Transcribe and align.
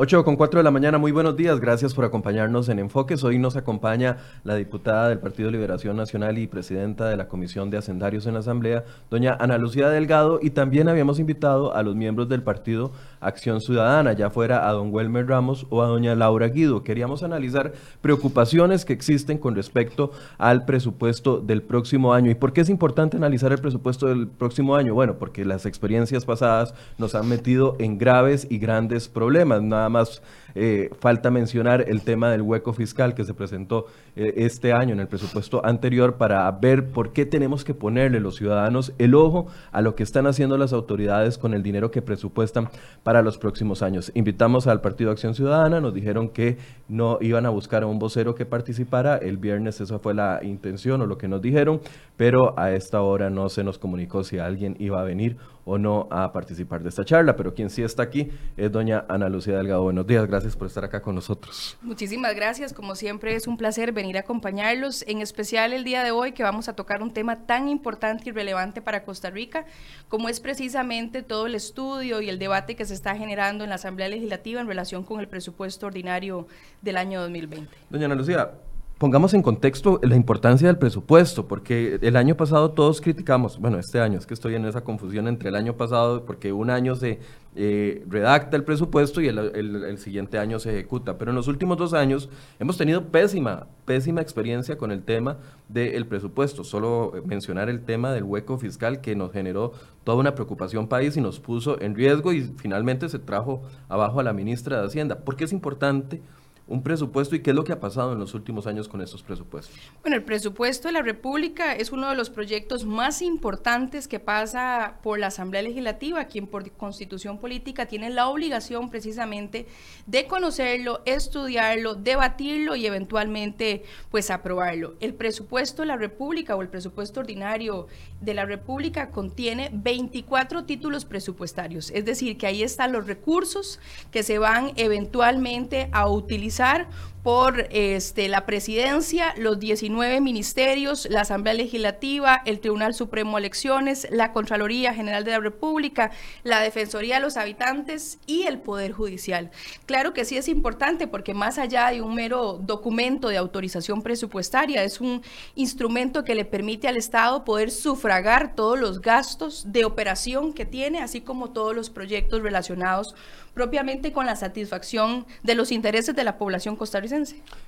8 0.00 0.24
con 0.24 0.36
4 0.36 0.60
de 0.60 0.62
la 0.62 0.70
mañana, 0.70 0.96
muy 0.98 1.10
buenos 1.10 1.34
días, 1.34 1.58
gracias 1.58 1.92
por 1.92 2.04
acompañarnos 2.04 2.68
en 2.68 2.78
Enfoques. 2.78 3.24
Hoy 3.24 3.36
nos 3.40 3.56
acompaña 3.56 4.18
la 4.44 4.54
diputada 4.54 5.08
del 5.08 5.18
Partido 5.18 5.50
Liberación 5.50 5.96
Nacional 5.96 6.38
y 6.38 6.46
presidenta 6.46 7.08
de 7.08 7.16
la 7.16 7.26
Comisión 7.26 7.68
de 7.68 7.78
Hacendarios 7.78 8.24
en 8.28 8.34
la 8.34 8.38
Asamblea, 8.38 8.84
doña 9.10 9.36
Ana 9.40 9.58
Lucía 9.58 9.88
Delgado, 9.88 10.38
y 10.40 10.50
también 10.50 10.88
habíamos 10.88 11.18
invitado 11.18 11.74
a 11.74 11.82
los 11.82 11.96
miembros 11.96 12.28
del 12.28 12.44
Partido 12.44 12.92
Acción 13.20 13.60
Ciudadana, 13.60 14.12
ya 14.12 14.30
fuera 14.30 14.68
a 14.68 14.72
don 14.72 14.92
Welmer 14.92 15.26
Ramos 15.26 15.66
o 15.70 15.82
a 15.82 15.86
doña 15.86 16.14
Laura 16.14 16.48
Guido. 16.48 16.82
Queríamos 16.82 17.22
analizar 17.22 17.72
preocupaciones 18.00 18.84
que 18.84 18.92
existen 18.92 19.38
con 19.38 19.54
respecto 19.54 20.12
al 20.38 20.64
presupuesto 20.64 21.40
del 21.40 21.62
próximo 21.62 22.14
año. 22.14 22.30
¿Y 22.30 22.34
por 22.34 22.52
qué 22.52 22.60
es 22.60 22.68
importante 22.68 23.16
analizar 23.16 23.52
el 23.52 23.58
presupuesto 23.58 24.06
del 24.06 24.28
próximo 24.28 24.76
año? 24.76 24.94
Bueno, 24.94 25.18
porque 25.18 25.44
las 25.44 25.66
experiencias 25.66 26.24
pasadas 26.24 26.74
nos 26.98 27.14
han 27.14 27.28
metido 27.28 27.76
en 27.78 27.98
graves 27.98 28.46
y 28.50 28.58
grandes 28.58 29.08
problemas. 29.08 29.62
Nada 29.62 29.88
más 29.88 30.22
eh, 30.54 30.90
falta 31.00 31.30
mencionar 31.30 31.84
el 31.88 32.02
tema 32.02 32.30
del 32.30 32.42
hueco 32.42 32.72
fiscal 32.72 33.14
que 33.14 33.24
se 33.24 33.34
presentó 33.34 33.86
eh, 34.16 34.34
este 34.36 34.72
año 34.72 34.92
en 34.92 35.00
el 35.00 35.08
presupuesto 35.08 35.64
anterior 35.64 36.14
para 36.14 36.50
ver 36.50 36.88
por 36.90 37.12
qué 37.12 37.26
tenemos 37.26 37.64
que 37.64 37.74
ponerle 37.74 38.20
los 38.20 38.36
ciudadanos 38.36 38.92
el 38.98 39.14
ojo 39.14 39.46
a 39.72 39.80
lo 39.82 39.94
que 39.94 40.02
están 40.02 40.26
haciendo 40.26 40.56
las 40.56 40.72
autoridades 40.72 41.38
con 41.38 41.54
el 41.54 41.62
dinero 41.62 41.90
que 41.90 42.02
presupuestan 42.02 42.68
para 43.02 43.22
los 43.22 43.38
próximos 43.38 43.82
años. 43.82 44.10
Invitamos 44.14 44.66
al 44.66 44.80
Partido 44.80 45.10
Acción 45.10 45.34
Ciudadana, 45.34 45.80
nos 45.80 45.94
dijeron 45.94 46.28
que 46.28 46.58
no 46.88 47.18
iban 47.20 47.46
a 47.46 47.50
buscar 47.50 47.82
a 47.82 47.86
un 47.86 47.98
vocero 47.98 48.34
que 48.34 48.46
participara. 48.46 49.16
El 49.16 49.36
viernes 49.36 49.80
esa 49.80 49.98
fue 49.98 50.14
la 50.14 50.40
intención 50.42 51.00
o 51.02 51.06
lo 51.06 51.18
que 51.18 51.28
nos 51.28 51.42
dijeron, 51.42 51.80
pero 52.16 52.58
a 52.58 52.72
esta 52.72 53.02
hora 53.02 53.30
no 53.30 53.48
se 53.48 53.64
nos 53.64 53.78
comunicó 53.78 54.24
si 54.24 54.38
alguien 54.38 54.76
iba 54.78 55.00
a 55.00 55.04
venir 55.04 55.36
o 55.64 55.76
no 55.76 56.08
a 56.10 56.32
participar 56.32 56.82
de 56.82 56.88
esta 56.88 57.04
charla, 57.04 57.36
pero 57.36 57.52
quien 57.52 57.68
sí 57.68 57.82
está 57.82 58.02
aquí 58.02 58.30
es 58.56 58.72
doña 58.72 59.04
Ana 59.08 59.28
Lucía 59.28 59.58
Delgado. 59.58 59.82
Buenos 59.82 60.06
días, 60.06 60.26
gracias 60.26 60.37
por 60.56 60.66
estar 60.66 60.84
acá 60.84 61.02
con 61.02 61.14
nosotros. 61.14 61.76
Muchísimas 61.82 62.34
gracias, 62.34 62.72
como 62.72 62.94
siempre 62.94 63.34
es 63.34 63.46
un 63.46 63.56
placer 63.56 63.92
venir 63.92 64.16
a 64.16 64.20
acompañarlos, 64.20 65.04
en 65.06 65.20
especial 65.20 65.72
el 65.72 65.84
día 65.84 66.02
de 66.02 66.10
hoy 66.10 66.32
que 66.32 66.42
vamos 66.42 66.68
a 66.68 66.74
tocar 66.74 67.02
un 67.02 67.12
tema 67.12 67.46
tan 67.46 67.68
importante 67.68 68.30
y 68.30 68.32
relevante 68.32 68.80
para 68.80 69.04
Costa 69.04 69.30
Rica, 69.30 69.66
como 70.08 70.28
es 70.28 70.40
precisamente 70.40 71.22
todo 71.22 71.46
el 71.46 71.54
estudio 71.54 72.20
y 72.20 72.28
el 72.28 72.38
debate 72.38 72.76
que 72.76 72.84
se 72.84 72.94
está 72.94 73.16
generando 73.16 73.64
en 73.64 73.70
la 73.70 73.76
Asamblea 73.76 74.08
Legislativa 74.08 74.60
en 74.60 74.66
relación 74.66 75.04
con 75.04 75.20
el 75.20 75.28
presupuesto 75.28 75.86
ordinario 75.86 76.46
del 76.82 76.96
año 76.96 77.20
2020. 77.20 77.68
Doña 77.90 78.06
Ana 78.06 78.14
Lucía, 78.14 78.50
pongamos 78.98 79.32
en 79.32 79.42
contexto 79.42 80.00
la 80.02 80.16
importancia 80.16 80.66
del 80.66 80.76
presupuesto, 80.76 81.46
porque 81.46 81.98
el 82.02 82.16
año 82.16 82.36
pasado 82.36 82.72
todos 82.72 83.00
criticamos, 83.00 83.58
bueno, 83.58 83.78
este 83.78 84.00
año 84.00 84.18
es 84.18 84.26
que 84.26 84.34
estoy 84.34 84.56
en 84.56 84.64
esa 84.66 84.82
confusión 84.82 85.28
entre 85.28 85.50
el 85.50 85.54
año 85.54 85.76
pasado, 85.76 86.24
porque 86.26 86.52
un 86.52 86.68
año 86.68 86.96
se 86.96 87.20
eh, 87.54 88.04
redacta 88.08 88.56
el 88.56 88.64
presupuesto 88.64 89.20
y 89.20 89.28
el, 89.28 89.98
siguiente 89.98 90.38
año 90.38 90.58
se 90.58 90.70
ejecuta, 90.70 91.16
pero 91.16 91.30
en 91.30 91.36
los 91.36 91.46
últimos 91.46 91.78
dos 91.78 91.94
años 91.94 92.28
hemos 92.58 92.76
tenido 92.76 93.06
pésima, 93.06 93.68
pésima 93.84 94.20
experiencia 94.20 94.76
con 94.76 94.90
el 94.90 95.04
tema 95.04 95.38
del 95.68 96.06
presupuesto. 96.06 96.64
Solo 96.64 97.12
mencionar 97.24 97.68
el 97.68 97.82
tema 97.82 98.12
del 98.12 98.24
hueco 98.24 98.58
fiscal 98.58 99.00
que 99.00 99.14
nos 99.14 99.32
generó 99.32 99.72
toda 100.02 100.18
una 100.18 100.34
preocupación 100.34 100.88
país 100.88 101.16
y 101.16 101.20
nos 101.20 101.38
puso 101.38 101.80
en 101.80 101.94
riesgo 101.94 102.32
y 102.32 102.42
finalmente 102.42 103.08
se 103.08 103.18
trajo 103.20 103.62
abajo 103.88 104.18
a 104.18 104.24
la 104.24 104.32
ministra 104.32 104.80
de 104.80 104.86
Hacienda. 104.86 105.20
¿Por 105.20 105.36
qué 105.36 105.44
es 105.44 105.52
importante? 105.52 106.20
Un 106.68 106.82
presupuesto 106.82 107.34
y 107.34 107.40
qué 107.40 107.50
es 107.50 107.56
lo 107.56 107.64
que 107.64 107.72
ha 107.72 107.80
pasado 107.80 108.12
en 108.12 108.18
los 108.18 108.34
últimos 108.34 108.66
años 108.66 108.88
con 108.88 109.00
estos 109.00 109.22
presupuestos. 109.22 109.74
Bueno, 110.02 110.16
el 110.16 110.22
presupuesto 110.22 110.88
de 110.88 110.92
la 110.92 111.02
República 111.02 111.74
es 111.74 111.90
uno 111.92 112.10
de 112.10 112.14
los 112.14 112.28
proyectos 112.28 112.84
más 112.84 113.22
importantes 113.22 114.06
que 114.06 114.20
pasa 114.20 114.98
por 115.02 115.18
la 115.18 115.28
Asamblea 115.28 115.62
Legislativa, 115.62 116.26
quien 116.26 116.46
por 116.46 116.70
constitución 116.72 117.38
política 117.38 117.86
tiene 117.86 118.10
la 118.10 118.28
obligación 118.28 118.90
precisamente 118.90 119.66
de 120.06 120.26
conocerlo, 120.26 121.00
estudiarlo, 121.06 121.94
debatirlo 121.94 122.76
y 122.76 122.84
eventualmente 122.84 123.84
pues 124.10 124.30
aprobarlo. 124.30 124.94
El 125.00 125.14
presupuesto 125.14 125.82
de 125.82 125.88
la 125.88 125.96
República 125.96 126.54
o 126.54 126.60
el 126.60 126.68
presupuesto 126.68 127.20
ordinario 127.20 127.86
de 128.20 128.34
la 128.34 128.44
República 128.44 129.10
contiene 129.10 129.70
24 129.72 130.64
títulos 130.64 131.06
presupuestarios, 131.06 131.90
es 131.92 132.04
decir, 132.04 132.36
que 132.36 132.46
ahí 132.46 132.62
están 132.62 132.92
los 132.92 133.06
recursos 133.06 133.80
que 134.10 134.22
se 134.22 134.38
van 134.38 134.72
eventualmente 134.76 135.88
a 135.92 136.08
utilizar 136.08 136.57
pensar 136.58 136.88
por 137.28 137.68
este, 137.72 138.26
la 138.26 138.46
presidencia, 138.46 139.34
los 139.36 139.60
19 139.60 140.18
ministerios, 140.22 141.06
la 141.10 141.20
Asamblea 141.20 141.52
Legislativa, 141.52 142.40
el 142.46 142.58
Tribunal 142.58 142.94
Supremo 142.94 143.36
de 143.36 143.40
Elecciones, 143.40 144.08
la 144.10 144.32
Contraloría 144.32 144.94
General 144.94 145.24
de 145.24 145.32
la 145.32 145.40
República, 145.40 146.10
la 146.42 146.60
Defensoría 146.60 147.16
de 147.16 147.20
los 147.20 147.36
Habitantes 147.36 148.18
y 148.24 148.44
el 148.44 148.60
Poder 148.60 148.92
Judicial. 148.92 149.50
Claro 149.84 150.14
que 150.14 150.24
sí 150.24 150.38
es 150.38 150.48
importante 150.48 151.06
porque 151.06 151.34
más 151.34 151.58
allá 151.58 151.90
de 151.90 152.00
un 152.00 152.14
mero 152.14 152.60
documento 152.62 153.28
de 153.28 153.36
autorización 153.36 154.00
presupuestaria, 154.00 154.82
es 154.82 154.98
un 154.98 155.20
instrumento 155.54 156.24
que 156.24 156.34
le 156.34 156.46
permite 156.46 156.88
al 156.88 156.96
Estado 156.96 157.44
poder 157.44 157.70
sufragar 157.70 158.54
todos 158.54 158.78
los 158.78 159.02
gastos 159.02 159.70
de 159.70 159.84
operación 159.84 160.54
que 160.54 160.64
tiene, 160.64 161.00
así 161.00 161.20
como 161.20 161.50
todos 161.50 161.76
los 161.76 161.90
proyectos 161.90 162.42
relacionados 162.42 163.14
propiamente 163.52 164.12
con 164.12 164.24
la 164.24 164.36
satisfacción 164.36 165.26
de 165.42 165.56
los 165.56 165.72
intereses 165.72 166.14
de 166.14 166.22
la 166.22 166.38
población 166.38 166.76
costarricense. 166.76 167.17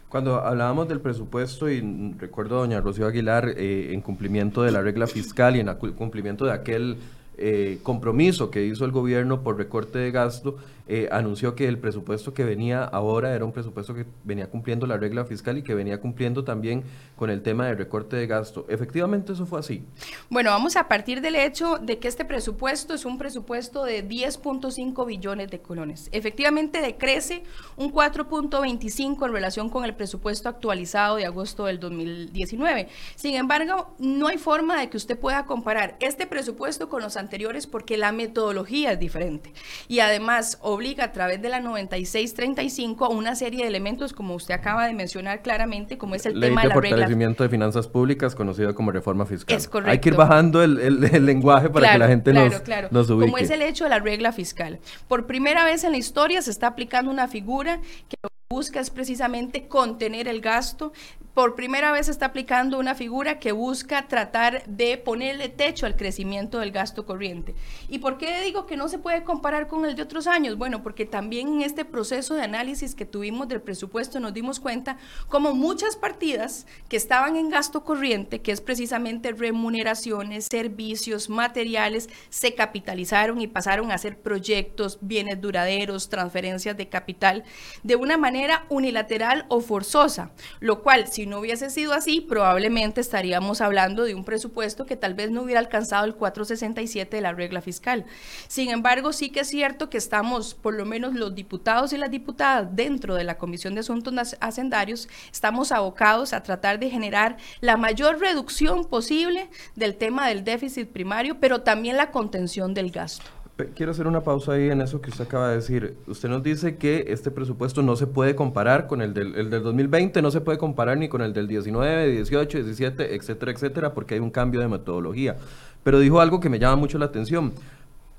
Cuando 0.08 0.40
hablábamos 0.40 0.88
del 0.88 1.00
presupuesto, 1.00 1.70
y 1.70 1.80
recuerdo 2.18 2.56
a 2.56 2.60
doña 2.60 2.80
Rocío 2.80 3.06
Aguilar, 3.06 3.54
eh, 3.56 3.92
en 3.92 4.00
cumplimiento 4.00 4.62
de 4.62 4.72
la 4.72 4.82
regla 4.82 5.06
fiscal 5.06 5.54
y 5.54 5.60
en 5.60 5.72
cumplimiento 5.74 6.46
de 6.46 6.52
aquel 6.52 6.98
eh, 7.38 7.78
compromiso 7.82 8.50
que 8.50 8.66
hizo 8.66 8.84
el 8.84 8.90
gobierno 8.90 9.42
por 9.42 9.56
recorte 9.56 9.98
de 9.98 10.10
gasto, 10.10 10.56
eh, 10.92 11.08
anunció 11.12 11.54
que 11.54 11.68
el 11.68 11.78
presupuesto 11.78 12.34
que 12.34 12.42
venía 12.42 12.82
ahora 12.82 13.32
era 13.32 13.44
un 13.44 13.52
presupuesto 13.52 13.94
que 13.94 14.06
venía 14.24 14.50
cumpliendo 14.50 14.88
la 14.88 14.96
regla 14.96 15.24
fiscal 15.24 15.56
y 15.56 15.62
que 15.62 15.72
venía 15.72 16.00
cumpliendo 16.00 16.42
también 16.42 16.82
con 17.14 17.30
el 17.30 17.42
tema 17.42 17.68
del 17.68 17.78
recorte 17.78 18.16
de 18.16 18.26
gasto. 18.26 18.66
Efectivamente, 18.68 19.34
eso 19.34 19.46
fue 19.46 19.60
así. 19.60 19.84
Bueno, 20.30 20.50
vamos 20.50 20.74
a 20.74 20.88
partir 20.88 21.20
del 21.20 21.36
hecho 21.36 21.78
de 21.78 22.00
que 22.00 22.08
este 22.08 22.24
presupuesto 22.24 22.92
es 22.92 23.04
un 23.04 23.18
presupuesto 23.18 23.84
de 23.84 24.04
10.5 24.04 25.06
billones 25.06 25.48
de 25.48 25.60
colones. 25.60 26.08
Efectivamente, 26.10 26.80
decrece 26.80 27.44
un 27.76 27.92
4.25 27.92 29.26
en 29.26 29.32
relación 29.32 29.70
con 29.70 29.84
el 29.84 29.94
presupuesto 29.94 30.48
actualizado 30.48 31.14
de 31.14 31.24
agosto 31.24 31.66
del 31.66 31.78
2019. 31.78 32.88
Sin 33.14 33.36
embargo, 33.36 33.94
no 34.00 34.26
hay 34.26 34.38
forma 34.38 34.80
de 34.80 34.90
que 34.90 34.96
usted 34.96 35.16
pueda 35.16 35.46
comparar 35.46 35.96
este 36.00 36.26
presupuesto 36.26 36.88
con 36.88 37.00
los 37.00 37.16
anteriores 37.16 37.68
porque 37.68 37.96
la 37.96 38.10
metodología 38.10 38.90
es 38.90 38.98
diferente. 38.98 39.52
Y 39.86 40.00
además, 40.00 40.58
obliga 40.80 41.04
a 41.04 41.12
través 41.12 41.42
de 41.42 41.50
la 41.50 41.60
9635 41.60 43.04
a 43.04 43.08
una 43.10 43.34
serie 43.34 43.62
de 43.62 43.68
elementos, 43.68 44.14
como 44.14 44.34
usted 44.34 44.54
acaba 44.54 44.86
de 44.86 44.94
mencionar 44.94 45.42
claramente, 45.42 45.98
como 45.98 46.14
es 46.14 46.24
el 46.24 46.40
tema 46.40 46.62
de, 46.62 46.68
la 46.68 46.74
fortalecimiento 46.74 47.42
de 47.42 47.50
finanzas 47.50 47.86
públicas, 47.86 48.34
conocido 48.34 48.74
como 48.74 48.90
reforma 48.90 49.26
fiscal. 49.26 49.56
Es 49.56 49.68
correcto. 49.68 49.90
Hay 49.90 49.98
que 49.98 50.08
ir 50.08 50.16
bajando 50.16 50.62
el, 50.62 51.00
lenguaje 51.26 51.68
para 51.68 51.92
que 51.92 51.98
la 51.98 52.08
gente 52.08 52.32
nos, 52.32 52.60
claro. 52.60 52.88
nos 52.90 53.10
ubique. 53.10 53.30
Como 53.30 53.38
es 53.38 53.50
el 53.50 53.60
hecho 53.60 53.84
de 53.84 53.90
la 53.90 53.98
regla 53.98 54.32
fiscal. 54.32 54.80
Por 55.06 55.26
primera 55.26 55.64
vez 55.64 55.84
en 55.84 55.92
la 55.92 55.98
historia 55.98 56.40
se 56.40 56.50
está 56.50 56.68
aplicando 56.68 57.10
una 57.10 57.28
figura 57.28 57.80
que 58.08 58.16
busca 58.52 58.80
es 58.80 58.90
precisamente 58.90 59.68
contener 59.68 60.26
el 60.26 60.40
gasto, 60.40 60.92
por 61.34 61.54
primera 61.54 61.92
vez 61.92 62.08
está 62.08 62.26
aplicando 62.26 62.80
una 62.80 62.96
figura 62.96 63.38
que 63.38 63.52
busca 63.52 64.08
tratar 64.08 64.64
de 64.66 64.98
ponerle 64.98 65.48
techo 65.48 65.86
al 65.86 65.94
crecimiento 65.94 66.58
del 66.58 66.72
gasto 66.72 67.06
corriente. 67.06 67.54
¿Y 67.88 68.00
por 68.00 68.18
qué 68.18 68.42
digo 68.42 68.66
que 68.66 68.76
no 68.76 68.88
se 68.88 68.98
puede 68.98 69.22
comparar 69.22 69.68
con 69.68 69.84
el 69.84 69.94
de 69.94 70.02
otros 70.02 70.26
años? 70.26 70.58
Bueno, 70.58 70.82
porque 70.82 71.06
también 71.06 71.46
en 71.46 71.62
este 71.62 71.84
proceso 71.84 72.34
de 72.34 72.42
análisis 72.42 72.96
que 72.96 73.06
tuvimos 73.06 73.46
del 73.46 73.62
presupuesto 73.62 74.18
nos 74.18 74.34
dimos 74.34 74.58
cuenta 74.58 74.98
como 75.28 75.54
muchas 75.54 75.94
partidas 75.94 76.66
que 76.88 76.96
estaban 76.96 77.36
en 77.36 77.48
gasto 77.48 77.84
corriente, 77.84 78.40
que 78.42 78.50
es 78.50 78.60
precisamente 78.60 79.30
remuneraciones, 79.30 80.48
servicios, 80.50 81.30
materiales, 81.30 82.10
se 82.28 82.56
capitalizaron 82.56 83.40
y 83.40 83.46
pasaron 83.46 83.92
a 83.92 83.98
ser 83.98 84.18
proyectos, 84.18 84.98
bienes 85.00 85.40
duraderos, 85.40 86.08
transferencias 86.08 86.76
de 86.76 86.88
capital, 86.88 87.44
de 87.84 87.94
una 87.94 88.16
manera 88.16 88.39
unilateral 88.68 89.44
o 89.48 89.60
forzosa, 89.60 90.30
lo 90.60 90.82
cual 90.82 91.08
si 91.08 91.26
no 91.26 91.40
hubiese 91.40 91.70
sido 91.70 91.92
así, 91.92 92.20
probablemente 92.20 93.00
estaríamos 93.00 93.60
hablando 93.60 94.04
de 94.04 94.14
un 94.14 94.24
presupuesto 94.24 94.86
que 94.86 94.96
tal 94.96 95.14
vez 95.14 95.30
no 95.30 95.42
hubiera 95.42 95.60
alcanzado 95.60 96.04
el 96.04 96.14
467 96.14 97.16
de 97.16 97.22
la 97.22 97.32
regla 97.32 97.60
fiscal. 97.60 98.04
Sin 98.48 98.70
embargo, 98.70 99.12
sí 99.12 99.30
que 99.30 99.40
es 99.40 99.48
cierto 99.48 99.90
que 99.90 99.98
estamos, 99.98 100.54
por 100.54 100.74
lo 100.74 100.84
menos 100.84 101.14
los 101.14 101.34
diputados 101.34 101.92
y 101.92 101.96
las 101.96 102.10
diputadas 102.10 102.68
dentro 102.74 103.14
de 103.14 103.24
la 103.24 103.38
Comisión 103.38 103.74
de 103.74 103.80
Asuntos 103.80 104.36
Hacendarios, 104.40 105.08
estamos 105.32 105.72
abocados 105.72 106.32
a 106.32 106.42
tratar 106.42 106.78
de 106.78 106.90
generar 106.90 107.36
la 107.60 107.76
mayor 107.76 108.20
reducción 108.20 108.84
posible 108.84 109.50
del 109.76 109.96
tema 109.96 110.28
del 110.28 110.44
déficit 110.44 110.88
primario, 110.88 111.40
pero 111.40 111.62
también 111.62 111.96
la 111.96 112.10
contención 112.10 112.74
del 112.74 112.90
gasto. 112.90 113.39
Quiero 113.74 113.92
hacer 113.92 114.06
una 114.06 114.22
pausa 114.22 114.52
ahí 114.52 114.70
en 114.70 114.80
eso 114.80 115.00
que 115.00 115.10
usted 115.10 115.24
acaba 115.24 115.48
de 115.50 115.56
decir. 115.56 115.96
Usted 116.06 116.28
nos 116.28 116.42
dice 116.42 116.76
que 116.76 117.06
este 117.08 117.30
presupuesto 117.30 117.82
no 117.82 117.96
se 117.96 118.06
puede 118.06 118.34
comparar 118.34 118.86
con 118.86 119.02
el 119.02 119.14
del, 119.14 119.34
el 119.34 119.50
del 119.50 119.62
2020, 119.62 120.22
no 120.22 120.30
se 120.30 120.40
puede 120.40 120.58
comparar 120.58 120.96
ni 120.98 121.08
con 121.08 121.22
el 121.22 121.32
del 121.32 121.48
19, 121.48 122.10
18, 122.10 122.58
17, 122.58 123.14
etcétera, 123.14 123.52
etcétera, 123.52 123.94
porque 123.94 124.14
hay 124.14 124.20
un 124.20 124.30
cambio 124.30 124.60
de 124.60 124.68
metodología. 124.68 125.36
Pero 125.82 125.98
dijo 125.98 126.20
algo 126.20 126.40
que 126.40 126.48
me 126.48 126.58
llama 126.58 126.76
mucho 126.76 126.98
la 126.98 127.06
atención 127.06 127.52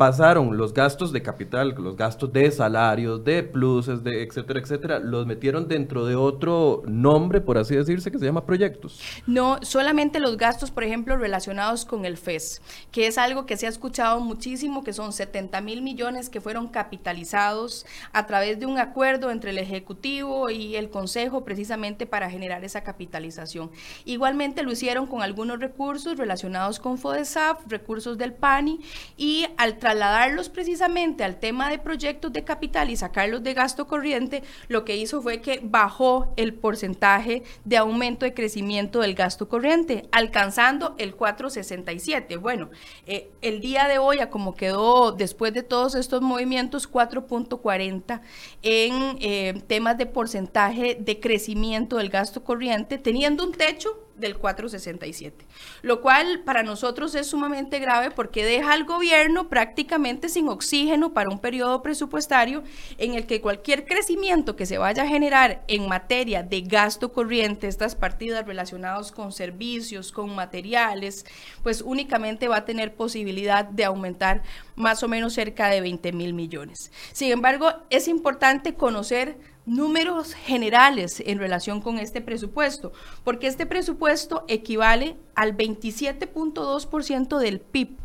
pasaron 0.01 0.57
los 0.57 0.73
gastos 0.73 1.11
de 1.11 1.21
capital, 1.21 1.75
los 1.77 1.95
gastos 1.95 2.33
de 2.33 2.49
salarios, 2.49 3.23
de 3.23 3.43
pluses, 3.43 4.03
de 4.03 4.23
etcétera, 4.23 4.59
etcétera, 4.59 4.97
los 4.97 5.27
metieron 5.27 5.67
dentro 5.67 6.07
de 6.07 6.15
otro 6.15 6.81
nombre, 6.87 7.39
por 7.39 7.59
así 7.59 7.75
decirse, 7.75 8.09
que 8.11 8.17
se 8.17 8.25
llama 8.25 8.43
proyectos. 8.43 8.99
No, 9.27 9.59
solamente 9.61 10.19
los 10.19 10.37
gastos, 10.37 10.71
por 10.71 10.85
ejemplo, 10.85 11.17
relacionados 11.17 11.85
con 11.85 12.05
el 12.05 12.17
FES, 12.17 12.63
que 12.91 13.05
es 13.05 13.19
algo 13.19 13.45
que 13.45 13.57
se 13.57 13.67
ha 13.67 13.69
escuchado 13.69 14.19
muchísimo, 14.21 14.83
que 14.83 14.91
son 14.91 15.13
70 15.13 15.61
mil 15.61 15.83
millones 15.83 16.31
que 16.31 16.41
fueron 16.41 16.69
capitalizados 16.69 17.85
a 18.11 18.25
través 18.25 18.59
de 18.59 18.65
un 18.65 18.79
acuerdo 18.79 19.29
entre 19.29 19.51
el 19.51 19.59
Ejecutivo 19.59 20.49
y 20.49 20.77
el 20.77 20.89
Consejo 20.89 21.45
precisamente 21.45 22.07
para 22.07 22.27
generar 22.31 22.63
esa 22.63 22.81
capitalización. 22.81 23.69
Igualmente 24.05 24.63
lo 24.63 24.71
hicieron 24.71 25.05
con 25.05 25.21
algunos 25.21 25.59
recursos 25.59 26.17
relacionados 26.17 26.79
con 26.79 26.97
FODESAF, 26.97 27.67
recursos 27.67 28.17
del 28.17 28.33
PANI 28.33 28.79
y 29.15 29.45
al 29.57 29.77
trasladarlos 29.91 30.47
precisamente 30.47 31.25
al 31.25 31.37
tema 31.37 31.69
de 31.69 31.77
proyectos 31.77 32.31
de 32.31 32.45
capital 32.45 32.89
y 32.89 32.95
sacarlos 32.95 33.43
de 33.43 33.53
gasto 33.53 33.87
corriente, 33.87 34.41
lo 34.69 34.85
que 34.85 34.95
hizo 34.95 35.21
fue 35.21 35.41
que 35.41 35.59
bajó 35.61 36.33
el 36.37 36.53
porcentaje 36.53 37.43
de 37.65 37.75
aumento 37.75 38.25
de 38.25 38.33
crecimiento 38.33 39.01
del 39.01 39.15
gasto 39.15 39.49
corriente, 39.49 40.07
alcanzando 40.13 40.95
el 40.97 41.17
4,67. 41.17 42.39
Bueno, 42.39 42.69
eh, 43.05 43.31
el 43.41 43.59
día 43.59 43.89
de 43.89 43.97
hoy, 43.97 44.19
a 44.19 44.29
como 44.29 44.55
quedó 44.55 45.11
después 45.11 45.53
de 45.53 45.63
todos 45.63 45.95
estos 45.95 46.21
movimientos, 46.21 46.89
4.40 46.89 48.21
en 48.61 49.17
eh, 49.19 49.61
temas 49.67 49.97
de 49.97 50.05
porcentaje 50.05 50.95
de 50.97 51.19
crecimiento 51.19 51.97
del 51.97 52.07
gasto 52.07 52.45
corriente, 52.45 52.97
teniendo 52.97 53.43
un 53.43 53.51
techo 53.51 53.89
del 54.21 54.37
467, 54.37 55.45
lo 55.81 55.99
cual 55.99 56.43
para 56.45 56.63
nosotros 56.63 57.13
es 57.15 57.27
sumamente 57.27 57.79
grave 57.79 58.11
porque 58.11 58.45
deja 58.45 58.71
al 58.71 58.85
gobierno 58.85 59.49
prácticamente 59.49 60.29
sin 60.29 60.47
oxígeno 60.47 61.13
para 61.13 61.29
un 61.29 61.39
periodo 61.39 61.81
presupuestario 61.81 62.63
en 62.97 63.15
el 63.15 63.25
que 63.25 63.41
cualquier 63.41 63.85
crecimiento 63.85 64.55
que 64.55 64.65
se 64.65 64.77
vaya 64.77 65.03
a 65.03 65.07
generar 65.07 65.63
en 65.67 65.87
materia 65.87 66.43
de 66.43 66.61
gasto 66.61 67.11
corriente, 67.11 67.67
estas 67.67 67.95
partidas 67.95 68.45
relacionadas 68.45 69.11
con 69.11 69.31
servicios, 69.31 70.11
con 70.11 70.33
materiales, 70.33 71.25
pues 71.63 71.81
únicamente 71.81 72.47
va 72.47 72.57
a 72.57 72.65
tener 72.65 72.93
posibilidad 72.93 73.65
de 73.65 73.85
aumentar 73.85 74.43
más 74.75 75.03
o 75.03 75.07
menos 75.07 75.33
cerca 75.33 75.67
de 75.67 75.81
20 75.81 76.11
mil 76.13 76.33
millones. 76.33 76.91
Sin 77.11 77.31
embargo, 77.31 77.73
es 77.89 78.07
importante 78.07 78.75
conocer 78.75 79.37
números 79.65 80.33
generales 80.33 81.21
en 81.25 81.39
relación 81.39 81.81
con 81.81 81.99
este 81.99 82.21
presupuesto, 82.21 82.91
porque 83.23 83.47
este 83.47 83.65
presupuesto 83.65 84.43
equivale 84.47 85.17
al 85.35 85.55
27.2% 85.55 87.37
del 87.37 87.59
PIB 87.59 87.97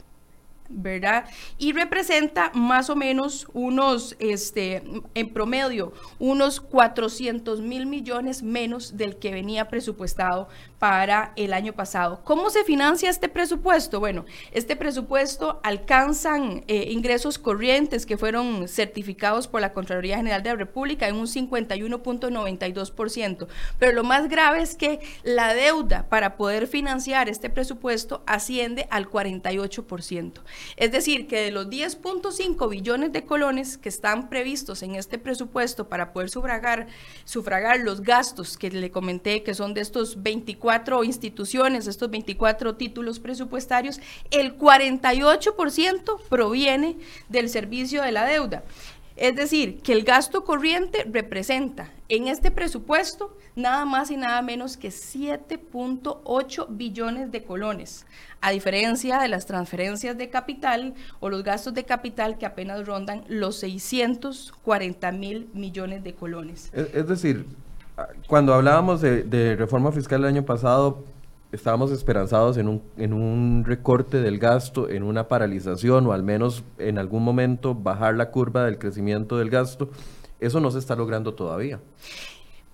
¿verdad? 0.68 1.26
Y 1.58 1.72
representa 1.72 2.50
más 2.54 2.90
o 2.90 2.96
menos 2.96 3.46
unos, 3.52 4.16
este, 4.18 4.82
en 5.14 5.28
promedio, 5.32 5.92
unos 6.18 6.60
400 6.60 7.60
mil 7.60 7.86
millones 7.86 8.42
menos 8.42 8.96
del 8.96 9.16
que 9.16 9.32
venía 9.32 9.68
presupuestado 9.68 10.48
para 10.78 11.32
el 11.36 11.54
año 11.54 11.72
pasado. 11.72 12.20
¿Cómo 12.24 12.50
se 12.50 12.64
financia 12.64 13.08
este 13.08 13.28
presupuesto? 13.28 14.00
Bueno, 14.00 14.24
este 14.52 14.74
presupuesto 14.76 15.60
alcanzan 15.62 16.64
eh, 16.68 16.88
ingresos 16.90 17.38
corrientes 17.38 18.04
que 18.04 18.18
fueron 18.18 18.68
certificados 18.68 19.48
por 19.48 19.62
la 19.62 19.72
Contraloría 19.72 20.18
General 20.18 20.42
de 20.42 20.50
la 20.50 20.56
República 20.56 21.08
en 21.08 21.16
un 21.16 21.26
51.92%, 21.26 23.46
pero 23.78 23.92
lo 23.92 24.04
más 24.04 24.28
grave 24.28 24.60
es 24.60 24.74
que 24.74 25.00
la 25.22 25.54
deuda 25.54 26.06
para 26.08 26.36
poder 26.36 26.66
financiar 26.66 27.30
este 27.30 27.48
presupuesto 27.48 28.22
asciende 28.26 28.86
al 28.90 29.10
48%. 29.10 30.42
Es 30.76 30.92
decir, 30.92 31.26
que 31.26 31.40
de 31.40 31.52
los 31.52 31.68
10.5 31.68 32.68
billones 32.68 33.12
de 33.12 33.24
colones 33.24 33.78
que 33.78 33.88
están 33.88 34.28
previstos 34.28 34.82
en 34.82 34.96
este 34.96 35.16
presupuesto 35.18 35.88
para 35.88 36.12
poder 36.12 36.28
sufragar, 36.28 36.88
sufragar 37.24 37.80
los 37.80 38.02
gastos 38.02 38.58
que 38.58 38.70
le 38.70 38.90
comenté, 38.90 39.42
que 39.42 39.54
son 39.54 39.72
de 39.72 39.80
estos 39.80 40.22
24 40.22 40.65
instituciones, 41.04 41.86
estos 41.86 42.10
24 42.10 42.76
títulos 42.76 43.18
presupuestarios, 43.18 44.00
el 44.30 44.56
48% 44.58 46.20
proviene 46.28 46.96
del 47.28 47.48
servicio 47.48 48.02
de 48.02 48.12
la 48.12 48.24
deuda. 48.24 48.64
Es 49.16 49.34
decir, 49.34 49.80
que 49.80 49.92
el 49.92 50.04
gasto 50.04 50.44
corriente 50.44 51.06
representa 51.10 51.90
en 52.10 52.28
este 52.28 52.50
presupuesto 52.50 53.36
nada 53.54 53.86
más 53.86 54.10
y 54.10 54.16
nada 54.18 54.42
menos 54.42 54.76
que 54.76 54.88
7.8 54.88 56.66
billones 56.68 57.32
de 57.32 57.42
colones, 57.42 58.04
a 58.42 58.50
diferencia 58.50 59.18
de 59.18 59.28
las 59.28 59.46
transferencias 59.46 60.18
de 60.18 60.28
capital 60.28 60.94
o 61.20 61.30
los 61.30 61.42
gastos 61.42 61.72
de 61.72 61.84
capital 61.84 62.36
que 62.36 62.44
apenas 62.44 62.86
rondan 62.86 63.24
los 63.28 63.56
640 63.60 65.10
mil 65.12 65.48
millones 65.54 66.04
de 66.04 66.14
colones. 66.14 66.70
Es, 66.74 67.08
decir, 67.08 67.46
cuando 68.26 68.54
hablábamos 68.54 69.00
de, 69.00 69.22
de 69.22 69.56
reforma 69.56 69.92
fiscal 69.92 70.22
el 70.22 70.28
año 70.28 70.44
pasado, 70.44 71.04
estábamos 71.52 71.90
esperanzados 71.90 72.56
en 72.56 72.68
un, 72.68 72.82
en 72.96 73.12
un 73.12 73.64
recorte 73.64 74.20
del 74.20 74.38
gasto, 74.38 74.88
en 74.88 75.02
una 75.02 75.28
paralización 75.28 76.06
o 76.06 76.12
al 76.12 76.22
menos 76.22 76.64
en 76.78 76.98
algún 76.98 77.24
momento 77.24 77.74
bajar 77.74 78.14
la 78.14 78.30
curva 78.30 78.64
del 78.64 78.78
crecimiento 78.78 79.38
del 79.38 79.50
gasto. 79.50 79.90
Eso 80.40 80.60
no 80.60 80.70
se 80.70 80.78
está 80.78 80.96
logrando 80.96 81.34
todavía. 81.34 81.80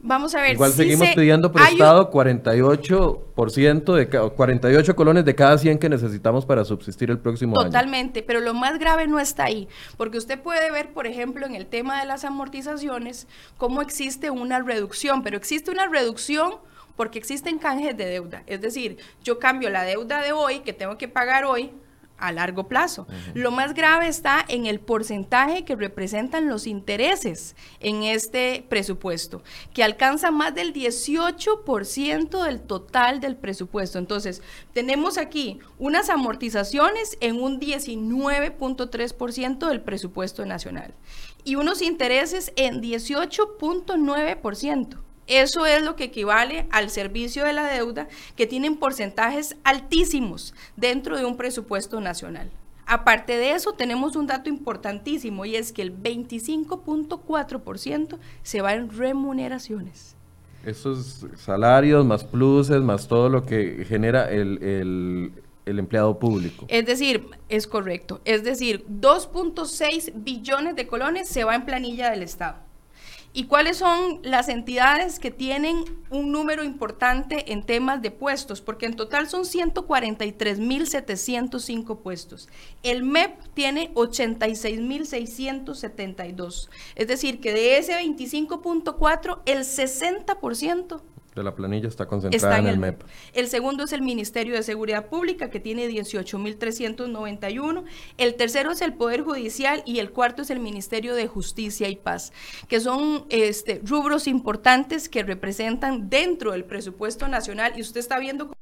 Vamos 0.05 0.35
a 0.35 0.43
ver. 0.43 0.55
Igual 0.55 0.73
seguimos 0.73 1.09
pidiendo 1.15 1.53
prestado 1.53 2.11
48% 2.11 3.95
de 3.95 4.09
48 4.09 4.97
colones 4.97 5.25
de 5.25 5.35
cada 5.37 5.57
100 5.57 5.79
que 5.79 5.89
necesitamos 5.89 6.45
para 6.45 6.65
subsistir 6.65 7.09
el 7.11 7.21
próximo 7.21 7.57
año. 7.57 7.67
Totalmente, 7.67 8.25
pero 8.25 8.41
lo 8.41 8.53
más 8.53 8.81
grave 8.81 9.07
no 9.07 9.21
está 9.21 9.45
ahí, 9.45 9.69
porque 9.97 10.19
usted 10.19 10.41
puede 10.41 10.73
ver, 10.73 10.93
por 10.93 11.07
ejemplo, 11.07 11.47
en 11.47 11.55
el 11.55 11.67
tema 11.67 12.01
de 12.01 12.07
las 12.07 12.25
amortizaciones, 12.25 13.29
cómo 13.59 13.81
existe 13.81 14.31
una 14.31 14.61
reducción, 14.61 15.23
pero 15.23 15.37
existe 15.37 15.71
una 15.71 15.87
reducción 15.87 16.55
porque 16.97 17.21
existen 17.21 17.59
canjes 17.59 17.97
de 17.97 18.07
deuda. 18.07 18.43
Es 18.47 18.61
decir, 18.61 18.99
yo 19.23 19.39
cambio 19.39 19.71
la 19.71 19.85
deuda 19.85 20.21
de 20.21 20.33
hoy, 20.33 20.61
que 20.61 20.73
tengo 20.73 20.99
que 20.99 21.07
pagar 21.07 21.45
hoy, 21.45 21.71
a 22.23 22.33
largo 22.33 22.69
plazo. 22.69 23.07
Lo 23.35 23.51
más 23.51 23.75
grave 23.75 24.09
está 24.09 24.43
en 24.49 24.65
el 24.67 24.81
porcentaje 24.81 25.65
que 25.65 25.77
representan 25.77 26.49
los 26.49 26.67
intereses 26.67 27.55
en 27.81 28.05
este 28.05 28.65
presupuesto, 28.69 29.43
que 29.75 29.83
alcanza 29.83 30.31
más 30.31 30.55
del 30.55 30.73
18% 30.73 32.45
del 32.45 32.61
total 32.61 33.21
del 33.21 33.37
presupuesto. 33.37 33.99
Entonces, 33.99 34.41
tenemos 34.73 35.19
aquí 35.19 35.59
unas 35.79 36.09
amortizaciones 36.11 37.19
en 37.21 37.43
un 37.43 37.59
19.3% 37.61 39.69
del 39.69 39.81
presupuesto 39.81 40.47
nacional 40.47 40.95
y 41.45 41.57
unos 41.57 41.83
intereses 41.83 42.53
en 42.57 42.81
18.9%. 42.81 45.12
Eso 45.27 45.67
es 45.67 45.83
lo 45.83 45.97
que 45.97 46.05
equivale 46.05 46.69
al 46.71 46.89
servicio 46.91 47.45
de 47.45 47.53
la 47.53 47.65
deuda 47.65 48.07
que 48.37 48.47
tienen 48.47 48.77
porcentajes 48.77 49.57
altísimos 49.65 50.55
dentro 50.77 51.17
de 51.17 51.25
un 51.25 51.37
presupuesto 51.37 52.01
nacional. 52.01 52.53
Aparte 52.87 53.37
de 53.37 53.53
eso, 53.53 53.73
tenemos 53.73 54.15
un 54.17 54.27
dato 54.27 54.51
importantísimo 54.51 55.45
y 55.45 55.55
es 55.57 55.73
que 55.73 55.83
el 55.83 55.97
25.4% 55.97 58.19
se 58.43 58.61
va 58.61 58.75
en 58.75 58.91
remuneraciones. 58.91 60.17
Esos 60.65 61.27
salarios, 61.37 62.05
más 62.05 62.25
pluses, 62.25 62.83
más 62.83 63.07
todo 63.09 63.29
lo 63.29 63.45
que 63.45 63.85
genera 63.89 64.31
el, 64.31 65.33
el 65.65 65.79
empleado 65.79 66.19
público. 66.19 66.67
Es 66.69 66.87
decir, 66.87 67.27
es 67.49 67.67
correcto. 67.67 68.21
Es 68.25 68.45
decir, 68.45 68.85
2.6 68.89 70.13
billones 70.17 70.77
de 70.77 70.87
colones 70.87 71.29
se 71.29 71.45
va 71.45 71.55
en 71.55 71.65
planilla 71.65 72.11
del 72.11 72.23
Estado. 72.23 72.57
¿Y 73.35 73.45
cuáles 73.45 73.79
son 73.79 74.21
las 74.23 74.51
entidades 74.51 75.19
que 75.19 75.31
tienen 75.31 75.85
un 76.11 76.33
número 76.33 76.65
importante 76.65 77.51
en 77.53 77.63
temas 77.63 78.03
de 78.03 78.11
puestos? 78.11 78.61
Porque 78.61 78.85
en 78.85 78.95
total 78.95 79.27
son 79.27 79.45
143.705 79.45 82.03
puestos. 82.03 82.51
El 82.83 83.05
MEP 83.05 83.43
tiene 83.55 83.91
86.672. 83.95 86.69
Es 86.95 87.09
decir, 87.09 87.41
que 87.41 87.55
de 87.55 87.79
ese 87.79 87.99
25.4, 87.99 89.41
el 89.47 89.61
60% 89.61 91.01
de 91.35 91.43
la 91.43 91.55
planilla 91.55 91.89
está 91.89 92.07
concentrada 92.07 92.59
en, 92.59 92.67
el 92.67 92.79
MEP. 92.79 93.03
El 93.33 93.49
segundo 93.49 93.85
es 93.85 93.93
el 93.93 94.03
Ministerio 94.03 94.55
de 94.55 94.63
Seguridad 94.63 95.07
Pública, 95.07 95.49
que 95.51 95.61
tiene 95.61 95.89
18.391. 95.89 97.85
El 98.19 98.35
tercero 98.35 98.73
es 98.73 98.83
el 98.83 98.95
Poder 98.95 99.23
Judicial 99.23 99.83
y 99.87 99.99
el 99.99 100.11
cuarto 100.11 100.43
es 100.43 100.51
el 100.51 100.61
Ministerio 100.61 101.15
de 101.15 101.27
Justicia 101.27 101.89
y 101.89 101.97
Paz, 101.97 102.33
que 102.69 102.81
son 102.81 103.25
este, 103.31 103.81
rubros 103.85 104.27
importantes 104.27 105.09
que 105.09 105.23
representan 105.23 106.11
dentro 106.11 106.53
del 106.53 106.65
presupuesto 106.65 107.29
nacional. 107.29 107.73
Y 107.77 107.81
usted 107.81 108.01
está 108.01 108.19
viendo 108.19 108.53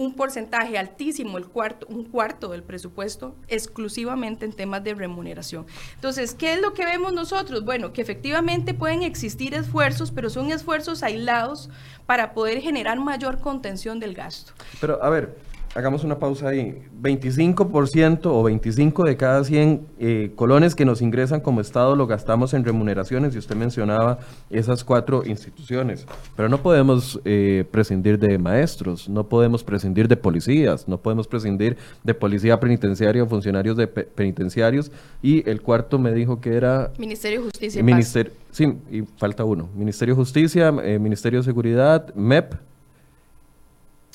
un 0.00 0.14
porcentaje 0.14 0.78
altísimo, 0.78 1.36
el 1.36 1.46
cuarto, 1.46 1.86
un 1.90 2.04
cuarto 2.04 2.48
del 2.48 2.62
presupuesto, 2.62 3.36
exclusivamente 3.48 4.46
en 4.46 4.54
temas 4.54 4.82
de 4.82 4.94
remuneración. 4.94 5.66
Entonces, 5.94 6.32
¿qué 6.32 6.54
es 6.54 6.62
lo 6.62 6.72
que 6.72 6.86
vemos 6.86 7.12
nosotros? 7.12 7.66
Bueno, 7.66 7.92
que 7.92 8.00
efectivamente 8.00 8.72
pueden 8.72 9.02
existir 9.02 9.52
esfuerzos, 9.52 10.10
pero 10.10 10.30
son 10.30 10.52
esfuerzos 10.52 11.02
aislados 11.02 11.68
para 12.06 12.32
poder 12.32 12.62
generar 12.62 12.98
mayor 12.98 13.40
contención 13.40 14.00
del 14.00 14.14
gasto. 14.14 14.54
Pero, 14.80 15.04
a 15.04 15.10
ver, 15.10 15.36
hagamos 15.74 16.04
una 16.04 16.18
pausa 16.18 16.48
ahí. 16.48 16.82
25% 17.00 18.26
o 18.26 18.42
25 18.42 19.04
de 19.04 19.16
cada 19.16 19.44
100 19.44 19.86
eh, 19.98 20.32
colones 20.34 20.74
que 20.74 20.84
nos 20.84 21.00
ingresan 21.00 21.40
como 21.40 21.60
Estado 21.60 21.94
lo 21.94 22.06
gastamos 22.06 22.54
en 22.54 22.64
remuneraciones 22.64 23.34
y 23.34 23.38
usted 23.38 23.56
mencionaba 23.56 24.18
esas 24.50 24.84
cuatro 24.84 25.22
instituciones. 25.24 26.06
Pero 26.36 26.48
no 26.48 26.62
podemos 26.62 27.20
eh, 27.24 27.64
prescindir 27.70 28.18
de 28.18 28.38
maestros, 28.38 29.08
no 29.08 29.28
podemos 29.28 29.62
prescindir 29.62 30.08
de 30.08 30.16
policías, 30.16 30.88
no 30.88 30.98
podemos 30.98 31.28
prescindir 31.28 31.76
de 32.02 32.14
policía 32.14 32.58
penitenciaria 32.58 33.22
o 33.22 33.26
funcionarios 33.26 33.76
de 33.76 33.86
penitenciarios. 33.86 34.90
Y 35.22 35.48
el 35.48 35.62
cuarto 35.62 35.98
me 35.98 36.12
dijo 36.12 36.40
que 36.40 36.54
era... 36.54 36.92
Ministerio 36.98 37.40
de 37.40 37.44
Justicia. 37.44 37.82
Ministerio, 37.82 38.32
sí, 38.50 38.74
y 38.90 39.02
falta 39.16 39.44
uno. 39.44 39.68
Ministerio 39.74 40.14
de 40.14 40.20
Justicia, 40.20 40.74
eh, 40.82 40.98
Ministerio 40.98 41.40
de 41.40 41.44
Seguridad, 41.44 42.12
MEP. 42.14 42.54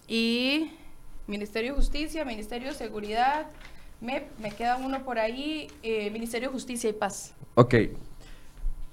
Y... 0.07 0.74
Ministerio 1.27 1.71
de 1.71 1.77
Justicia, 1.77 2.25
Ministerio 2.25 2.69
de 2.69 2.73
Seguridad, 2.75 3.47
me, 4.01 4.25
me 4.39 4.51
queda 4.51 4.77
uno 4.77 5.03
por 5.03 5.19
ahí, 5.19 5.67
eh, 5.83 6.09
Ministerio 6.11 6.49
de 6.49 6.53
Justicia 6.53 6.89
y 6.89 6.93
Paz. 6.93 7.33
Ok, 7.55 7.73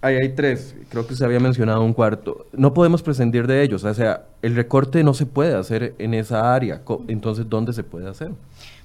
ahí 0.00 0.16
hay 0.20 0.28
tres, 0.34 0.74
creo 0.88 1.06
que 1.06 1.14
se 1.14 1.24
había 1.24 1.40
mencionado 1.40 1.82
un 1.82 1.92
cuarto. 1.92 2.46
No 2.52 2.74
podemos 2.74 3.02
prescindir 3.02 3.46
de 3.46 3.62
ellos, 3.62 3.84
o 3.84 3.94
sea, 3.94 4.26
el 4.42 4.54
recorte 4.54 5.02
no 5.04 5.14
se 5.14 5.26
puede 5.26 5.54
hacer 5.54 5.94
en 5.98 6.14
esa 6.14 6.54
área, 6.54 6.82
entonces, 7.08 7.48
¿dónde 7.48 7.72
se 7.72 7.84
puede 7.84 8.08
hacer? 8.08 8.32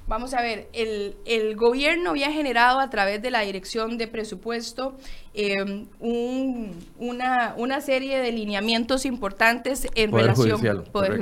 Vamos 0.08 0.34
a 0.34 0.42
ver, 0.42 0.70
el, 0.72 1.18
el, 1.26 1.58
gobierno 1.58 2.12
había 2.12 2.32
generado 2.32 2.80
a 2.80 2.90
través 2.90 3.22
de 3.22 3.30
la 3.30 3.42
dirección 3.42 3.98
de 3.98 4.08
presupuesto 4.08 4.96
em, 5.34 5.88
una, 6.00 7.54
una, 7.58 7.82
serie 7.82 8.18
de 8.20 8.32
lineamientos 8.32 9.06
importantes 9.06 9.86
en 9.96 10.14
relación 10.14 10.62
poder, 10.94 11.20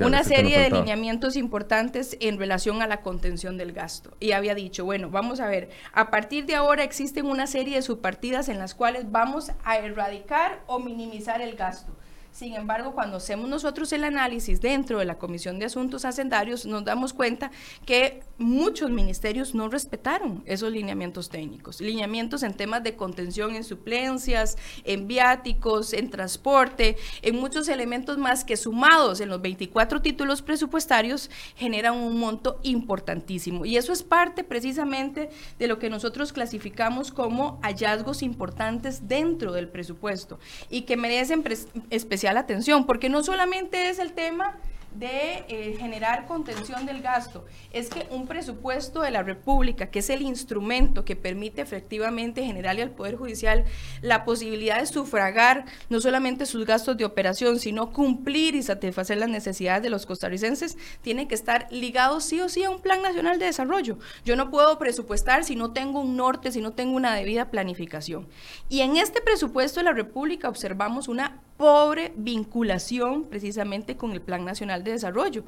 una 0.00 0.24
serie 0.24 0.58
de 0.58 0.70
lineamientos 0.70 1.36
importantes 1.36 2.16
en 2.18 2.38
relación 2.38 2.82
a 2.82 2.88
la 2.88 3.02
contención 3.02 3.56
del 3.56 3.72
gasto. 3.72 4.16
Y 4.18 4.32
había 4.32 4.56
dicho 4.56 4.84
bueno 4.84 5.10
vamos 5.10 5.38
a 5.38 5.46
ver 5.46 5.70
a 5.92 6.10
partir 6.10 6.44
de 6.46 6.56
ahora 6.56 6.82
existen 6.82 7.24
una 7.26 7.46
serie 7.46 7.76
de 7.76 7.82
subpartidas 7.82 8.48
en 8.48 8.58
las 8.58 8.74
cuales 8.74 9.12
vamos 9.12 9.52
a 9.62 9.78
erradicar 9.78 10.60
o 10.66 10.80
minimizar 10.80 11.40
el 11.40 11.54
gasto 11.54 11.97
sin 12.38 12.54
embargo, 12.54 12.92
cuando 12.92 13.16
hacemos 13.16 13.48
nosotros 13.48 13.92
el 13.92 14.04
análisis 14.04 14.60
dentro 14.60 15.00
de 15.00 15.04
la 15.04 15.18
Comisión 15.18 15.58
de 15.58 15.64
Asuntos 15.64 16.04
Hacendarios, 16.04 16.66
nos 16.66 16.84
damos 16.84 17.12
cuenta 17.12 17.50
que 17.84 18.20
muchos 18.38 18.90
ministerios 18.90 19.56
no 19.56 19.68
respetaron 19.68 20.44
esos 20.46 20.70
lineamientos 20.70 21.30
técnicos, 21.30 21.80
lineamientos 21.80 22.44
en 22.44 22.54
temas 22.54 22.84
de 22.84 22.94
contención 22.94 23.56
en 23.56 23.64
suplencias, 23.64 24.56
en 24.84 25.08
viáticos, 25.08 25.92
en 25.92 26.10
transporte, 26.10 26.96
en 27.22 27.34
muchos 27.34 27.66
elementos 27.66 28.18
más 28.18 28.44
que 28.44 28.56
sumados 28.56 29.20
en 29.20 29.30
los 29.30 29.42
24 29.42 30.00
títulos 30.00 30.40
presupuestarios 30.40 31.30
generan 31.56 31.96
un 31.96 32.20
monto 32.20 32.60
importantísimo. 32.62 33.64
Y 33.64 33.76
eso 33.76 33.92
es 33.92 34.04
parte 34.04 34.44
precisamente 34.44 35.28
de 35.58 35.66
lo 35.66 35.80
que 35.80 35.90
nosotros 35.90 36.32
clasificamos 36.32 37.10
como 37.10 37.58
hallazgos 37.62 38.22
importantes 38.22 39.08
dentro 39.08 39.52
del 39.52 39.68
presupuesto 39.68 40.38
y 40.70 40.82
que 40.82 40.96
merecen 40.96 41.42
especialmente 41.90 42.27
la 42.32 42.40
atención, 42.40 42.86
porque 42.86 43.08
no 43.08 43.22
solamente 43.22 43.88
es 43.88 43.98
el 43.98 44.12
tema 44.12 44.58
de 44.98 45.44
eh, 45.48 45.76
generar 45.78 46.26
contención 46.26 46.86
del 46.86 47.02
gasto, 47.02 47.44
es 47.72 47.88
que 47.88 48.06
un 48.10 48.26
presupuesto 48.26 49.02
de 49.02 49.10
la 49.10 49.22
República, 49.22 49.90
que 49.90 50.00
es 50.00 50.10
el 50.10 50.22
instrumento 50.22 51.04
que 51.04 51.14
permite 51.14 51.60
efectivamente 51.60 52.44
generarle 52.44 52.82
al 52.82 52.90
Poder 52.90 53.16
Judicial 53.16 53.64
la 54.00 54.24
posibilidad 54.24 54.80
de 54.80 54.86
sufragar 54.86 55.66
no 55.88 56.00
solamente 56.00 56.46
sus 56.46 56.66
gastos 56.66 56.96
de 56.96 57.04
operación, 57.04 57.60
sino 57.60 57.92
cumplir 57.92 58.54
y 58.54 58.62
satisfacer 58.62 59.18
las 59.18 59.28
necesidades 59.28 59.82
de 59.82 59.90
los 59.90 60.06
costarricenses, 60.06 60.76
tiene 61.02 61.28
que 61.28 61.34
estar 61.34 61.68
ligado 61.70 62.20
sí 62.20 62.40
o 62.40 62.48
sí 62.48 62.64
a 62.64 62.70
un 62.70 62.80
Plan 62.80 63.02
Nacional 63.02 63.38
de 63.38 63.46
Desarrollo. 63.46 63.98
Yo 64.24 64.36
no 64.36 64.50
puedo 64.50 64.78
presupuestar 64.78 65.44
si 65.44 65.54
no 65.54 65.72
tengo 65.72 66.00
un 66.00 66.16
norte, 66.16 66.50
si 66.50 66.60
no 66.60 66.72
tengo 66.72 66.96
una 66.96 67.14
debida 67.14 67.50
planificación. 67.50 68.26
Y 68.68 68.80
en 68.80 68.96
este 68.96 69.20
presupuesto 69.20 69.80
de 69.80 69.84
la 69.84 69.92
República 69.92 70.48
observamos 70.48 71.08
una 71.08 71.42
pobre 71.58 72.12
vinculación 72.16 73.24
precisamente 73.24 73.96
con 73.98 74.12
el 74.12 74.22
Plan 74.22 74.46
Nacional 74.46 74.84
de 74.84 74.92
Desarrollo. 74.92 75.44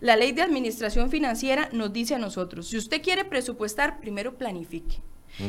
La 0.00 0.14
ley 0.14 0.30
de 0.30 0.42
administración 0.42 1.10
financiera 1.10 1.70
nos 1.72 1.92
dice 1.92 2.14
a 2.14 2.18
nosotros, 2.18 2.68
si 2.68 2.76
usted 2.76 3.02
quiere 3.02 3.24
presupuestar, 3.24 3.98
primero 3.98 4.36
planifique. 4.36 5.02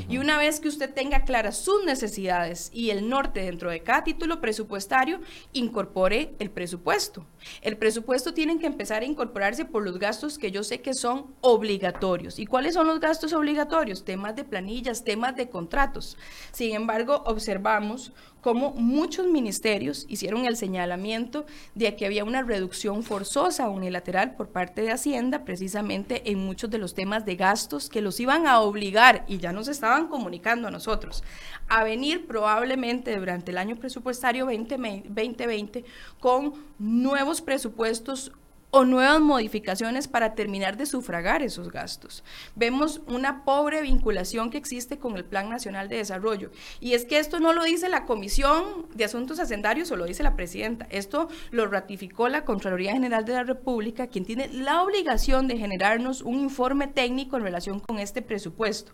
Y 0.09 0.17
una 0.17 0.39
vez 0.39 0.59
que 0.59 0.67
usted 0.67 0.91
tenga 0.91 1.25
claras 1.25 1.57
sus 1.57 1.85
necesidades 1.85 2.71
y 2.73 2.89
el 2.89 3.07
norte 3.07 3.41
dentro 3.41 3.69
de 3.69 3.83
cada 3.83 4.03
título 4.03 4.41
presupuestario, 4.41 5.19
incorpore 5.53 6.33
el 6.39 6.49
presupuesto. 6.49 7.27
El 7.61 7.77
presupuesto 7.77 8.33
tiene 8.33 8.57
que 8.59 8.67
empezar 8.67 9.01
a 9.01 9.05
incorporarse 9.05 9.65
por 9.65 9.83
los 9.83 9.99
gastos 9.99 10.37
que 10.37 10.51
yo 10.51 10.63
sé 10.63 10.81
que 10.81 10.93
son 10.93 11.33
obligatorios. 11.41 12.39
¿Y 12.39 12.45
cuáles 12.45 12.73
son 12.73 12.87
los 12.87 12.99
gastos 12.99 13.33
obligatorios? 13.33 14.05
Temas 14.05 14.35
de 14.35 14.43
planillas, 14.43 15.03
temas 15.03 15.35
de 15.35 15.49
contratos. 15.49 16.17
Sin 16.51 16.75
embargo, 16.75 17.23
observamos 17.25 18.13
cómo 18.45 18.73
muchos 18.73 19.25
ministerios 19.25 20.05
hicieron 20.07 20.45
el 20.45 20.55
señalamiento 20.55 21.47
de 21.73 21.95
que 21.95 22.05
había 22.05 22.23
una 22.23 22.43
reducción 22.43 23.01
forzosa 23.01 23.69
unilateral 23.69 24.35
por 24.35 24.49
parte 24.49 24.83
de 24.83 24.91
Hacienda, 24.91 25.43
precisamente 25.43 26.29
en 26.29 26.45
muchos 26.45 26.69
de 26.69 26.77
los 26.77 26.93
temas 26.93 27.25
de 27.25 27.37
gastos 27.37 27.89
que 27.89 28.01
los 28.01 28.19
iban 28.19 28.45
a 28.45 28.59
obligar, 28.59 29.25
y 29.27 29.39
ya 29.39 29.51
nos 29.51 29.67
estaban 29.67 30.09
comunicando 30.09 30.67
a 30.67 30.71
nosotros, 30.71 31.23
a 31.67 31.83
venir 31.83 32.27
probablemente 32.27 33.17
durante 33.17 33.49
el 33.49 33.57
año 33.57 33.77
presupuestario 33.77 34.45
2020 34.45 35.83
con 36.19 36.53
nuevos 36.77 37.34
presupuestos 37.41 38.31
o 38.75 38.83
nuevas 38.83 39.21
modificaciones 39.21 40.09
para 40.09 40.35
terminar 40.35 40.75
de 40.75 40.85
sufragar 40.85 41.41
esos 41.41 41.71
gastos. 41.71 42.25
Vemos 42.55 42.99
una 43.07 43.45
pobre 43.45 43.81
vinculación 43.81 44.49
que 44.49 44.57
existe 44.57 44.99
con 44.99 45.15
el 45.15 45.23
Plan 45.23 45.49
Nacional 45.49 45.87
de 45.87 45.95
Desarrollo. 45.95 46.51
Y 46.81 46.91
es 46.91 47.05
que 47.05 47.19
esto 47.19 47.39
no 47.39 47.53
lo 47.53 47.63
dice 47.63 47.87
la 47.87 48.05
Comisión 48.05 48.87
de 48.93 49.05
Asuntos 49.05 49.39
Hacendarios 49.39 49.91
o 49.91 49.95
lo 49.95 50.03
dice 50.03 50.23
la 50.23 50.35
Presidenta. 50.35 50.87
Esto 50.89 51.29
lo 51.51 51.67
ratificó 51.67 52.27
la 52.27 52.43
Contraloría 52.43 52.91
General 52.91 53.23
de 53.23 53.33
la 53.33 53.43
República, 53.43 54.07
quien 54.07 54.25
tiene 54.25 54.49
la 54.49 54.83
obligación 54.83 55.47
de 55.47 55.57
generarnos 55.57 56.21
un 56.21 56.41
informe 56.41 56.87
técnico 56.87 57.37
en 57.37 57.43
relación 57.43 57.79
con 57.79 57.99
este 57.99 58.21
presupuesto. 58.21 58.91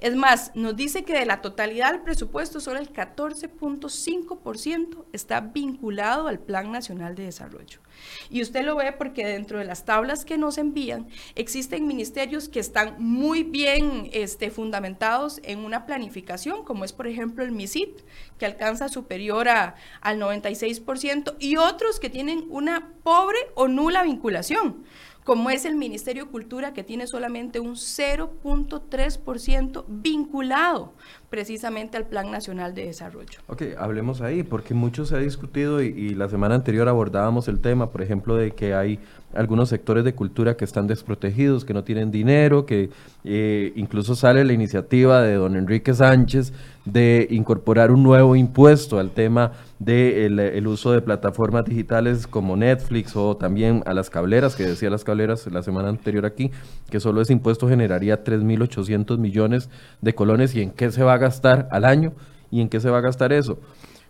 Es 0.00 0.16
más, 0.16 0.50
nos 0.54 0.74
dice 0.76 1.04
que 1.04 1.12
de 1.12 1.26
la 1.26 1.42
totalidad 1.42 1.92
del 1.92 2.00
presupuesto, 2.00 2.58
solo 2.58 2.80
el 2.80 2.90
14.5% 2.90 5.04
está 5.12 5.40
vinculado 5.40 6.26
al 6.26 6.38
Plan 6.38 6.72
Nacional 6.72 7.14
de 7.14 7.24
Desarrollo. 7.24 7.80
Y 8.30 8.40
usted 8.40 8.64
lo 8.64 8.76
ve 8.76 8.92
porque 8.92 9.26
dentro 9.26 9.58
de 9.58 9.66
las 9.66 9.84
tablas 9.84 10.24
que 10.24 10.38
nos 10.38 10.56
envían 10.56 11.06
existen 11.34 11.86
ministerios 11.86 12.48
que 12.48 12.60
están 12.60 12.94
muy 12.98 13.42
bien 13.42 14.08
este, 14.14 14.50
fundamentados 14.50 15.38
en 15.44 15.58
una 15.58 15.84
planificación, 15.84 16.64
como 16.64 16.86
es 16.86 16.94
por 16.94 17.06
ejemplo 17.06 17.44
el 17.44 17.52
MISIT, 17.52 18.00
que 18.38 18.46
alcanza 18.46 18.88
superior 18.88 19.50
a, 19.50 19.74
al 20.00 20.18
96%, 20.18 21.36
y 21.38 21.56
otros 21.56 22.00
que 22.00 22.08
tienen 22.08 22.46
una 22.48 22.88
pobre 23.02 23.38
o 23.54 23.68
nula 23.68 24.02
vinculación 24.02 24.82
como 25.30 25.48
es 25.48 25.64
el 25.64 25.76
Ministerio 25.76 26.24
de 26.24 26.30
Cultura, 26.32 26.72
que 26.72 26.82
tiene 26.82 27.06
solamente 27.06 27.60
un 27.60 27.76
0.3% 27.76 29.84
vinculado 29.86 30.92
precisamente 31.28 31.96
al 31.96 32.06
Plan 32.06 32.32
Nacional 32.32 32.74
de 32.74 32.86
Desarrollo. 32.86 33.38
Ok, 33.46 33.62
hablemos 33.78 34.22
ahí, 34.22 34.42
porque 34.42 34.74
mucho 34.74 35.04
se 35.04 35.14
ha 35.14 35.20
discutido 35.20 35.82
y, 35.82 36.16
la 36.16 36.28
semana 36.28 36.56
anterior 36.56 36.88
abordábamos 36.88 37.46
el 37.46 37.60
tema, 37.60 37.92
por 37.92 38.02
ejemplo, 38.02 38.34
de 38.34 38.50
que 38.50 38.74
hay 38.74 38.98
algunos 39.34 39.68
sectores 39.68 40.04
de 40.04 40.14
cultura 40.14 40.56
que 40.56 40.64
están 40.64 40.86
desprotegidos, 40.86 41.64
que 41.64 41.74
no 41.74 41.84
tienen 41.84 42.10
dinero, 42.10 42.66
que 42.66 42.90
eh, 43.24 43.72
incluso 43.76 44.14
sale 44.14 44.44
la 44.44 44.52
iniciativa 44.52 45.22
de 45.22 45.34
don 45.34 45.56
Enrique 45.56 45.94
Sánchez 45.94 46.52
de 46.84 47.28
incorporar 47.30 47.90
un 47.92 48.02
nuevo 48.02 48.34
impuesto 48.34 48.98
al 48.98 49.10
tema 49.10 49.52
del 49.78 50.36
de 50.36 50.58
el 50.58 50.66
uso 50.66 50.92
de 50.92 51.00
plataformas 51.00 51.64
digitales 51.64 52.26
como 52.26 52.56
Netflix 52.56 53.14
o 53.16 53.36
también 53.36 53.82
a 53.86 53.94
las 53.94 54.10
cableras, 54.10 54.56
que 54.56 54.64
decía 54.64 54.90
las 54.90 55.04
cableras 55.04 55.46
la 55.46 55.62
semana 55.62 55.88
anterior 55.88 56.26
aquí, 56.26 56.50
que 56.90 57.00
solo 57.00 57.20
ese 57.20 57.32
impuesto 57.32 57.68
generaría 57.68 58.24
3.800 58.24 59.18
millones 59.18 59.70
de 60.00 60.14
colones 60.14 60.54
y 60.54 60.62
en 60.62 60.70
qué 60.70 60.90
se 60.90 61.02
va 61.02 61.14
a 61.14 61.18
gastar 61.18 61.68
al 61.70 61.84
año 61.84 62.12
y 62.50 62.60
en 62.60 62.68
qué 62.68 62.80
se 62.80 62.90
va 62.90 62.98
a 62.98 63.02
gastar 63.02 63.32
eso. 63.32 63.58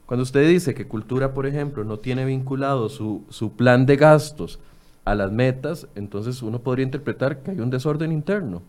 Cuando 0.06 0.24
usted 0.24 0.48
dice 0.48 0.74
que 0.74 0.88
cultura, 0.88 1.34
por 1.34 1.46
ejemplo, 1.46 1.84
no 1.84 1.98
tiene 1.98 2.24
vinculado 2.24 2.88
su, 2.88 3.24
su 3.28 3.52
plan 3.54 3.86
de 3.86 3.96
gastos 3.96 4.58
a 5.04 5.14
las 5.14 5.32
metas, 5.32 5.88
entonces 5.94 6.42
uno 6.42 6.60
podría 6.60 6.84
interpretar 6.84 7.42
que 7.42 7.52
hay 7.52 7.60
un 7.60 7.70
desorden 7.70 8.12
interno. 8.12 8.62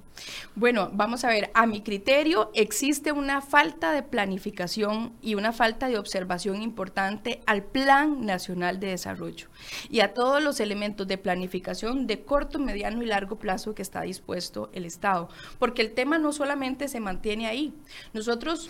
Bueno, 0.55 0.89
vamos 0.93 1.23
a 1.23 1.29
ver, 1.29 1.51
a 1.53 1.65
mi 1.65 1.81
criterio 1.81 2.51
existe 2.53 3.11
una 3.11 3.41
falta 3.41 3.91
de 3.91 4.03
planificación 4.03 5.13
y 5.21 5.35
una 5.35 5.51
falta 5.51 5.87
de 5.87 5.97
observación 5.97 6.61
importante 6.61 7.41
al 7.45 7.63
Plan 7.63 8.25
Nacional 8.25 8.79
de 8.79 8.87
Desarrollo 8.87 9.47
y 9.89 10.01
a 10.01 10.13
todos 10.13 10.41
los 10.41 10.59
elementos 10.59 11.07
de 11.07 11.17
planificación 11.17 12.07
de 12.07 12.23
corto, 12.23 12.59
mediano 12.59 13.01
y 13.01 13.05
largo 13.05 13.37
plazo 13.37 13.75
que 13.75 13.81
está 13.81 14.01
dispuesto 14.01 14.69
el 14.73 14.85
Estado, 14.85 15.29
porque 15.59 15.81
el 15.81 15.93
tema 15.93 16.17
no 16.17 16.31
solamente 16.31 16.87
se 16.87 16.99
mantiene 16.99 17.47
ahí. 17.47 17.73
Nosotros 18.13 18.69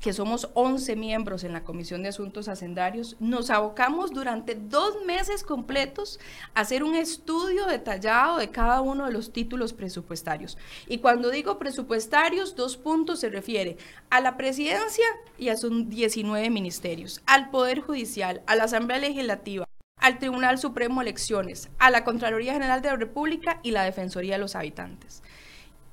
que 0.00 0.12
somos 0.12 0.48
11 0.54 0.96
miembros 0.96 1.44
en 1.44 1.52
la 1.52 1.62
Comisión 1.62 2.02
de 2.02 2.08
Asuntos 2.08 2.48
Hacendarios, 2.48 3.16
nos 3.20 3.50
abocamos 3.50 4.12
durante 4.12 4.54
dos 4.54 5.04
meses 5.04 5.44
completos 5.44 6.18
a 6.54 6.60
hacer 6.60 6.82
un 6.82 6.94
estudio 6.94 7.66
detallado 7.66 8.38
de 8.38 8.50
cada 8.50 8.80
uno 8.80 9.06
de 9.06 9.12
los 9.12 9.32
títulos 9.32 9.72
presupuestarios. 9.72 10.56
Y 10.88 10.98
cuando 10.98 11.30
digo 11.30 11.58
presupuestarios, 11.58 12.56
dos 12.56 12.76
puntos 12.76 13.20
se 13.20 13.28
refiere 13.28 13.76
a 14.08 14.20
la 14.20 14.36
presidencia 14.36 15.06
y 15.38 15.50
a 15.50 15.56
sus 15.56 15.88
19 15.88 16.48
ministerios, 16.50 17.20
al 17.26 17.50
Poder 17.50 17.80
Judicial, 17.80 18.42
a 18.46 18.56
la 18.56 18.64
Asamblea 18.64 18.98
Legislativa, 18.98 19.66
al 19.98 20.18
Tribunal 20.18 20.58
Supremo 20.58 21.02
Elecciones, 21.02 21.68
a 21.78 21.90
la 21.90 22.04
Contraloría 22.04 22.54
General 22.54 22.80
de 22.80 22.88
la 22.88 22.96
República 22.96 23.60
y 23.62 23.72
la 23.72 23.84
Defensoría 23.84 24.34
de 24.34 24.40
los 24.40 24.56
Habitantes. 24.56 25.22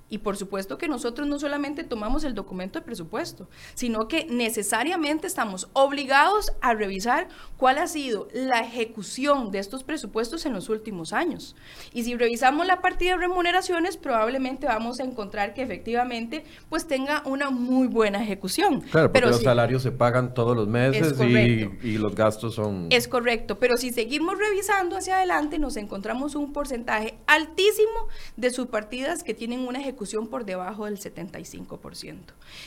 Y 0.09 0.19
por 0.19 0.37
supuesto 0.37 0.77
que 0.77 0.87
nosotros 0.87 1.27
no 1.27 1.37
solamente 1.37 1.83
tomamos 1.83 2.23
el 2.23 2.33
documento 2.33 2.79
de 2.79 2.85
presupuesto, 2.85 3.49
sino 3.73 4.07
que 4.07 4.25
necesariamente 4.29 5.27
estamos 5.27 5.67
obligados 5.73 6.53
a 6.61 6.73
revisar 6.73 7.27
cuál 7.57 7.77
ha 7.77 7.87
sido 7.87 8.29
la 8.33 8.61
ejecución 8.61 9.51
de 9.51 9.59
estos 9.59 9.83
presupuestos 9.83 10.45
en 10.45 10.53
los 10.53 10.69
últimos 10.69 11.11
años. 11.11 11.55
Y 11.93 12.03
si 12.03 12.15
revisamos 12.15 12.65
la 12.65 12.81
partida 12.81 13.11
de 13.11 13.17
remuneraciones, 13.17 13.97
probablemente 13.97 14.65
vamos 14.65 15.01
a 15.01 15.03
encontrar 15.03 15.53
que 15.53 15.61
efectivamente 15.61 16.45
pues 16.69 16.87
tenga 16.87 17.21
una 17.25 17.49
muy 17.49 17.87
buena 17.87 18.23
ejecución. 18.23 18.81
Claro, 18.81 19.11
porque 19.11 19.27
los 19.27 19.41
salarios 19.41 19.83
se 19.83 19.91
pagan 19.91 20.33
todos 20.33 20.55
los 20.55 20.69
meses 20.69 21.19
y, 21.19 21.87
y 21.87 21.97
los 21.97 22.15
gastos 22.15 22.55
son... 22.55 22.87
Es 22.91 23.09
correcto, 23.09 23.59
pero 23.59 23.75
si 23.75 23.91
seguimos 23.91 24.37
revisando 24.37 24.95
hacia 24.95 25.17
adelante, 25.17 25.59
nos 25.59 25.75
encontramos 25.75 26.35
un 26.35 26.53
porcentaje 26.53 27.17
altísimo 27.27 28.07
de 28.37 28.51
subpartidas 28.51 29.23
que 29.23 29.33
tienen 29.33 29.67
una 29.67 29.79
ejecución 29.79 29.96
por 30.29 30.45
debajo 30.45 30.85
del 30.85 30.99
75%. 30.99 32.17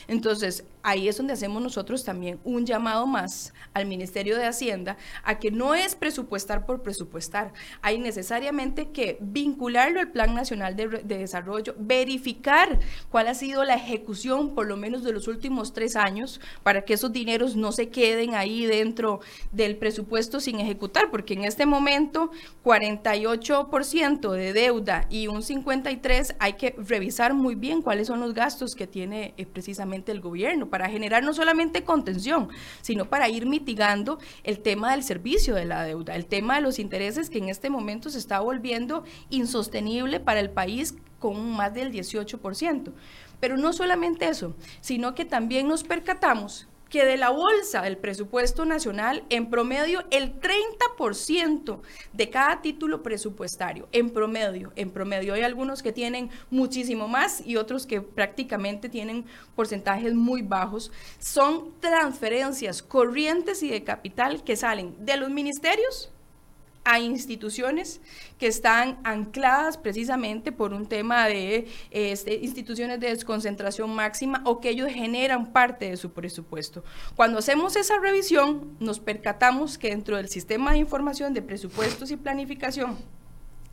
Entonces, 0.07 0.63
ahí 0.83 1.07
es 1.07 1.17
donde 1.17 1.33
hacemos 1.33 1.61
nosotros 1.61 2.03
también 2.03 2.39
un 2.43 2.65
llamado 2.65 3.07
más 3.07 3.53
al 3.73 3.85
Ministerio 3.85 4.37
de 4.37 4.45
Hacienda 4.45 4.97
a 5.23 5.39
que 5.39 5.51
no 5.51 5.73
es 5.73 5.95
presupuestar 5.95 6.65
por 6.65 6.81
presupuestar, 6.81 7.53
hay 7.81 7.99
necesariamente 7.99 8.89
que 8.89 9.17
vincularlo 9.21 9.99
al 9.99 10.11
Plan 10.11 10.35
Nacional 10.35 10.75
de, 10.75 10.87
de 10.87 11.17
Desarrollo, 11.17 11.75
verificar 11.77 12.79
cuál 13.09 13.27
ha 13.27 13.33
sido 13.33 13.63
la 13.63 13.75
ejecución 13.75 14.53
por 14.53 14.67
lo 14.67 14.77
menos 14.77 15.03
de 15.03 15.13
los 15.13 15.27
últimos 15.27 15.73
tres 15.73 15.95
años 15.95 16.41
para 16.63 16.83
que 16.83 16.93
esos 16.93 17.11
dineros 17.11 17.55
no 17.55 17.71
se 17.71 17.89
queden 17.89 18.35
ahí 18.35 18.65
dentro 18.65 19.21
del 19.51 19.77
presupuesto 19.77 20.39
sin 20.39 20.59
ejecutar, 20.59 21.09
porque 21.11 21.33
en 21.33 21.45
este 21.45 21.65
momento 21.65 22.31
48% 22.63 24.31
de 24.31 24.53
deuda 24.53 25.07
y 25.09 25.27
un 25.27 25.41
53% 25.41 26.35
hay 26.39 26.53
que 26.53 26.75
revisar 26.77 27.20
muy 27.33 27.55
bien 27.55 27.81
cuáles 27.81 28.07
son 28.07 28.19
los 28.19 28.33
gastos 28.33 28.75
que 28.75 28.87
tiene 28.87 29.33
eh, 29.37 29.45
precisamente 29.45 30.11
el 30.11 30.19
gobierno 30.19 30.69
para 30.69 30.89
generar 30.89 31.23
no 31.23 31.33
solamente 31.33 31.83
contención, 31.83 32.49
sino 32.81 33.05
para 33.05 33.29
ir 33.29 33.45
mitigando 33.45 34.19
el 34.43 34.59
tema 34.59 34.91
del 34.91 35.03
servicio 35.03 35.55
de 35.55 35.65
la 35.65 35.83
deuda, 35.83 36.15
el 36.15 36.25
tema 36.25 36.55
de 36.55 36.61
los 36.61 36.79
intereses 36.79 37.29
que 37.29 37.37
en 37.37 37.49
este 37.49 37.69
momento 37.69 38.09
se 38.09 38.17
está 38.17 38.39
volviendo 38.39 39.03
insostenible 39.29 40.19
para 40.19 40.39
el 40.39 40.49
país 40.49 40.95
con 41.19 41.51
más 41.51 41.73
del 41.73 41.91
18%. 41.91 42.91
Pero 43.39 43.57
no 43.57 43.73
solamente 43.73 44.27
eso, 44.27 44.55
sino 44.81 45.15
que 45.15 45.25
también 45.25 45.67
nos 45.67 45.83
percatamos 45.83 46.67
que 46.91 47.05
de 47.05 47.15
la 47.17 47.29
bolsa 47.29 47.81
del 47.81 47.97
presupuesto 47.97 48.65
nacional, 48.65 49.23
en 49.29 49.49
promedio, 49.49 50.03
el 50.11 50.39
30% 50.39 51.79
de 52.11 52.29
cada 52.29 52.61
título 52.61 53.01
presupuestario, 53.01 53.87
en 53.93 54.09
promedio, 54.09 54.73
en 54.75 54.91
promedio, 54.91 55.33
hay 55.33 55.43
algunos 55.43 55.81
que 55.81 55.93
tienen 55.93 56.29
muchísimo 56.49 57.07
más 57.07 57.41
y 57.47 57.55
otros 57.55 57.87
que 57.87 58.01
prácticamente 58.01 58.89
tienen 58.89 59.25
porcentajes 59.55 60.13
muy 60.13 60.41
bajos, 60.41 60.91
son 61.17 61.71
transferencias 61.79 62.83
corrientes 62.83 63.63
y 63.63 63.69
de 63.69 63.85
capital 63.85 64.43
que 64.43 64.57
salen 64.57 64.93
de 64.99 65.15
los 65.15 65.29
ministerios 65.29 66.11
a 66.83 66.99
instituciones 66.99 68.01
que 68.39 68.47
están 68.47 68.99
ancladas 69.03 69.77
precisamente 69.77 70.51
por 70.51 70.73
un 70.73 70.87
tema 70.87 71.27
de 71.27 71.67
este, 71.91 72.35
instituciones 72.35 72.99
de 72.99 73.09
desconcentración 73.09 73.93
máxima 73.93 74.41
o 74.45 74.59
que 74.59 74.69
ellos 74.69 74.91
generan 74.91 75.51
parte 75.53 75.89
de 75.89 75.97
su 75.97 76.11
presupuesto. 76.11 76.83
Cuando 77.15 77.39
hacemos 77.39 77.75
esa 77.75 77.99
revisión, 77.99 78.75
nos 78.79 78.99
percatamos 78.99 79.77
que 79.77 79.89
dentro 79.89 80.17
del 80.17 80.29
sistema 80.29 80.71
de 80.71 80.79
información 80.79 81.33
de 81.33 81.41
presupuestos 81.41 82.09
y 82.11 82.17
planificación 82.17 82.97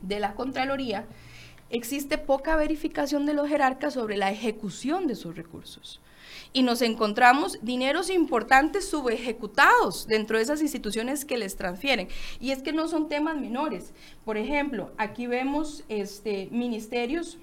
de 0.01 0.19
la 0.19 0.33
Contraloría, 0.35 1.05
existe 1.69 2.17
poca 2.17 2.55
verificación 2.55 3.25
de 3.25 3.33
los 3.33 3.49
jerarcas 3.49 3.93
sobre 3.93 4.17
la 4.17 4.31
ejecución 4.31 5.07
de 5.07 5.15
sus 5.15 5.35
recursos 5.35 5.99
y 6.51 6.63
nos 6.63 6.81
encontramos 6.81 7.59
dineros 7.61 8.09
importantes 8.09 8.89
subejecutados 8.89 10.07
dentro 10.07 10.37
de 10.37 10.43
esas 10.43 10.61
instituciones 10.61 11.25
que 11.25 11.37
les 11.37 11.55
transfieren. 11.55 12.07
Y 12.39 12.51
es 12.51 12.61
que 12.61 12.73
no 12.73 12.87
son 12.87 13.07
temas 13.07 13.37
menores. 13.37 13.93
Por 14.25 14.37
ejemplo, 14.37 14.91
aquí 14.97 15.27
vemos 15.27 15.83
este, 15.89 16.47
ministerios 16.51 17.37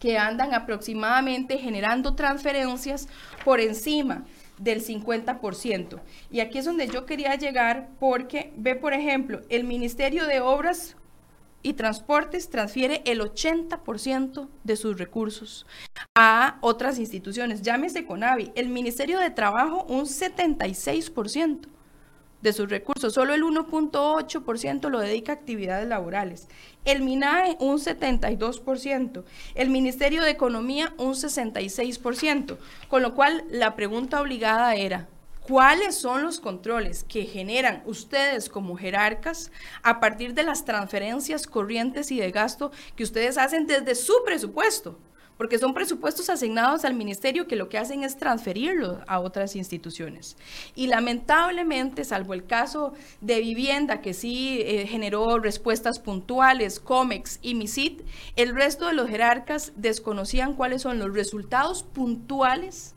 que 0.00 0.18
andan 0.18 0.52
aproximadamente 0.52 1.58
generando 1.58 2.16
transferencias 2.16 3.08
por 3.44 3.60
encima 3.60 4.24
del 4.58 4.84
50%. 4.84 6.00
Y 6.30 6.40
aquí 6.40 6.58
es 6.58 6.64
donde 6.64 6.88
yo 6.88 7.06
quería 7.06 7.36
llegar 7.36 7.88
porque 8.00 8.52
ve, 8.56 8.74
por 8.74 8.94
ejemplo, 8.94 9.42
el 9.48 9.62
Ministerio 9.62 10.26
de 10.26 10.40
Obras 10.40 10.96
y 11.62 11.74
Transportes 11.74 12.50
transfiere 12.50 13.02
el 13.06 13.20
80% 13.20 14.48
de 14.64 14.76
sus 14.76 14.98
recursos 14.98 15.66
a 16.14 16.58
otras 16.60 16.98
instituciones, 16.98 17.62
llámese 17.62 18.04
CONAVI, 18.04 18.52
el 18.54 18.68
Ministerio 18.68 19.18
de 19.18 19.30
Trabajo 19.30 19.84
un 19.88 20.06
76% 20.06 21.68
de 22.42 22.52
sus 22.52 22.68
recursos, 22.68 23.14
solo 23.14 23.34
el 23.34 23.42
1.8% 23.42 24.90
lo 24.90 24.98
dedica 24.98 25.32
a 25.32 25.36
actividades 25.36 25.88
laborales, 25.88 26.48
el 26.84 27.02
MINAE 27.02 27.56
un 27.60 27.78
72%, 27.78 29.22
el 29.54 29.70
Ministerio 29.70 30.22
de 30.22 30.30
Economía 30.30 30.92
un 30.98 31.14
66%, 31.14 32.58
con 32.88 33.02
lo 33.02 33.14
cual 33.14 33.44
la 33.48 33.76
pregunta 33.76 34.20
obligada 34.20 34.74
era, 34.74 35.08
¿Cuáles 35.52 35.96
son 35.96 36.22
los 36.22 36.40
controles 36.40 37.04
que 37.04 37.26
generan 37.26 37.82
ustedes 37.84 38.48
como 38.48 38.74
jerarcas 38.74 39.52
a 39.82 40.00
partir 40.00 40.32
de 40.32 40.44
las 40.44 40.64
transferencias 40.64 41.46
corrientes 41.46 42.10
y 42.10 42.18
de 42.18 42.30
gasto 42.30 42.72
que 42.96 43.04
ustedes 43.04 43.36
hacen 43.36 43.66
desde 43.66 43.94
su 43.94 44.14
presupuesto? 44.24 44.98
Porque 45.36 45.58
son 45.58 45.74
presupuestos 45.74 46.30
asignados 46.30 46.86
al 46.86 46.94
ministerio 46.94 47.46
que 47.46 47.56
lo 47.56 47.68
que 47.68 47.76
hacen 47.76 48.02
es 48.02 48.16
transferirlo 48.16 49.02
a 49.06 49.20
otras 49.20 49.54
instituciones. 49.54 50.38
Y 50.74 50.86
lamentablemente, 50.86 52.04
salvo 52.04 52.32
el 52.32 52.46
caso 52.46 52.94
de 53.20 53.40
vivienda, 53.40 54.00
que 54.00 54.14
sí 54.14 54.62
eh, 54.62 54.86
generó 54.86 55.38
respuestas 55.38 55.98
puntuales, 55.98 56.80
COMEX 56.80 57.40
y 57.42 57.56
MISIT, 57.56 58.00
el 58.36 58.54
resto 58.54 58.86
de 58.86 58.94
los 58.94 59.10
jerarcas 59.10 59.72
desconocían 59.76 60.54
cuáles 60.54 60.80
son 60.80 60.98
los 60.98 61.12
resultados 61.12 61.82
puntuales 61.82 62.94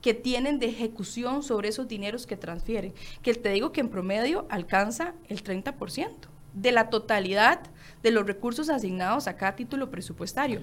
que 0.00 0.14
tienen 0.14 0.58
de 0.58 0.66
ejecución 0.66 1.42
sobre 1.42 1.68
esos 1.68 1.88
dineros 1.88 2.26
que 2.26 2.36
transfieren, 2.36 2.94
que 3.22 3.34
te 3.34 3.50
digo 3.50 3.72
que 3.72 3.80
en 3.80 3.88
promedio 3.88 4.46
alcanza 4.50 5.14
el 5.28 5.42
30% 5.42 6.28
de 6.54 6.72
la 6.72 6.90
totalidad 6.90 7.60
de 8.02 8.10
los 8.10 8.26
recursos 8.26 8.68
asignados 8.68 9.26
a 9.26 9.36
cada 9.36 9.56
título 9.56 9.90
presupuestario. 9.90 10.62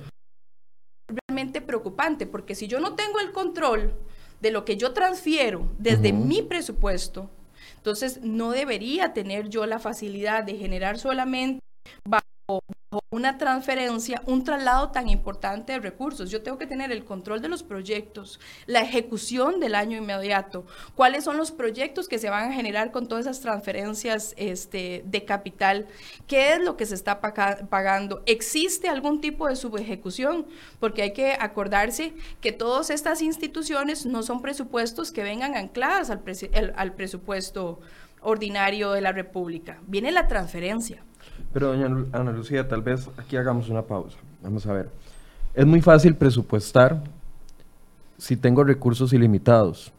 Realmente 1.28 1.62
preocupante, 1.62 2.26
porque 2.26 2.56
si 2.56 2.67
yo 2.67 2.80
no 2.80 2.95
tengo 2.95 3.19
el 3.19 3.32
control 3.32 3.93
de 4.41 4.52
lo 4.52 4.65
que 4.65 4.78
yo 4.78 4.93
transfiero 4.93 5.71
desde 5.78 6.13
mi 6.13 6.41
presupuesto, 6.41 7.30
entonces 7.78 8.21
no 8.21 8.52
debería 8.52 9.13
tener 9.13 9.50
yo 9.50 9.65
la 9.65 9.80
facilidad 9.80 10.43
de 10.43 10.58
generar 10.58 10.98
solamente 10.98 11.60
bajo 12.08 12.26
una 13.10 13.38
transferencia, 13.38 14.22
un 14.26 14.44
traslado 14.44 14.92
tan 14.92 15.10
importante 15.10 15.74
de 15.74 15.80
recursos. 15.80 16.30
Yo 16.30 16.42
tengo 16.42 16.58
que 16.58 16.68
tener 16.68 16.92
el 16.92 17.06
control 17.06 17.42
de 17.42 17.48
los 17.48 17.64
proyectos, 17.64 18.40
la 18.66 18.82
ejecución 18.82 19.60
del 19.60 19.76
año 19.76 19.98
inmediato, 19.98 20.66
cuáles 20.96 21.24
son 21.24 21.38
los 21.38 21.52
proyectos 21.52 22.10
que 22.10 22.20
se 22.20 22.30
van 22.30 22.52
a 22.52 22.54
generar 22.54 22.92
con 22.92 23.08
todas 23.08 23.26
esas 23.26 23.40
transferencias 23.42 24.34
este, 24.38 25.04
de 25.06 25.24
capital, 25.24 25.88
qué 26.28 26.54
es 26.54 26.60
lo 26.60 26.76
que 26.76 26.86
se 26.86 26.96
está 26.96 27.22
pagando, 27.22 28.22
existe 28.26 28.90
algún 28.90 29.22
tipo 29.22 29.48
de 29.48 29.56
subejecución, 29.56 30.46
porque 30.82 31.04
hay 31.04 31.14
que 31.14 31.38
acordarse 31.40 32.14
que 32.42 32.52
todas 32.52 32.90
estas 32.90 33.22
instituciones 33.22 34.06
no 34.06 34.24
son 34.24 34.42
presupuestos 34.42 35.14
que 35.14 35.24
vengan 35.24 35.56
ancladas 35.56 36.10
al, 36.10 36.22
al 36.76 36.94
presupuesto 36.94 37.80
ordinario 38.20 38.92
de 38.92 39.02
la 39.02 39.14
República, 39.14 39.80
viene 39.88 40.12
la 40.12 40.28
transferencia. 40.28 41.05
Pero 41.54 41.67
doña 41.67 41.86
Ana 42.12 42.32
Lucía, 42.32 42.67
tal 42.67 42.82
vez 42.82 43.10
aquí 43.17 43.38
hagamos 43.38 43.69
una 43.69 43.82
pausa. 43.82 44.17
Vamos 44.43 44.65
a 44.65 44.74
ver. 44.74 44.89
Es 45.54 45.65
muy 45.65 45.82
fácil 45.82 46.15
presupuestar 46.15 47.02
si 48.17 48.36
tengo 48.36 48.63
recursos 48.63 49.13
ilimitados. 49.13 49.91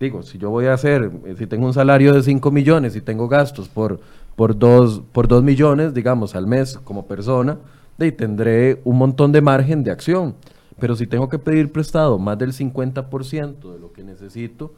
Digo, 0.00 0.22
si 0.22 0.38
yo 0.38 0.50
voy 0.50 0.66
a 0.66 0.74
hacer, 0.74 1.10
eh, 1.26 1.34
si 1.36 1.46
tengo 1.46 1.66
un 1.66 1.74
salario 1.74 2.14
de 2.14 2.22
5 2.22 2.50
millones 2.50 2.96
y 2.96 3.00
tengo 3.00 3.28
gastos 3.28 3.68
por, 3.68 4.00
por, 4.34 4.58
dos, 4.58 5.02
por 5.12 5.28
2 5.28 5.42
millones, 5.42 5.92
digamos, 5.92 6.34
al 6.34 6.46
mes 6.46 6.78
como 6.84 7.06
persona, 7.06 7.58
y 7.98 8.12
tendré 8.12 8.80
un 8.84 8.96
montón 8.96 9.30
de 9.30 9.42
margen 9.42 9.84
de 9.84 9.90
acción. 9.90 10.34
pero 10.78 10.96
si 10.96 11.06
tengo 11.06 11.28
que 11.28 11.38
pedir 11.38 11.70
prestado 11.70 12.18
más 12.18 12.38
del 12.38 12.54
50% 12.54 13.72
de 13.74 13.78
lo 13.78 13.92
que 13.92 14.02
necesito, 14.02 14.72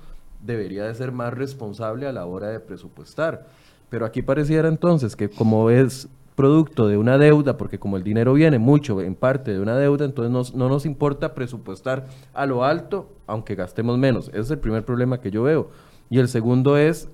debería 0.44 0.82
de 0.82 0.94
ser 0.96 1.12
más 1.12 1.32
responsable 1.32 2.08
a 2.08 2.12
la 2.12 2.26
hora 2.26 2.48
de 2.48 2.58
presupuestar. 2.58 3.46
Pero 3.92 4.07
aquí 4.07 4.22
pareciera 4.22 4.68
entonces 4.68 5.16
que 5.16 5.28
como 5.28 5.68
es 5.68 6.09
producto 6.35 6.88
de 6.88 6.96
una 6.96 7.18
deuda, 7.18 7.59
porque 7.59 7.78
como 7.78 7.98
el 7.98 8.02
dinero 8.02 8.33
viene 8.33 8.59
mucho 8.59 9.02
en 9.02 9.14
parte 9.14 9.52
de 9.52 9.61
una 9.61 9.76
deuda, 9.76 10.07
entonces 10.07 10.55
no 10.55 10.70
nos 10.70 10.87
importa 10.87 11.35
presupuestar 11.35 12.07
a 12.33 12.46
lo 12.46 12.64
alto, 12.64 13.12
aunque 13.26 13.55
gastemos 13.55 13.98
menos. 13.98 14.28
Ese 14.28 14.40
es 14.40 14.50
el 14.52 14.61
primer 14.61 14.87
problema 14.87 15.20
que 15.20 15.31
yo 15.31 15.42
veo. 15.42 15.68
Y 16.09 16.20
el 16.20 16.28
segundo 16.28 16.78
es 16.78 17.11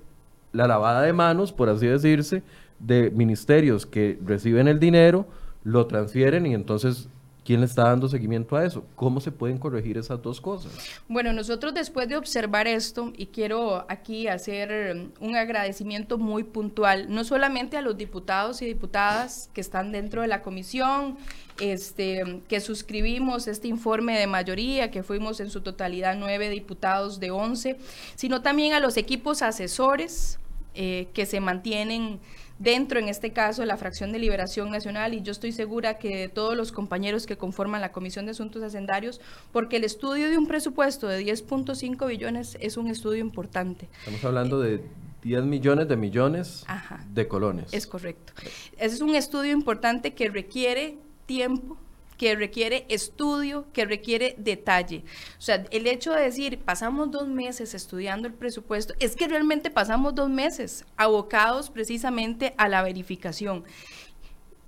la 0.53 0.67
lavada 0.67 1.01
de 1.01 1.11
manos, 1.11 1.51
por 1.51 1.67
así 1.67 1.85
decirse, 1.85 2.43
de 2.79 3.11
ministerios 3.11 3.85
que 3.85 4.17
reciben 4.25 4.69
el 4.69 4.79
dinero, 4.79 5.25
lo 5.65 5.85
transfieren 5.85 6.45
y 6.45 6.53
entonces 6.53 7.09
¿Quién 7.49 7.61
le 7.61 7.65
está 7.65 7.85
dando 7.85 8.07
seguimiento 8.07 8.55
a 8.55 8.63
eso? 8.63 8.85
¿Cómo 8.95 9.19
se 9.19 9.31
pueden 9.31 9.57
corregir 9.57 9.97
esas 9.97 10.21
dos 10.21 10.39
cosas? 10.39 10.71
Bueno, 11.07 11.33
nosotros 11.33 11.73
después 11.73 12.07
de 12.07 12.15
observar 12.15 12.67
esto, 12.67 13.11
y 13.17 13.25
quiero 13.25 13.87
aquí 13.89 14.27
hacer 14.27 15.09
un 15.19 15.35
agradecimiento 15.35 16.19
muy 16.19 16.43
puntual, 16.43 17.07
no 17.09 17.23
solamente 17.23 17.75
a 17.75 17.81
los 17.81 17.97
diputados 17.97 18.61
y 18.61 18.67
diputadas 18.67 19.49
que 19.51 19.61
están 19.61 19.91
dentro 19.91 20.21
de 20.21 20.27
la 20.27 20.43
comisión, 20.43 21.17
este, 21.59 22.43
que 22.47 22.59
suscribimos 22.59 23.47
este 23.47 23.67
informe 23.67 24.19
de 24.19 24.27
mayoría, 24.27 24.91
que 24.91 25.01
fuimos 25.01 25.39
en 25.39 25.49
su 25.49 25.61
totalidad 25.61 26.15
nueve 26.19 26.51
diputados 26.51 27.19
de 27.19 27.31
once, 27.31 27.79
sino 28.13 28.43
también 28.43 28.73
a 28.73 28.79
los 28.79 28.95
equipos 28.95 29.41
asesores 29.41 30.37
eh, 30.75 31.07
que 31.15 31.25
se 31.25 31.39
mantienen 31.39 32.19
dentro, 32.59 32.99
en 32.99 33.07
este 33.07 33.31
caso, 33.31 33.61
de 33.61 33.67
la 33.67 33.77
fracción 33.77 34.11
de 34.11 34.19
Liberación 34.19 34.69
Nacional, 34.69 35.13
y 35.13 35.21
yo 35.21 35.31
estoy 35.31 35.51
segura 35.51 35.97
que 35.97 36.29
todos 36.29 36.55
los 36.55 36.71
compañeros 36.71 37.25
que 37.25 37.37
conforman 37.37 37.81
la 37.81 37.91
Comisión 37.91 38.25
de 38.25 38.31
Asuntos 38.31 38.61
Hacendarios, 38.61 39.19
porque 39.51 39.77
el 39.77 39.83
estudio 39.83 40.29
de 40.29 40.37
un 40.37 40.47
presupuesto 40.47 41.07
de 41.07 41.25
10.5 41.25 42.07
billones 42.07 42.57
es 42.59 42.77
un 42.77 42.87
estudio 42.87 43.21
importante. 43.21 43.89
Estamos 43.99 44.23
hablando 44.25 44.59
de 44.59 44.83
10 45.23 45.43
millones 45.43 45.87
de 45.87 45.97
millones 45.97 46.65
de 47.13 47.27
colones. 47.27 47.73
Es 47.73 47.87
correcto. 47.87 48.33
Ese 48.77 48.95
es 48.95 49.01
un 49.01 49.15
estudio 49.15 49.51
importante 49.51 50.13
que 50.13 50.29
requiere 50.29 50.97
tiempo, 51.25 51.77
que 52.19 52.35
requiere 52.35 52.85
estudio, 52.89 53.65
que 53.71 53.85
requiere 53.85 54.35
detalle. 54.37 55.05
O 55.37 55.41
sea, 55.41 55.65
el 55.71 55.87
hecho 55.87 56.11
de 56.11 56.21
decir, 56.21 56.59
pasamos 56.59 57.09
dos 57.09 57.29
meses 57.29 57.73
estudiando 57.73 58.27
el 58.27 58.33
presupuesto, 58.33 58.93
es 58.99 59.15
que 59.15 59.29
realmente 59.29 59.71
pasamos 59.71 60.13
dos 60.13 60.29
meses 60.29 60.85
abocados 60.97 61.69
precisamente 61.69 62.53
a 62.57 62.67
la 62.67 62.83
verificación. 62.83 63.63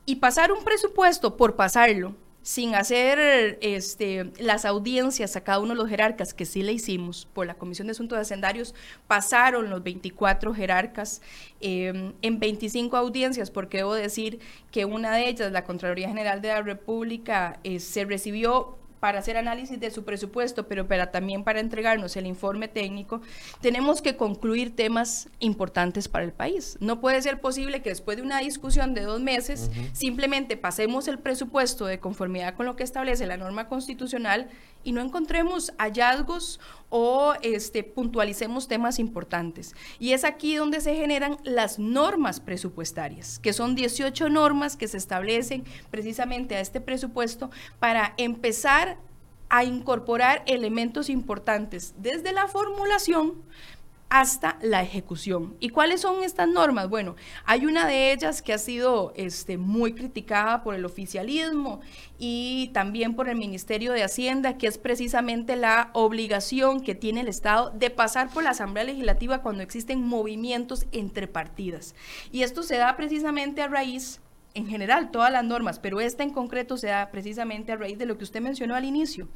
Y 0.05 0.15
pasar 0.15 0.53
un 0.53 0.63
presupuesto 0.63 1.35
por 1.35 1.57
pasarlo, 1.57 2.15
sin 2.43 2.73
hacer 2.75 3.59
este, 3.61 4.31
las 4.39 4.65
audiencias 4.65 5.35
a 5.35 5.43
cada 5.43 5.59
uno 5.59 5.69
de 5.69 5.75
los 5.75 5.89
jerarcas, 5.89 6.33
que 6.33 6.45
sí 6.45 6.63
le 6.63 6.73
hicimos 6.73 7.27
por 7.33 7.45
la 7.45 7.53
Comisión 7.53 7.87
de 7.87 7.91
Asuntos 7.91 8.17
Hacendarios, 8.17 8.73
pasaron 9.07 9.69
los 9.69 9.83
24 9.83 10.53
jerarcas 10.53 11.21
em, 11.59 12.13
en 12.21 12.39
25 12.39 12.97
audiencias, 12.97 13.51
porque 13.51 13.77
debo 13.77 13.93
decir 13.93 14.39
que 14.71 14.85
una 14.85 15.15
de 15.15 15.29
ellas, 15.29 15.51
la 15.51 15.63
Contraloría 15.63 16.07
General 16.07 16.41
de 16.41 16.47
la 16.49 16.61
República, 16.61 17.59
eh, 17.63 17.79
se 17.79 18.05
recibió 18.05 18.77
para 19.01 19.17
hacer 19.17 19.35
análisis 19.35 19.79
de 19.79 19.89
su 19.89 20.05
presupuesto, 20.05 20.67
pero 20.67 20.87
para, 20.87 21.09
también 21.09 21.43
para 21.43 21.59
entregarnos 21.59 22.15
el 22.15 22.27
informe 22.27 22.67
técnico, 22.67 23.19
tenemos 23.59 23.99
que 23.99 24.15
concluir 24.15 24.75
temas 24.75 25.27
importantes 25.39 26.07
para 26.07 26.23
el 26.23 26.31
país. 26.31 26.77
No 26.79 27.01
puede 27.01 27.19
ser 27.23 27.41
posible 27.41 27.81
que 27.81 27.89
después 27.89 28.17
de 28.17 28.23
una 28.23 28.37
discusión 28.37 28.93
de 28.93 29.01
dos 29.01 29.19
meses 29.19 29.71
simplemente 29.91 30.55
pasemos 30.55 31.07
el 31.07 31.17
presupuesto 31.17 31.87
de 31.87 31.99
conformidad 31.99 32.53
con 32.53 32.67
lo 32.67 32.75
que 32.75 32.83
establece 32.83 33.25
la 33.25 33.37
norma 33.37 33.67
constitucional 33.67 34.49
y 34.83 34.91
no 34.91 35.01
encontremos 35.01 35.73
hallazgos 35.77 36.59
o 36.89 37.33
este, 37.41 37.83
puntualicemos 37.83 38.67
temas 38.67 38.99
importantes. 38.99 39.73
Y 39.99 40.11
es 40.11 40.23
aquí 40.23 40.55
donde 40.55 40.81
se 40.81 40.95
generan 40.95 41.37
las 41.43 41.79
normas 41.79 42.39
presupuestarias, 42.39 43.39
que 43.39 43.53
son 43.53 43.75
18 43.75 44.29
normas 44.29 44.75
que 44.75 44.87
se 44.87 44.97
establecen 44.97 45.63
precisamente 45.89 46.55
a 46.55 46.59
este 46.59 46.81
presupuesto 46.81 47.49
para 47.79 48.13
empezar 48.17 48.97
a 49.51 49.65
incorporar 49.65 50.43
elementos 50.47 51.09
importantes 51.09 51.93
desde 51.97 52.31
la 52.31 52.47
formulación, 52.47 53.33
hasta 54.11 54.57
la 54.61 54.83
ejecución. 54.83 55.55
¿Y 55.61 55.69
cuáles 55.69 56.01
son 56.01 56.21
estas 56.21 56.49
normas? 56.49 56.89
Bueno, 56.89 57.15
hay 57.45 57.65
una 57.65 57.87
de 57.87 58.11
ellas 58.11 58.41
que 58.41 58.51
ha 58.51 58.57
sido 58.57 59.13
este, 59.15 59.57
muy 59.57 59.93
criticada 59.93 60.63
por 60.63 60.75
el 60.75 60.83
oficialismo 60.83 61.79
y 62.19 62.71
también 62.73 63.15
por 63.15 63.29
el 63.29 63.37
Ministerio 63.37 63.93
de 63.93 64.03
Hacienda, 64.03 64.57
que 64.57 64.67
es 64.67 64.77
precisamente 64.77 65.55
la 65.55 65.91
obligación 65.93 66.81
que 66.81 66.93
tiene 66.93 67.21
el 67.21 67.29
Estado 67.29 67.71
de 67.71 67.89
pasar 67.89 68.29
por 68.29 68.43
la 68.43 68.49
Asamblea 68.49 68.83
Legislativa 68.83 69.41
cuando 69.41 69.63
existen 69.63 70.05
movimientos 70.05 70.87
entre 70.91 71.27
partidas. 71.27 71.95
Y 72.33 72.43
esto 72.43 72.63
se 72.63 72.75
da 72.75 72.97
precisamente 72.97 73.61
a 73.61 73.69
raíz 73.69 74.19
en 74.53 74.67
general 74.67 75.11
todas 75.11 75.31
las 75.31 75.43
normas, 75.43 75.79
pero 75.79 76.01
esta 76.01 76.23
en 76.23 76.31
concreto 76.31 76.77
se 76.77 76.87
da 76.87 77.09
precisamente 77.11 77.71
a 77.71 77.77
raíz 77.77 77.97
de 77.97 78.05
lo 78.05 78.17
que 78.17 78.23
usted 78.23 78.41
mencionó 78.41 78.75
al 78.75 78.85
inicio. 78.85 79.27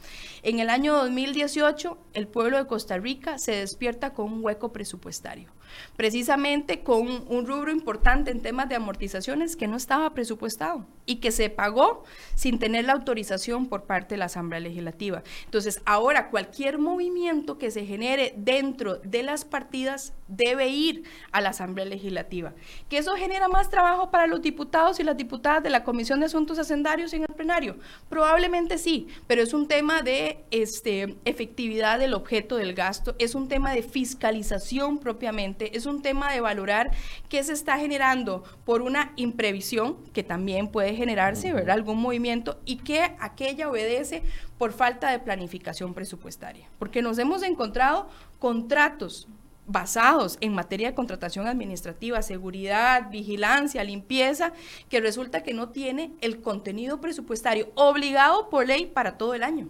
En 0.44 0.60
el 0.60 0.70
año 0.70 0.96
2018, 0.96 1.98
el 2.14 2.28
pueblo 2.28 2.58
de 2.58 2.68
Costa 2.68 2.98
Rica 2.98 3.38
se 3.38 3.54
despierta 3.54 4.14
con 4.14 4.32
un 4.32 4.44
hueco 4.44 4.72
presupuestario 4.72 5.56
precisamente 5.96 6.84
con 6.84 7.26
un 7.28 7.46
rubro 7.46 7.72
importante 7.72 8.32
en 8.32 8.42
temas 8.42 8.70
de 8.70 8.76
amortizaciones 8.76 9.56
que 9.56 9.68
no 9.68 9.78
estaba 9.78 10.14
presupuestado 10.14 10.86
y 11.06 11.18
que 11.18 11.32
se 11.32 11.50
pagó 11.50 12.04
sin 12.34 12.60
tener 12.60 12.86
la 12.86 12.94
autorización 12.94 13.68
por 13.68 13.84
parte 13.84 14.16
de 14.16 14.20
la 14.20 14.26
Asamblea 14.26 14.60
Legislativa. 14.60 15.24
Entonces, 15.46 15.82
ahora 15.86 16.30
cualquier 16.30 16.80
movimiento 16.80 17.58
que 17.58 17.72
se 17.72 17.86
genere 17.86 18.34
dentro 18.38 18.96
de 18.98 19.24
las 19.24 19.46
partidas 19.46 20.14
debe 20.28 20.70
ir 20.70 21.04
a 21.32 21.42
la 21.42 21.50
Asamblea 21.50 21.86
Legislativa. 21.86 22.54
¿Que 22.90 22.98
eso 22.98 23.16
genera 23.16 23.48
más 23.48 23.70
trabajo 23.70 24.10
para 24.10 24.28
los 24.28 24.42
diputados 24.42 25.00
y 25.00 25.04
las 25.06 25.18
diputadas 25.18 25.64
de 25.64 25.70
la 25.70 25.84
Comisión 25.84 26.20
de 26.20 26.26
Asuntos 26.26 26.60
Hacendarios 26.60 27.14
en 27.14 27.22
el 27.22 27.36
plenario? 27.36 27.78
Probablemente 28.10 28.78
sí, 28.78 29.08
pero 29.28 29.42
es 29.42 29.54
un 29.54 29.68
tema 29.68 30.02
de 30.02 30.44
este, 30.52 31.16
efectividad 31.26 32.00
del 32.00 32.14
objeto 32.14 32.58
del 32.58 32.74
gasto, 32.74 33.16
es 33.20 33.36
un 33.36 33.48
tema 33.48 33.72
de 33.72 33.84
fiscalización 33.84 35.00
propiamente 35.00 35.78
es 35.78 35.86
un 35.86 36.02
tema 36.02 36.32
de 36.32 36.42
valorar 36.42 36.92
qué 37.30 37.44
se 37.44 37.54
está 37.54 37.78
generando 37.78 38.44
por 38.66 38.82
una 38.82 39.14
imprevisión, 39.16 39.98
que 40.14 40.24
también 40.24 40.70
puede 40.70 40.96
generarse, 40.96 41.54
¿verdad? 41.54 41.76
Algún 41.76 42.02
movimiento, 42.02 42.60
y 42.66 42.78
que 42.78 43.16
aquella 43.20 43.70
obedece 43.70 44.24
por 44.58 44.74
falta 44.74 45.12
de 45.12 45.20
planificación 45.20 45.94
presupuestaria. 45.94 46.68
Porque 46.80 47.02
nos 47.02 47.18
hemos 47.18 47.44
encontrado 47.44 48.08
contratos 48.40 49.28
basados 49.68 50.38
en 50.42 50.54
materia 50.54 50.90
de 50.90 50.96
contratación 50.96 51.48
administrativa, 51.48 52.22
seguridad, 52.22 53.10
vigilancia, 53.10 53.84
limpieza, 53.84 54.54
que 54.90 55.02
resulta 55.02 55.44
que 55.44 55.54
no 55.54 55.70
tiene 55.70 56.14
el 56.22 56.42
contenido 56.42 57.02
presupuestario 57.02 57.70
obligado 57.76 58.50
por 58.50 58.68
ley 58.68 58.86
para 58.86 59.18
todo 59.18 59.34
el 59.34 59.44
año 59.44 59.70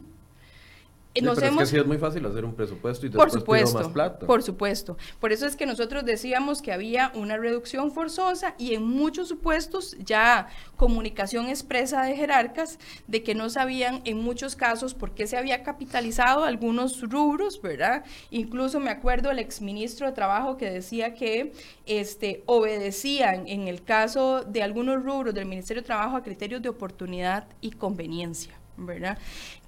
pero 1.15 1.33
es 1.33 1.57
que 1.57 1.65
sí 1.65 1.77
es 1.77 1.85
muy 1.85 1.97
fácil 1.97 2.25
hacer 2.25 2.43
un 2.43 2.53
presupuesto 2.53 3.05
y 3.05 3.09
después 3.09 3.31
por 3.31 3.39
supuesto, 3.39 3.79
más 3.79 3.87
plata. 3.89 4.25
Por 4.25 4.43
supuesto. 4.43 4.97
Por 5.19 5.31
eso 5.31 5.45
es 5.45 5.55
que 5.55 5.65
nosotros 5.65 6.03
decíamos 6.05 6.61
que 6.61 6.73
había 6.73 7.11
una 7.15 7.37
reducción 7.37 7.91
forzosa 7.91 8.55
y 8.57 8.73
en 8.73 8.83
muchos 8.83 9.27
supuestos 9.27 9.95
ya 9.99 10.47
comunicación 10.75 11.47
expresa 11.47 12.03
de 12.03 12.15
jerarcas 12.15 12.79
de 13.07 13.23
que 13.23 13.35
no 13.35 13.49
sabían 13.49 14.01
en 14.05 14.17
muchos 14.17 14.55
casos 14.55 14.93
por 14.93 15.11
qué 15.11 15.27
se 15.27 15.37
había 15.37 15.63
capitalizado 15.63 16.43
algunos 16.43 17.01
rubros, 17.01 17.61
¿verdad? 17.61 18.03
Incluso 18.29 18.79
me 18.79 18.89
acuerdo 18.89 19.31
el 19.31 19.39
exministro 19.39 20.07
de 20.07 20.13
Trabajo 20.13 20.57
que 20.57 20.69
decía 20.69 21.13
que 21.13 21.53
este, 21.85 22.43
obedecían 22.45 23.47
en 23.47 23.67
el 23.67 23.83
caso 23.83 24.43
de 24.43 24.63
algunos 24.63 25.03
rubros 25.03 25.33
del 25.33 25.45
Ministerio 25.45 25.81
de 25.81 25.87
Trabajo 25.87 26.17
a 26.17 26.23
criterios 26.23 26.61
de 26.61 26.69
oportunidad 26.69 27.47
y 27.61 27.71
conveniencia. 27.71 28.55
¿verdad? 28.77 29.17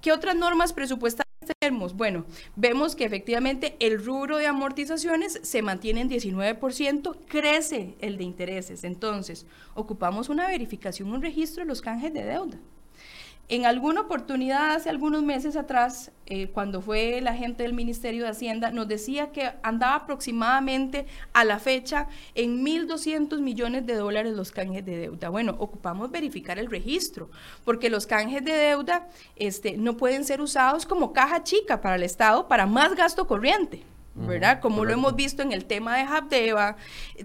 ¿Qué 0.00 0.12
otras 0.12 0.36
normas 0.36 0.72
presupuestarias 0.72 1.27
Bueno, 1.94 2.24
vemos 2.56 2.96
que 2.96 3.04
efectivamente 3.04 3.76
el 3.80 4.04
rubro 4.04 4.38
de 4.38 4.46
amortizaciones 4.46 5.40
se 5.42 5.62
mantiene 5.62 6.00
en 6.00 6.10
19%, 6.10 7.16
crece 7.26 7.94
el 8.00 8.16
de 8.16 8.24
intereses. 8.24 8.84
Entonces, 8.84 9.46
ocupamos 9.74 10.28
una 10.28 10.46
verificación, 10.46 11.12
un 11.12 11.22
registro 11.22 11.62
de 11.62 11.68
los 11.68 11.80
canjes 11.82 12.12
de 12.12 12.24
deuda. 12.24 12.58
En 13.50 13.64
alguna 13.64 14.02
oportunidad, 14.02 14.72
hace 14.72 14.90
algunos 14.90 15.22
meses 15.22 15.56
atrás, 15.56 16.12
eh, 16.26 16.48
cuando 16.48 16.82
fue 16.82 17.22
la 17.22 17.32
gente 17.34 17.62
del 17.62 17.72
Ministerio 17.72 18.24
de 18.24 18.28
Hacienda, 18.28 18.70
nos 18.72 18.88
decía 18.88 19.32
que 19.32 19.52
andaba 19.62 19.94
aproximadamente 19.94 21.06
a 21.32 21.44
la 21.44 21.58
fecha 21.58 22.08
en 22.34 22.62
1.200 22.62 23.40
millones 23.40 23.86
de 23.86 23.94
dólares 23.94 24.34
los 24.34 24.52
canjes 24.52 24.84
de 24.84 24.98
deuda. 24.98 25.30
Bueno, 25.30 25.56
ocupamos 25.58 26.10
verificar 26.10 26.58
el 26.58 26.70
registro, 26.70 27.30
porque 27.64 27.88
los 27.88 28.06
canjes 28.06 28.44
de 28.44 28.52
deuda 28.52 29.08
este, 29.34 29.78
no 29.78 29.96
pueden 29.96 30.26
ser 30.26 30.42
usados 30.42 30.84
como 30.84 31.14
caja 31.14 31.42
chica 31.42 31.80
para 31.80 31.96
el 31.96 32.02
Estado 32.02 32.48
para 32.48 32.66
más 32.66 32.94
gasto 32.96 33.26
corriente. 33.26 33.82
¿Verdad? 34.26 34.60
Como 34.60 34.84
lo 34.84 34.92
hemos 34.92 35.14
visto 35.14 35.42
en 35.42 35.52
el 35.52 35.64
tema 35.64 35.96
de 35.96 36.02
Habdeba, 36.02 36.76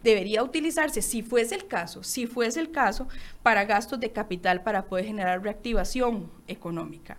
debería 0.04 0.44
utilizarse, 0.44 1.02
si 1.02 1.24
fuese 1.24 1.56
el 1.56 1.68
caso, 1.68 2.04
si 2.04 2.28
fuese 2.28 2.60
el 2.60 2.72
caso, 2.72 3.08
para 3.42 3.66
gastos 3.66 4.00
de 4.00 4.12
capital 4.12 4.64
para 4.64 4.86
poder 4.86 5.06
generar 5.06 5.42
reactivación 5.42 6.32
económica. 6.48 7.18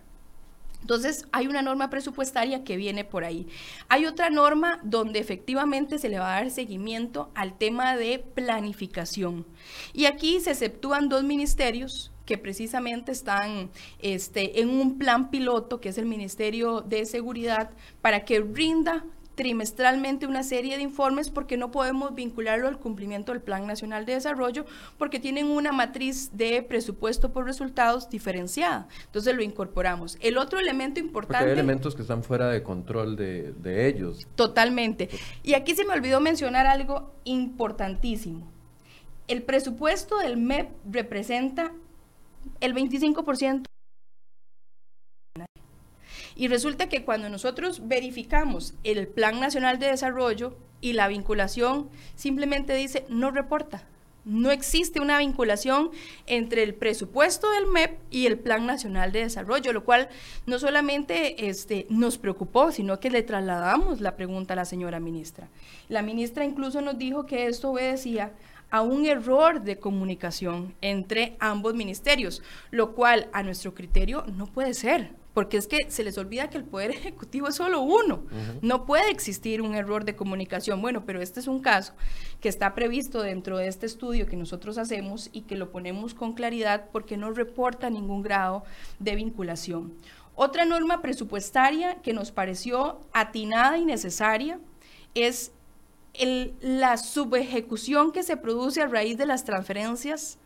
Entonces, 0.85 1.25
hay 1.31 1.47
una 1.47 1.63
norma 1.63 1.89
presupuestaria 1.89 2.63
que 2.63 2.77
viene 2.77 3.03
por 3.03 3.23
ahí. 3.23 3.47
Hay 3.89 4.05
otra 4.05 4.29
norma 4.29 4.79
donde 4.83 5.17
efectivamente 5.17 5.97
se 5.97 6.09
le 6.09 6.19
va 6.19 6.37
a 6.37 6.41
dar 6.41 6.51
seguimiento 6.51 7.31
al 7.33 7.57
tema 7.57 7.97
de 7.97 8.19
planificación. 8.19 9.47
Y 9.93 10.05
aquí 10.05 10.39
se 10.41 10.51
exceptúan 10.51 11.09
dos 11.09 11.23
ministerios 11.23 12.11
que 12.27 12.37
precisamente 12.37 13.11
están 13.11 13.71
este, 13.97 14.61
en 14.61 14.69
un 14.69 14.99
plan 14.99 15.31
piloto, 15.31 15.81
que 15.81 15.89
es 15.89 15.97
el 15.97 16.05
Ministerio 16.05 16.81
de 16.81 17.05
Seguridad, 17.05 17.71
para 18.03 18.23
que 18.23 18.41
rinda 18.41 19.05
trimestralmente 19.35 20.25
una 20.25 20.43
serie 20.43 20.77
de 20.77 20.83
informes 20.83 21.29
porque 21.29 21.57
no 21.57 21.71
podemos 21.71 22.15
vincularlo 22.15 22.67
al 22.67 22.79
cumplimiento 22.79 23.31
del 23.31 23.41
Plan 23.41 23.67
Nacional 23.67 24.05
de 24.05 24.13
Desarrollo 24.13 24.65
porque 24.97 25.19
tienen 25.19 25.47
una 25.47 25.71
matriz 25.71 26.31
de 26.33 26.63
presupuesto 26.63 27.31
por 27.31 27.45
resultados 27.45 28.09
diferenciada. 28.09 28.87
Entonces 29.05 29.35
lo 29.35 29.43
incorporamos. 29.43 30.17
El 30.21 30.37
otro 30.37 30.59
elemento 30.59 30.99
importante... 30.99 31.43
Porque 31.43 31.51
hay 31.51 31.59
elementos 31.59 31.95
que 31.95 32.01
están 32.01 32.23
fuera 32.23 32.49
de 32.49 32.63
control 32.63 33.15
de, 33.15 33.53
de 33.53 33.87
ellos. 33.87 34.25
Totalmente. 34.35 35.09
Y 35.43 35.53
aquí 35.53 35.75
se 35.75 35.85
me 35.85 35.93
olvidó 35.93 36.19
mencionar 36.21 36.65
algo 36.65 37.13
importantísimo. 37.25 38.51
El 39.27 39.43
presupuesto 39.43 40.17
del 40.19 40.37
MEP 40.37 40.69
representa 40.89 41.71
el 42.61 42.73
25% 42.73 43.65
y 46.35 46.47
resulta 46.49 46.89
que 46.89 47.03
cuando 47.03 47.29
nosotros 47.29 47.87
verificamos 47.87 48.73
el 48.83 49.07
Plan 49.07 49.39
Nacional 49.39 49.79
de 49.79 49.87
Desarrollo 49.87 50.57
y 50.81 50.93
la 50.93 51.07
vinculación, 51.07 51.89
simplemente 52.15 52.75
dice 52.75 53.05
no 53.09 53.31
reporta. 53.31 53.83
No 54.25 54.49
existe 54.49 54.99
una 54.99 55.19
vinculación 55.19 55.91
entre 56.25 56.63
el 56.63 56.73
presupuesto 56.73 57.47
del 57.51 57.67
MEP 57.67 57.99
y 58.09 58.25
el 58.25 58.39
Plan 58.39 58.65
Nacional 58.65 59.11
de 59.11 59.19
Desarrollo, 59.19 59.71
lo 59.71 59.85
cual 59.85 60.09
no 60.47 60.57
solamente 60.57 61.47
este, 61.47 61.85
nos 61.89 62.17
preocupó, 62.17 62.71
sino 62.71 62.99
que 62.99 63.11
le 63.11 63.21
trasladamos 63.21 64.01
la 64.01 64.15
pregunta 64.15 64.53
a 64.53 64.55
la 64.57 64.65
señora 64.65 64.99
ministra. 64.99 65.47
La 65.89 66.01
ministra 66.01 66.43
incluso 66.43 66.81
nos 66.81 66.97
dijo 66.97 67.27
que 67.27 67.45
esto 67.45 67.69
obedecía 67.69 68.33
a 68.71 68.81
un 68.81 69.05
error 69.05 69.61
de 69.61 69.77
comunicación 69.77 70.73
entre 70.81 71.37
ambos 71.39 71.75
ministerios, 71.75 72.41
lo 72.71 72.95
cual 72.95 73.29
a 73.31 73.43
nuestro 73.43 73.75
criterio 73.75 74.25
no 74.35 74.47
puede 74.47 74.73
ser 74.73 75.11
porque 75.35 75.57
es 75.57 75.67
que 75.67 75.91
se 75.91 76.05
les 76.05 76.17
olvida 76.17 76.49
que 76.49 76.57
el 76.57 76.63
Poder 76.63 76.91
Ejecutivo 76.95 77.49
es 77.49 77.55
solo 77.55 77.81
uno. 77.81 78.23
No 78.61 78.85
puede 78.85 79.11
existir 79.11 79.61
un 79.61 79.75
error 79.75 80.05
de 80.05 80.15
comunicación. 80.15 80.81
Bueno, 80.81 81.05
pero 81.05 81.21
este 81.21 81.41
es 81.41 81.47
un 81.47 81.59
caso 81.59 81.93
que 82.39 82.47
está 82.47 82.73
previsto 82.73 83.21
dentro 83.21 83.57
de 83.57 83.67
este 83.67 83.85
estudio 83.85 84.27
que 84.27 84.37
nosotros 84.37 84.77
hacemos 84.77 85.29
y 85.33 85.41
que 85.41 85.57
lo 85.57 85.71
ponemos 85.71 86.13
con 86.13 86.33
claridad 86.33 86.85
porque 86.91 87.17
no 87.17 87.31
reporta 87.31 87.89
ningún 87.89 88.23
grado 88.23 88.63
de 88.99 89.15
vinculación. 89.15 89.93
Otra 90.35 90.63
norma 90.63 91.01
presupuestaria 91.01 92.01
que 92.01 92.13
nos 92.13 92.31
pareció 92.31 93.01
atinada 93.11 93.77
y 93.77 93.83
necesaria 93.83 94.59
es 95.15 95.51
la 96.61 96.95
subejecución 96.95 98.13
que 98.13 98.23
se 98.23 98.37
produce 98.37 98.81
a 98.81 98.87
raíz 98.87 99.17
de 99.17 99.25
las 99.25 99.43
transferencias 99.43 100.37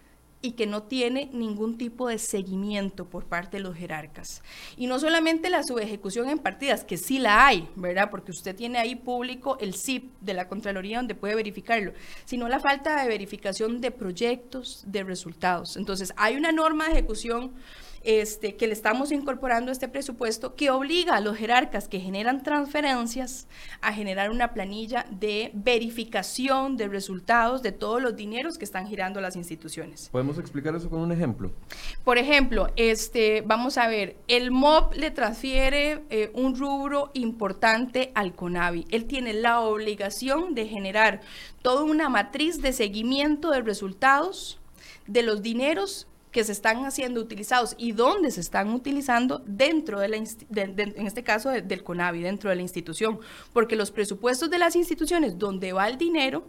y 0.41 0.51
que 0.51 0.67
no 0.67 0.83
tiene 0.83 1.29
ningún 1.33 1.77
tipo 1.77 2.07
de 2.07 2.17
seguimiento 2.17 3.05
por 3.05 3.25
parte 3.25 3.57
de 3.57 3.63
los 3.63 3.75
jerarcas. 3.75 4.41
Y 4.77 4.87
no 4.87 4.99
solamente 4.99 5.49
la 5.49 5.63
subejecución 5.63 6.29
en 6.29 6.39
partidas, 6.39 6.83
que 6.83 6.97
sí 6.97 7.19
la 7.19 7.45
hay, 7.45 7.67
¿verdad? 7.75 8.09
Porque 8.09 8.31
usted 8.31 8.55
tiene 8.55 8.79
ahí 8.79 8.95
público 8.95 9.57
el 9.59 9.75
CIP 9.75 10.13
de 10.21 10.33
la 10.33 10.47
Contraloría 10.47 10.97
donde 10.97 11.15
puede 11.15 11.35
verificarlo, 11.35 11.93
sino 12.25 12.47
la 12.47 12.59
falta 12.59 13.01
de 13.01 13.07
verificación 13.07 13.81
de 13.81 13.91
proyectos, 13.91 14.83
de 14.87 15.03
resultados. 15.03 15.75
Entonces, 15.75 16.13
hay 16.15 16.37
una 16.37 16.51
norma 16.51 16.85
de 16.85 16.93
ejecución 16.93 17.51
este, 18.03 18.55
que 18.55 18.67
le 18.67 18.73
estamos 18.73 19.11
incorporando 19.11 19.69
a 19.69 19.73
este 19.73 19.87
presupuesto 19.87 20.55
que 20.55 20.69
obliga 20.69 21.15
a 21.15 21.21
los 21.21 21.37
jerarcas 21.37 21.87
que 21.87 21.99
generan 21.99 22.43
transferencias 22.43 23.47
a 23.81 23.93
generar 23.93 24.31
una 24.31 24.53
planilla 24.53 25.05
de 25.09 25.51
verificación 25.53 26.77
de 26.77 26.87
resultados 26.87 27.61
de 27.61 27.71
todos 27.71 28.01
los 28.01 28.15
dineros 28.15 28.57
que 28.57 28.65
están 28.65 28.87
girando 28.87 29.21
las 29.21 29.35
instituciones. 29.35 30.09
¿Podemos 30.11 30.37
explicar 30.37 30.75
eso 30.75 30.89
con 30.89 30.99
un 31.01 31.11
ejemplo? 31.11 31.51
Por 32.03 32.17
ejemplo, 32.17 32.69
este, 32.75 33.41
vamos 33.41 33.77
a 33.77 33.87
ver, 33.87 34.17
el 34.27 34.51
MOB 34.51 34.93
le 34.95 35.11
transfiere 35.11 36.03
eh, 36.09 36.31
un 36.33 36.57
rubro 36.57 37.11
importante 37.13 38.11
al 38.15 38.33
CONAVI. 38.33 38.85
Él 38.91 39.05
tiene 39.05 39.33
la 39.33 39.61
obligación 39.61 40.55
de 40.55 40.67
generar 40.67 41.21
toda 41.61 41.83
una 41.83 42.09
matriz 42.09 42.61
de 42.61 42.73
seguimiento 42.73 43.51
de 43.51 43.61
resultados 43.61 44.59
de 45.07 45.23
los 45.23 45.41
dineros 45.41 46.07
que 46.31 46.43
se 46.43 46.51
están 46.51 46.85
haciendo 46.85 47.21
utilizados 47.21 47.75
y 47.77 47.91
dónde 47.91 48.31
se 48.31 48.41
están 48.41 48.69
utilizando 48.69 49.41
dentro 49.45 49.99
de 49.99 50.09
la, 50.09 50.17
en 50.17 51.07
este 51.07 51.23
caso 51.23 51.49
del 51.49 51.83
CONAVI, 51.83 52.21
dentro 52.21 52.49
de 52.49 52.55
la 52.55 52.61
institución, 52.61 53.19
porque 53.53 53.75
los 53.75 53.91
presupuestos 53.91 54.49
de 54.49 54.59
las 54.59 54.75
instituciones 54.75 55.37
donde 55.37 55.73
va 55.73 55.87
el 55.87 55.97
dinero 55.97 56.45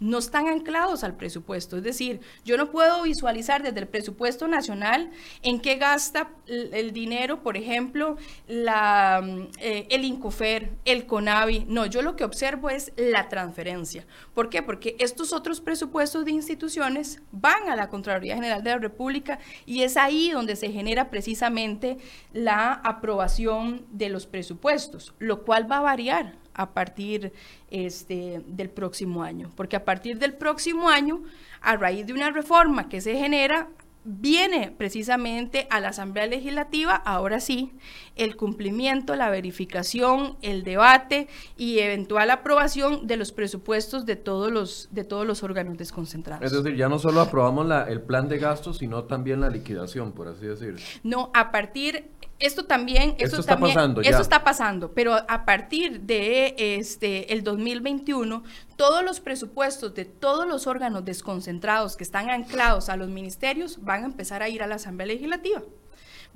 no 0.00 0.18
están 0.18 0.48
anclados 0.48 1.04
al 1.04 1.16
presupuesto. 1.16 1.76
Es 1.76 1.82
decir, 1.82 2.20
yo 2.44 2.56
no 2.56 2.70
puedo 2.70 3.02
visualizar 3.02 3.62
desde 3.62 3.80
el 3.80 3.88
presupuesto 3.88 4.48
nacional 4.48 5.10
en 5.42 5.60
qué 5.60 5.76
gasta 5.76 6.30
el, 6.46 6.92
dinero, 6.92 7.42
por 7.42 7.56
ejemplo, 7.56 8.16
eh, 8.48 9.86
el 9.90 10.04
INCOFER, 10.04 10.72
el 10.84 11.06
CONAVI. 11.06 11.66
No, 11.68 11.86
yo 11.86 12.02
lo 12.02 12.16
que 12.16 12.24
observo 12.24 12.70
es 12.70 12.92
la 12.96 13.28
transferencia. 13.28 14.06
¿Por 14.34 14.50
qué? 14.50 14.62
Porque 14.62 14.96
estos 14.98 15.32
otros 15.32 15.60
presupuestos 15.60 16.24
de 16.24 16.32
instituciones 16.32 17.22
van 17.32 17.68
a 17.68 17.76
la 17.76 17.88
Contraloría 17.88 18.34
General 18.34 18.62
de 18.62 18.70
la 18.70 18.78
República 18.78 19.38
y 19.64 19.82
es 19.82 19.96
ahí 19.96 20.30
donde 20.30 20.56
se 20.56 20.70
genera 20.70 21.10
precisamente 21.10 21.96
la 22.32 22.72
aprobación 22.72 23.86
de 23.90 24.08
los 24.08 24.26
presupuestos, 24.26 25.14
lo 25.18 25.44
cual 25.44 25.70
va 25.70 25.78
a 25.78 25.82
variar 25.82 26.45
a 26.56 26.70
partir 26.70 27.32
este, 27.70 28.42
del 28.46 28.70
próximo 28.70 29.22
año. 29.22 29.52
Porque 29.54 29.76
a 29.76 29.84
partir 29.84 30.18
del 30.18 30.34
próximo 30.34 30.88
año, 30.88 31.22
a 31.60 31.76
raíz 31.76 32.06
de 32.06 32.12
una 32.12 32.30
reforma 32.30 32.88
que 32.88 33.00
se 33.00 33.16
genera, 33.16 33.68
viene 34.08 34.72
precisamente 34.76 35.66
a 35.68 35.80
la 35.80 35.88
Asamblea 35.88 36.26
Legislativa, 36.26 36.94
ahora 36.94 37.40
sí, 37.40 37.72
el 38.14 38.36
cumplimiento, 38.36 39.16
la 39.16 39.30
verificación, 39.30 40.36
el 40.42 40.62
debate 40.62 41.26
y 41.56 41.80
eventual 41.80 42.30
aprobación 42.30 43.08
de 43.08 43.16
los 43.16 43.32
presupuestos 43.32 44.06
de 44.06 44.14
todos 44.14 44.52
los, 44.52 44.88
de 44.92 45.02
todos 45.02 45.26
los 45.26 45.42
órganos 45.42 45.76
desconcentrados. 45.76 46.44
Es 46.44 46.52
decir, 46.52 46.78
ya 46.78 46.88
no 46.88 47.00
solo 47.00 47.20
aprobamos 47.20 47.66
la, 47.66 47.82
el 47.84 48.00
plan 48.00 48.28
de 48.28 48.38
gastos, 48.38 48.78
sino 48.78 49.04
también 49.04 49.40
la 49.40 49.50
liquidación, 49.50 50.12
por 50.12 50.28
así 50.28 50.46
decirlo. 50.46 50.78
No, 51.02 51.32
a 51.34 51.50
partir 51.50 52.04
esto 52.38 52.66
también, 52.66 53.14
esto, 53.18 53.40
está 53.40 53.58
pasando, 53.58 54.00
eso 54.02 54.20
está 54.20 54.44
pasando, 54.44 54.92
pero 54.92 55.14
a 55.14 55.44
partir 55.44 56.02
de 56.02 56.54
este 56.58 57.32
el 57.32 57.42
2021, 57.42 58.44
todos 58.76 59.02
los 59.02 59.20
presupuestos 59.20 59.94
de 59.94 60.04
todos 60.04 60.46
los 60.46 60.66
órganos 60.66 61.04
desconcentrados 61.04 61.96
que 61.96 62.04
están 62.04 62.28
anclados 62.28 62.88
a 62.88 62.96
los 62.96 63.08
ministerios 63.08 63.82
van 63.82 64.02
a 64.02 64.06
empezar 64.06 64.42
a 64.42 64.48
ir 64.48 64.62
a 64.62 64.66
la 64.66 64.74
Asamblea 64.74 65.06
Legislativa 65.06 65.62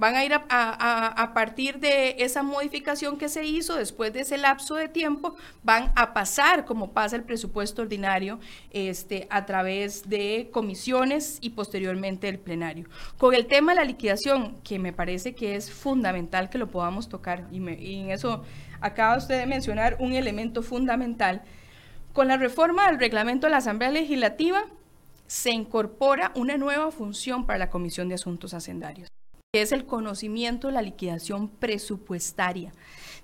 van 0.01 0.17
a 0.17 0.25
ir 0.25 0.33
a, 0.33 1.31
partir 1.35 1.79
de 1.79 2.17
esa 2.21 2.43
modificación 2.43 3.19
que 3.19 3.29
se 3.29 3.45
hizo 3.45 3.77
después 3.77 4.15
de 4.15 4.21
ese 4.21 4.39
lapso 4.39 4.75
de 4.75 4.89
tiempo, 4.89 5.37
van 5.63 5.93
a 5.95 6.15
pasar 6.15 6.65
como 6.65 6.93
pasa 6.93 7.17
el 7.17 7.23
presupuesto 7.23 7.83
ordinario 7.83 8.41
este, 8.71 9.27
a 9.29 9.45
través 9.45 10.09
de 10.09 10.49
comisiones 10.53 11.37
y 11.43 11.51
posteriormente 11.51 12.31
el 12.31 12.39
plenario. 12.39 12.89
Con 13.19 13.35
el 13.35 13.47
tema 13.47 13.73
de 13.73 13.77
la 13.77 13.85
liquidación, 13.85 14.57
que 14.65 14.79
me 14.79 14.95
parece 14.95 15.35
que 15.35 15.55
es 15.55 15.71
fundamental 15.71 16.49
que 16.49 16.57
lo 16.57 16.71
podamos 16.71 17.11
tocar, 17.11 17.47
y, 17.53 17.59
y 17.59 18.01
en 18.01 18.11
eso 18.11 18.43
acaba 18.81 19.19
usted 19.19 19.39
de 19.39 19.47
mencionar 19.47 19.99
un 20.01 20.15
elemento 20.15 20.63
fundamental, 20.63 21.43
con 22.15 22.27
la 22.27 22.39
reforma 22.39 22.87
del 22.87 22.99
reglamento 22.99 23.47
de 23.47 23.51
la 23.51 23.59
Asamblea 23.59 23.91
Legislativa, 23.91 24.65
se 25.27 25.51
incorpora 25.51 26.33
una 26.35 26.57
nueva 26.57 26.91
función 26.91 27.45
para 27.45 27.59
la 27.59 27.69
Comisión 27.69 28.09
de 28.09 28.15
Asuntos 28.15 28.55
Hacendarios 28.55 29.11
que 29.53 29.63
es 29.63 29.73
el 29.73 29.85
conocimiento 29.85 30.71
la 30.71 30.81
liquidación 30.81 31.49
presupuestaria 31.49 32.73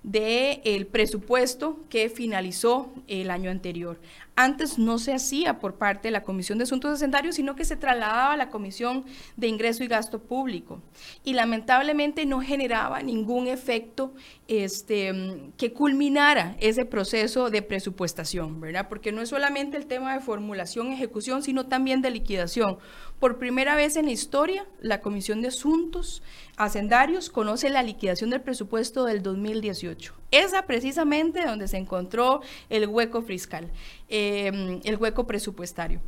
del 0.03 0.89
presupuesto 0.89 1.79
que 1.89 2.09
finalizó 2.09 2.93
el 3.07 3.31
año 3.31 3.49
anterior. 3.49 4.01
Antes 4.38 4.79
no 4.79 4.99
se 4.99 5.14
hacía 5.14 5.59
por 5.59 5.77
parte 5.77 6.09
de 6.09 6.12
la 6.12 6.22
Comisión 6.22 6.59
de 6.59 6.64
Asuntos 6.64 6.92
Hacendarios, 6.92 7.37
sino 7.37 7.57
que 7.57 7.64
se 7.64 7.75
trasladaba 7.75 8.35
a 8.35 8.37
la 8.37 8.51
Comisión 8.51 9.07
de 9.37 9.49
Ingreso 9.49 9.83
y 9.83 9.88
Gasto 9.88 10.20
Público. 10.20 10.83
Y 11.25 11.33
lamentablemente 11.33 12.27
no 12.27 12.42
generaba 12.42 13.01
ningún 13.01 13.46
efecto 13.46 14.12
este, 14.46 15.51
que 15.57 15.72
culminara 15.72 16.55
ese 16.61 16.85
proceso 16.85 17.49
de 17.49 17.62
presupuestación, 17.62 18.61
¿verdad? 18.61 18.88
Porque 18.90 19.11
no 19.11 19.22
es 19.22 19.31
solamente 19.31 19.79
el 19.79 19.87
tema 19.87 20.12
de 20.12 20.20
formulación, 20.20 20.92
ejecución, 20.92 21.42
sino 21.42 21.66
también 21.66 22.03
de 22.03 22.11
liquidación. 22.11 22.79
Por 23.18 23.38
primera 23.38 23.75
vez 23.75 23.96
en 23.96 24.05
la 24.05 24.12
historia, 24.12 24.66
la 24.83 25.01
Comisión 25.01 25.40
de 25.40 25.49
Asuntos 25.49 26.22
Hacendarios 26.59 27.31
conoce 27.31 27.70
la 27.70 27.83
liquidación 27.83 28.31
del 28.31 28.40
presupuesto 28.40 29.05
del 29.05 29.22
2018. 29.22 30.14
Esa 30.31 30.66
precisamente 30.66 31.44
donde 31.44 31.68
se 31.68 31.77
encontró 31.77 32.40
el 32.68 32.87
hueco 32.87 33.22
fiscal, 33.22 33.70
em, 34.09 34.81
el 34.85 34.97
hueco 34.97 35.27
presupuestario. 35.27 36.01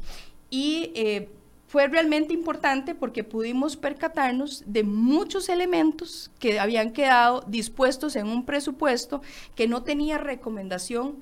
Y 0.50 0.92
eh, 0.94 1.28
fue 1.68 1.86
realmente 1.86 2.32
importante 2.32 2.94
porque 2.94 3.24
pudimos 3.24 3.76
percatarnos 3.76 4.64
de 4.66 4.84
muchos 4.84 5.50
elementos 5.50 6.30
que 6.38 6.58
habían 6.58 6.92
quedado 6.92 7.44
dispuestos 7.46 8.16
en 8.16 8.26
un 8.26 8.46
presupuesto 8.46 9.20
que 9.54 9.68
no 9.68 9.82
tenía 9.82 10.16
recomendación 10.16 11.16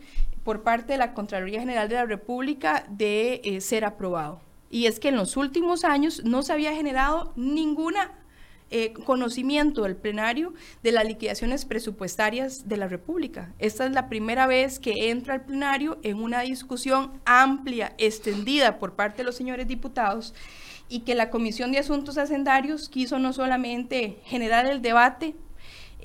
por 0.44 0.62
parte 0.62 0.92
de 0.92 0.98
la 0.98 1.12
Contraloría 1.14 1.58
General 1.58 1.88
de 1.88 1.96
la 1.96 2.06
República 2.06 2.86
de 2.88 3.40
eh, 3.42 3.60
ser 3.60 3.84
aprobado. 3.84 4.40
Y 4.70 4.86
es 4.86 5.00
que 5.00 5.08
en 5.08 5.16
los 5.16 5.36
últimos 5.36 5.84
años 5.84 6.22
no 6.24 6.44
se 6.44 6.52
había 6.52 6.72
generado 6.72 7.32
ninguna 7.34 8.12
eh, 8.70 8.92
conocimiento 9.04 9.82
del 9.82 9.96
plenario 9.96 10.52
de 10.82 10.90
las 10.92 11.04
liquidaciones 11.04 11.64
presupuestarias 11.64 12.68
de 12.68 12.76
la 12.76 12.88
República. 12.88 13.54
Esta 13.58 13.86
es 13.86 13.92
la 13.92 14.08
primera 14.08 14.46
vez 14.46 14.80
que 14.80 15.10
entra 15.10 15.34
al 15.34 15.44
plenario 15.44 15.98
en 16.02 16.20
una 16.20 16.40
discusión 16.40 17.12
amplia, 17.24 17.94
extendida 17.98 18.78
por 18.78 18.94
parte 18.94 19.18
de 19.18 19.24
los 19.24 19.36
señores 19.36 19.68
diputados 19.68 20.34
y 20.88 21.00
que 21.00 21.14
la 21.14 21.30
Comisión 21.30 21.72
de 21.72 21.78
Asuntos 21.78 22.18
Hacendarios 22.18 22.88
quiso 22.88 23.18
no 23.18 23.32
solamente 23.32 24.18
generar 24.24 24.66
el 24.66 24.82
debate, 24.82 25.34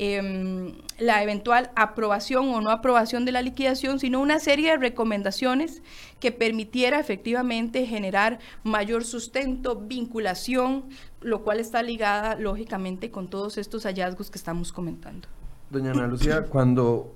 Em, 0.03 0.73
la 0.97 1.21
eventual 1.21 1.69
aprobación 1.75 2.49
o 2.55 2.59
no 2.59 2.71
aprobación 2.71 3.23
de 3.23 3.31
la 3.31 3.43
liquidación, 3.43 3.99
sino 3.99 4.19
una 4.19 4.39
serie 4.39 4.71
de 4.71 4.77
recomendaciones 4.77 5.83
que 6.19 6.31
permitiera 6.31 6.99
efectivamente 6.99 7.85
generar 7.85 8.39
mayor 8.63 9.03
sustento, 9.03 9.75
vinculación, 9.75 10.85
lo 11.21 11.43
cual 11.43 11.59
está 11.59 11.83
ligada 11.83 12.33
lógicamente 12.33 13.11
con 13.11 13.27
todos 13.27 13.59
estos 13.59 13.83
hallazgos 13.83 14.31
que 14.31 14.39
estamos 14.39 14.71
comentando. 14.71 15.27
Doña 15.69 15.91
Ana 15.91 16.07
Lucía, 16.07 16.45
cuando 16.45 17.13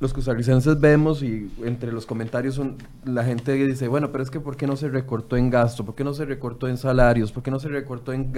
los 0.00 0.14
costarricenses 0.14 0.80
vemos 0.80 1.22
y 1.22 1.50
entre 1.62 1.92
los 1.92 2.06
comentarios 2.06 2.58
la 3.04 3.22
gente 3.22 3.52
dice, 3.52 3.86
bueno, 3.86 4.10
pero 4.12 4.24
es 4.24 4.30
que 4.30 4.40
¿por 4.40 4.56
qué 4.56 4.66
no 4.66 4.76
se 4.76 4.88
recortó 4.88 5.36
en 5.36 5.50
gasto? 5.50 5.84
¿Por 5.84 5.94
qué 5.94 6.04
no 6.04 6.14
se 6.14 6.24
recortó 6.24 6.68
en 6.68 6.78
salarios? 6.78 7.32
¿Por 7.32 7.42
qué 7.42 7.50
no 7.50 7.58
se 7.58 7.68
recortó 7.68 8.14
en, 8.14 8.32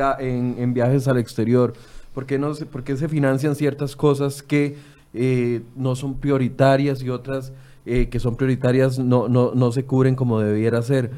en 0.58 0.74
viajes 0.74 1.06
al 1.06 1.18
exterior? 1.18 1.74
¿Por 2.14 2.26
qué, 2.26 2.38
no 2.38 2.54
se, 2.54 2.66
por 2.66 2.84
se 2.84 3.08
financian 3.08 3.54
ciertas 3.54 3.96
cosas 3.96 4.42
que 4.42 4.76
eh, 5.14 5.62
no 5.76 5.96
son 5.96 6.18
prioritarias 6.18 7.02
y 7.02 7.10
otras 7.10 7.52
eh, 7.86 8.08
que 8.08 8.20
son 8.20 8.36
prioritarias 8.36 8.98
no, 8.98 9.28
no, 9.28 9.52
no 9.54 9.72
se 9.72 9.84
cubren 9.84 10.16
como 10.16 10.40
debiera 10.40 10.82
ser? 10.82 11.12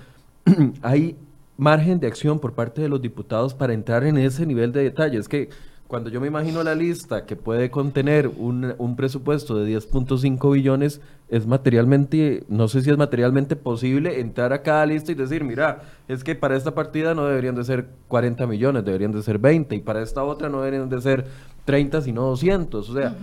Hay 0.82 1.16
margen 1.56 2.00
de 2.00 2.06
acción 2.06 2.40
por 2.40 2.54
parte 2.54 2.82
de 2.82 2.88
los 2.88 3.00
diputados 3.00 3.54
para 3.54 3.72
entrar 3.72 4.04
en 4.04 4.18
ese 4.18 4.46
nivel 4.46 4.72
de 4.72 4.82
detalle. 4.82 5.18
Es 5.18 5.28
que 5.28 5.50
cuando 5.92 6.08
yo 6.08 6.22
me 6.22 6.26
imagino 6.26 6.62
la 6.62 6.74
lista 6.74 7.26
que 7.26 7.36
puede 7.36 7.70
contener 7.70 8.26
un, 8.26 8.74
un 8.78 8.96
presupuesto 8.96 9.56
de 9.56 9.76
10.5 9.76 10.50
billones, 10.54 11.02
es 11.28 11.46
materialmente, 11.46 12.44
no 12.48 12.66
sé 12.66 12.80
si 12.80 12.88
es 12.88 12.96
materialmente 12.96 13.56
posible 13.56 14.18
entrar 14.18 14.54
a 14.54 14.62
cada 14.62 14.86
lista 14.86 15.12
y 15.12 15.16
decir, 15.16 15.44
mira, 15.44 15.82
es 16.08 16.24
que 16.24 16.34
para 16.34 16.56
esta 16.56 16.74
partida 16.74 17.14
no 17.14 17.26
deberían 17.26 17.56
de 17.56 17.64
ser 17.64 17.88
40 18.08 18.46
millones, 18.46 18.86
deberían 18.86 19.12
de 19.12 19.22
ser 19.22 19.38
20, 19.38 19.76
y 19.76 19.80
para 19.80 20.00
esta 20.00 20.24
otra 20.24 20.48
no 20.48 20.62
deberían 20.62 20.88
de 20.88 20.98
ser 21.02 21.26
30, 21.66 22.00
sino 22.00 22.22
200. 22.22 22.88
O 22.88 22.94
sea, 22.94 23.14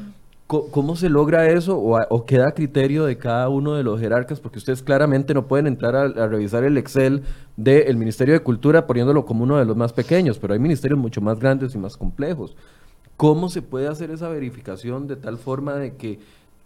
¿Cómo 0.49 0.95
se 0.95 1.09
logra 1.09 1.47
eso 1.47 1.77
o, 1.77 2.25
queda 2.25 2.47
a 2.47 2.53
criterio 2.53 3.05
de 3.05 3.19
cada 3.19 3.49
uno 3.49 3.75
de 3.75 3.83
los 3.83 3.99
jerarcas? 3.99 4.39
Porque 4.39 4.57
ustedes 4.57 4.81
claramente 4.81 5.35
no 5.35 5.47
pueden 5.47 5.67
entrar 5.67 5.95
a, 5.95 6.27
revisar 6.27 6.63
el 6.63 6.75
Excel 6.79 7.21
del 7.55 7.97
Ministerio 7.97 8.33
de 8.33 8.39
Cultura 8.39 8.87
poniéndolo 8.87 9.25
como 9.25 9.43
uno 9.43 9.59
de 9.59 9.65
los 9.65 9.77
más 9.77 9.93
pequeños, 9.93 10.39
pero 10.39 10.55
hay 10.55 10.59
ministerios 10.59 10.99
mucho 10.99 11.21
más 11.21 11.39
grandes 11.39 11.75
y 11.75 11.77
más 11.77 11.97
complejos. 11.97 12.55
¿Cómo 13.15 13.49
se 13.49 13.61
puede 13.61 13.89
hacer 13.89 14.09
esa 14.09 14.27
verificación 14.27 15.05
de 15.05 15.17
tal 15.17 15.37
forma 15.37 15.75
de 15.75 15.97
que 15.97 16.17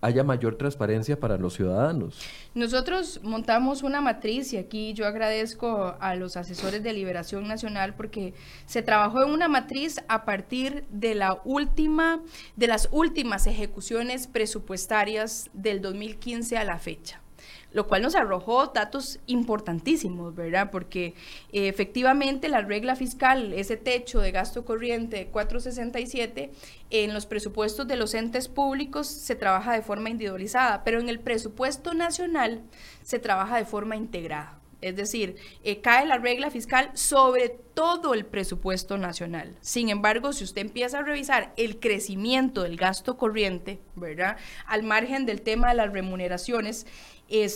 haya 0.04 0.24
mayor 0.24 0.56
transparencia 0.58 1.18
para 1.18 1.38
los 1.38 1.54
ciudadanos. 1.54 2.20
Nosotros 2.54 3.22
montamos 3.24 3.84
una 3.84 4.02
matriz 4.02 4.52
y 4.52 4.58
aquí 4.58 4.94
yo 4.94 5.08
agradezco 5.08 5.96
a 5.98 6.16
los 6.16 6.36
asesores 6.36 6.84
de 6.84 6.92
Liberación 6.92 7.48
Nacional 7.48 7.96
porque 7.96 8.34
se 8.66 8.82
trabajó 8.82 9.24
en 9.24 9.32
una 9.32 9.48
matriz 9.48 10.04
a 10.10 10.26
partir 10.26 10.84
de 10.90 11.16
la 11.16 11.42
última 11.46 12.22
de 12.58 12.68
las 12.68 12.90
últimas 12.92 13.48
ejecuciones 13.48 14.28
presupuestarias 14.28 15.50
del 15.54 15.82
2015 15.82 16.58
a 16.58 16.66
la 16.66 16.80
fecha 16.80 17.23
lo 17.72 17.88
cual 17.88 18.02
nos 18.02 18.16
arrojó 18.16 18.68
datos 18.68 19.20
importantísimos, 19.26 20.36
¿verdad? 20.36 20.70
Porque 20.72 21.16
eh, 21.52 21.68
efectivamente 21.68 22.48
la 22.48 22.62
regla 22.62 22.96
fiscal, 22.96 23.54
ese 23.54 23.78
techo 23.78 24.22
de 24.22 24.32
gasto 24.32 24.64
corriente 24.66 25.18
de 25.18 25.28
467, 25.28 26.52
en 26.90 27.14
los 27.14 27.26
presupuestos 27.26 27.88
de 27.88 27.96
los 27.96 28.14
entes 28.14 28.48
públicos 28.48 29.08
se 29.08 29.36
trabaja 29.36 29.74
de 29.74 29.82
forma 29.82 30.10
individualizada, 30.10 30.84
pero 30.84 31.00
en 31.00 31.10
el 31.10 31.20
presupuesto 31.20 31.94
nacional 31.94 32.62
se 33.02 33.20
trabaja 33.20 33.58
de 33.58 33.66
forma 33.66 33.96
integrada. 33.96 34.63
Es 34.84 34.96
decir, 34.96 35.36
eh, 35.64 35.82
cae 35.82 36.06
la 36.06 36.18
regla 36.18 36.52
fiscal 36.52 36.92
sobre 36.94 37.50
todo 37.50 38.14
el 38.14 38.26
presupuesto 38.26 38.98
nacional. 38.98 39.56
Sin 39.62 39.90
embargo, 39.90 40.34
si 40.34 40.44
usted 40.44 40.62
empieza 40.62 41.00
a 41.00 41.04
revisar 41.04 41.54
el 41.58 41.80
crecimiento 41.80 42.64
del 42.64 42.76
gasto 42.76 43.18
corriente, 43.18 43.80
¿verdad? 43.96 44.38
Al 44.68 44.84
margen 44.84 45.26
del 45.26 45.42
tema 45.42 45.70
de 45.70 45.76
las 45.76 45.94
remuneraciones, 45.94 46.86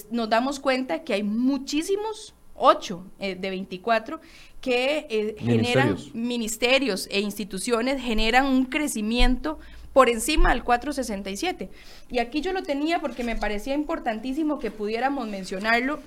nos 0.10 0.30
damos 0.30 0.60
cuenta 0.60 1.04
que 1.04 1.14
hay 1.14 1.24
muchísimos, 1.24 2.34
8 2.56 3.06
eh, 3.20 3.36
de 3.36 3.50
24, 3.50 4.20
que 4.62 5.06
eh, 5.10 5.36
generan 5.40 5.98
ministerios 6.14 7.08
e 7.12 7.20
instituciones, 7.20 8.02
generan 8.02 8.46
un 8.46 8.66
crecimiento 8.66 9.60
por 9.94 10.10
encima 10.10 10.50
del 10.50 10.64
467. 10.64 11.70
Y 12.10 12.20
aquí 12.20 12.42
yo 12.42 12.54
lo 12.54 12.64
tenía 12.64 13.00
porque 13.00 13.24
me 13.24 13.36
parecía 13.36 13.74
importantísimo 13.74 14.60
que 14.60 14.72
pudiéramos 14.72 15.28
mencionarlo 15.28 16.00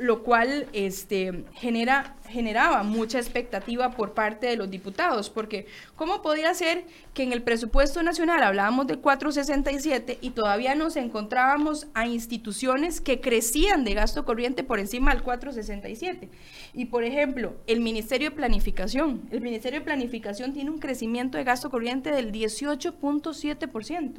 lo 0.00 0.22
cual 0.22 0.66
este, 0.72 1.44
genera, 1.52 2.16
generaba 2.26 2.82
mucha 2.82 3.18
expectativa 3.18 3.90
por 3.90 4.14
parte 4.14 4.46
de 4.46 4.56
los 4.56 4.70
diputados, 4.70 5.28
porque 5.28 5.66
¿cómo 5.94 6.22
podría 6.22 6.54
ser 6.54 6.84
que 7.12 7.22
en 7.22 7.34
el 7.34 7.42
presupuesto 7.42 8.02
nacional 8.02 8.42
hablábamos 8.42 8.86
de 8.86 8.96
467 8.96 10.16
y 10.22 10.30
todavía 10.30 10.74
nos 10.74 10.96
encontrábamos 10.96 11.86
a 11.92 12.06
instituciones 12.06 13.02
que 13.02 13.20
crecían 13.20 13.84
de 13.84 13.92
gasto 13.92 14.24
corriente 14.24 14.64
por 14.64 14.78
encima 14.78 15.12
del 15.12 15.22
467? 15.22 16.30
Y 16.72 16.86
por 16.86 17.04
ejemplo, 17.04 17.56
el 17.66 17.80
Ministerio 17.80 18.30
de 18.30 18.36
Planificación, 18.36 19.28
el 19.30 19.42
Ministerio 19.42 19.80
de 19.80 19.84
Planificación 19.84 20.54
tiene 20.54 20.70
un 20.70 20.78
crecimiento 20.78 21.36
de 21.36 21.44
gasto 21.44 21.70
corriente 21.70 22.10
del 22.10 22.32
18.7%. 22.32 24.14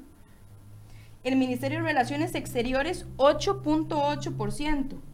El 1.23 1.35
Ministerio 1.37 1.79
de 1.79 1.85
Relaciones 1.85 2.35
Exteriores, 2.35 3.07
8.8% 3.17 5.10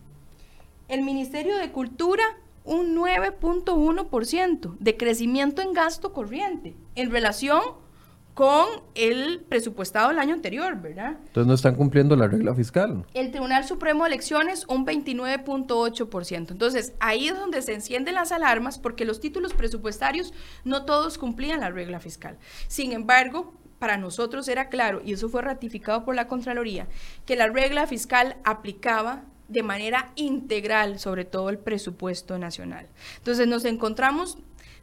el 0.88 1.04
Ministerio 1.04 1.58
de 1.58 1.72
Cultura 1.72 2.24
un 2.64 2.96
9.1% 2.96 4.78
de 4.78 4.98
crecimiento 4.98 5.62
en 5.62 5.74
gasto 5.74 6.12
corriente 6.12 6.76
en 6.96 7.12
relación 7.12 7.62
con 8.34 8.68
el 8.94 9.44
presupuestado 9.50 10.10
del 10.10 10.20
año 10.20 10.36
anterior, 10.36 10.80
¿verdad? 10.80 11.18
Entonces 11.26 11.48
no 11.48 11.56
están 11.56 11.74
cumpliendo 11.74 12.16
la 12.16 12.28
regla 12.28 12.54
fiscal. 12.54 13.04
El 13.16 13.32
Tribunal 13.32 13.64
Supremo 13.66 14.04
de 14.04 14.10
Elecciones 14.10 14.66
un 14.68 14.86
29.8%. 14.86 16.52
Entonces 16.52 16.94
ahí 17.00 17.30
es 17.30 17.36
donde 17.36 17.64
se 17.64 17.74
encienden 17.74 18.14
las 18.14 18.32
alarmas 18.32 18.78
porque 18.78 19.06
los 19.06 19.20
títulos 19.20 19.56
presupuestarios 19.56 20.36
no 20.66 20.86
todos 20.86 21.18
cumplían 21.18 21.62
la 21.62 21.72
regla 21.72 22.00
fiscal. 22.00 22.38
Sin 22.68 22.92
embargo, 22.92 23.54
para 23.80 23.98
nosotros 23.98 24.48
era 24.48 24.70
claro, 24.70 25.02
y 25.04 25.14
eso 25.14 25.30
fue 25.30 25.42
ratificado 25.42 26.06
por 26.06 26.14
la 26.14 26.28
Contraloría, 26.28 26.88
que 27.26 27.36
la 27.36 27.48
regla 27.48 27.88
fiscal 27.88 28.38
aplicaba 28.44 29.24
de 29.48 29.64
manera 29.64 30.12
integral 30.16 31.00
sobre 31.00 31.26
todo 31.26 31.50
el 31.50 31.58
presupuesto 31.58 32.38
nacional. 32.38 32.88
Entonces 33.18 33.48
nos 33.48 33.66
encontramos 33.66 34.38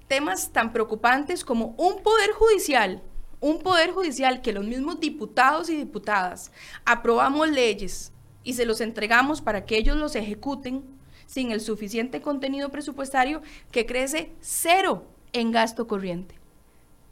temas 0.08 0.52
tan 0.52 0.72
preocupantes 0.72 1.44
como 1.44 1.74
un 1.78 2.02
poder 2.02 2.30
judicial, 2.32 3.02
un 3.40 3.60
poder 3.60 3.90
judicial 3.92 4.42
que 4.42 4.52
los 4.52 4.64
mismos 4.64 5.00
diputados 5.00 5.68
y 5.68 5.76
diputadas 5.76 6.50
aprobamos 6.84 7.48
leyes 7.48 8.12
y 8.42 8.54
se 8.54 8.66
los 8.66 8.80
entregamos 8.80 9.40
para 9.40 9.64
que 9.64 9.76
ellos 9.76 9.96
los 9.96 10.16
ejecuten 10.16 10.84
sin 11.26 11.50
el 11.50 11.60
suficiente 11.60 12.20
contenido 12.20 12.70
presupuestario 12.70 13.42
que 13.70 13.86
crece 13.86 14.32
cero 14.40 15.06
en 15.32 15.50
gasto 15.50 15.86
corriente 15.86 16.43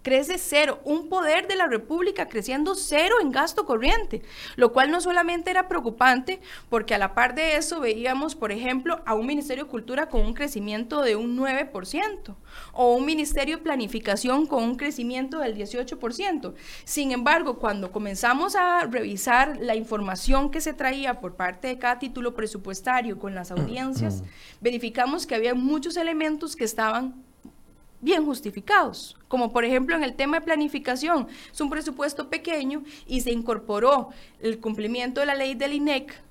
crece 0.03 0.39
cero, 0.39 0.81
un 0.85 1.09
poder 1.09 1.49
de 1.49 1.57
la 1.57 1.67
República 1.67 2.29
creciendo 2.29 2.75
cero 2.75 3.17
en 3.21 3.31
gasto 3.31 3.65
corriente, 3.65 4.23
lo 4.57 4.73
cual 4.73 4.91
no 4.91 5.01
solamente 5.01 5.51
era 5.51 5.69
preocupante, 5.69 6.41
porque 6.69 6.95
a 6.95 6.99
la 6.99 7.15
par 7.15 7.35
de 7.35 7.57
eso 7.57 7.81
veíamos, 7.81 8.35
por 8.35 8.53
ejemplo, 8.53 9.01
a 9.07 9.15
un 9.15 9.27
Ministerio 9.27 9.65
de 9.65 9.71
Cultura 9.71 10.09
con 10.09 10.23
un 10.23 10.35
crecimiento 10.35 11.03
de 11.03 11.17
un 11.17 11.39
9%, 11.39 12.35
o 12.73 12.95
un 12.95 13.05
Ministerio 13.05 13.57
de 13.57 13.63
Planificación 13.63 14.47
con 14.47 14.63
un 14.65 14.77
crecimiento 14.77 15.39
del 15.39 15.57
18%. 15.57 16.55
Sin 16.85 17.13
embargo, 17.13 17.59
cuando 17.59 17.93
comenzamos 17.93 18.57
a 18.57 18.85
revisar 18.85 19.59
la 19.61 19.77
información 19.77 20.51
que 20.51 20.61
se 20.61 20.73
traía 20.73 21.21
por 21.21 21.37
parte 21.37 21.69
de 21.69 21.79
cada 21.79 21.99
título 21.99 22.35
presupuestario 22.35 23.19
con 23.19 23.35
las 23.35 23.51
audiencias, 23.51 24.23
verificamos 24.61 25.27
que 25.27 25.35
había 25.35 25.55
muchos 25.55 25.97
elementos 25.97 26.57
que 26.57 26.65
estaban 26.65 27.25
bien 28.03 28.27
justificados, 28.27 29.17
como 29.29 29.51
por 29.53 29.65
ejemplo 29.65 29.97
en 29.97 30.05
el 30.05 30.15
tema 30.15 30.41
de 30.41 30.45
planificación. 30.45 31.29
Es 31.51 31.61
un 31.63 31.71
presupuesto 31.71 32.29
pequeño 32.29 32.83
y 33.07 33.23
se 33.23 33.33
incorporó 33.33 34.11
el 34.41 34.61
cumplimiento 34.61 35.21
de 35.21 35.27
la 35.27 35.35
ley 35.35 35.55
del 35.55 35.73
INEC 35.73 36.23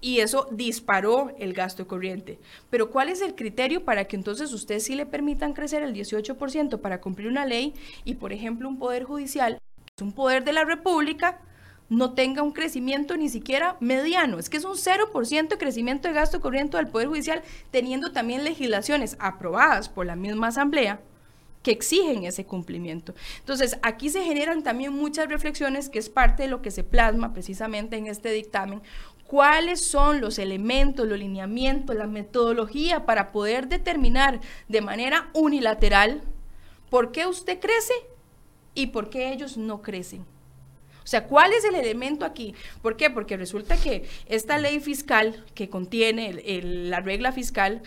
y 0.00 0.20
eso 0.20 0.48
disparó 0.50 1.34
el 1.38 1.52
gasto 1.54 1.86
corriente. 1.86 2.38
Pero 2.70 2.90
¿cuál 2.90 3.08
es 3.08 3.22
el 3.22 3.34
criterio 3.34 3.84
para 3.84 4.04
que 4.04 4.16
entonces 4.16 4.52
ustedes 4.52 4.84
sí 4.84 4.94
le 4.94 5.06
permitan 5.06 5.54
crecer 5.54 5.82
el 5.82 5.94
18% 5.94 6.80
para 6.80 7.00
cumplir 7.00 7.28
una 7.28 7.46
ley 7.46 7.74
y, 8.04 8.14
por 8.14 8.32
ejemplo, 8.32 8.68
un 8.68 8.78
poder 8.78 9.04
judicial, 9.04 9.58
que 9.76 9.92
es 9.96 10.02
un 10.02 10.12
poder 10.12 10.44
de 10.44 10.52
la 10.52 10.64
República, 10.64 11.40
no 11.88 12.14
tenga 12.14 12.42
un 12.42 12.52
crecimiento 12.52 13.16
ni 13.16 13.28
siquiera 13.28 13.76
mediano. 13.80 14.38
Es 14.38 14.48
que 14.48 14.56
es 14.56 14.64
un 14.64 14.76
0% 14.76 15.48
de 15.48 15.58
crecimiento 15.58 16.08
de 16.08 16.14
gasto 16.14 16.40
corriente 16.40 16.76
del 16.76 16.88
Poder 16.88 17.08
Judicial, 17.08 17.42
teniendo 17.70 18.12
también 18.12 18.44
legislaciones 18.44 19.16
aprobadas 19.20 19.88
por 19.88 20.06
la 20.06 20.16
misma 20.16 20.48
Asamblea 20.48 21.00
que 21.62 21.70
exigen 21.70 22.24
ese 22.24 22.44
cumplimiento. 22.44 23.14
Entonces, 23.38 23.78
aquí 23.82 24.10
se 24.10 24.22
generan 24.22 24.62
también 24.62 24.92
muchas 24.92 25.28
reflexiones, 25.28 25.88
que 25.88 25.98
es 25.98 26.10
parte 26.10 26.42
de 26.42 26.48
lo 26.48 26.60
que 26.60 26.70
se 26.70 26.84
plasma 26.84 27.32
precisamente 27.32 27.96
en 27.96 28.06
este 28.06 28.30
dictamen, 28.30 28.82
cuáles 29.26 29.80
son 29.80 30.20
los 30.20 30.38
elementos, 30.38 31.08
los 31.08 31.18
lineamientos, 31.18 31.96
la 31.96 32.06
metodología 32.06 33.06
para 33.06 33.32
poder 33.32 33.68
determinar 33.68 34.40
de 34.68 34.82
manera 34.82 35.30
unilateral 35.32 36.22
por 36.90 37.12
qué 37.12 37.26
usted 37.26 37.58
crece 37.58 37.94
y 38.74 38.88
por 38.88 39.08
qué 39.08 39.32
ellos 39.32 39.56
no 39.56 39.80
crecen. 39.80 40.26
O 41.04 41.06
sea, 41.06 41.26
¿cuál 41.26 41.52
es 41.52 41.64
el 41.64 41.74
elemento 41.74 42.24
aquí? 42.24 42.54
¿Por 42.80 42.96
qué? 42.96 43.10
Porque 43.10 43.36
resulta 43.36 43.76
que 43.76 44.08
esta 44.26 44.56
ley 44.58 44.80
fiscal 44.80 45.44
que 45.54 45.68
contiene 45.68 46.32
la 46.62 47.00
regla 47.00 47.30
fiscal 47.30 47.82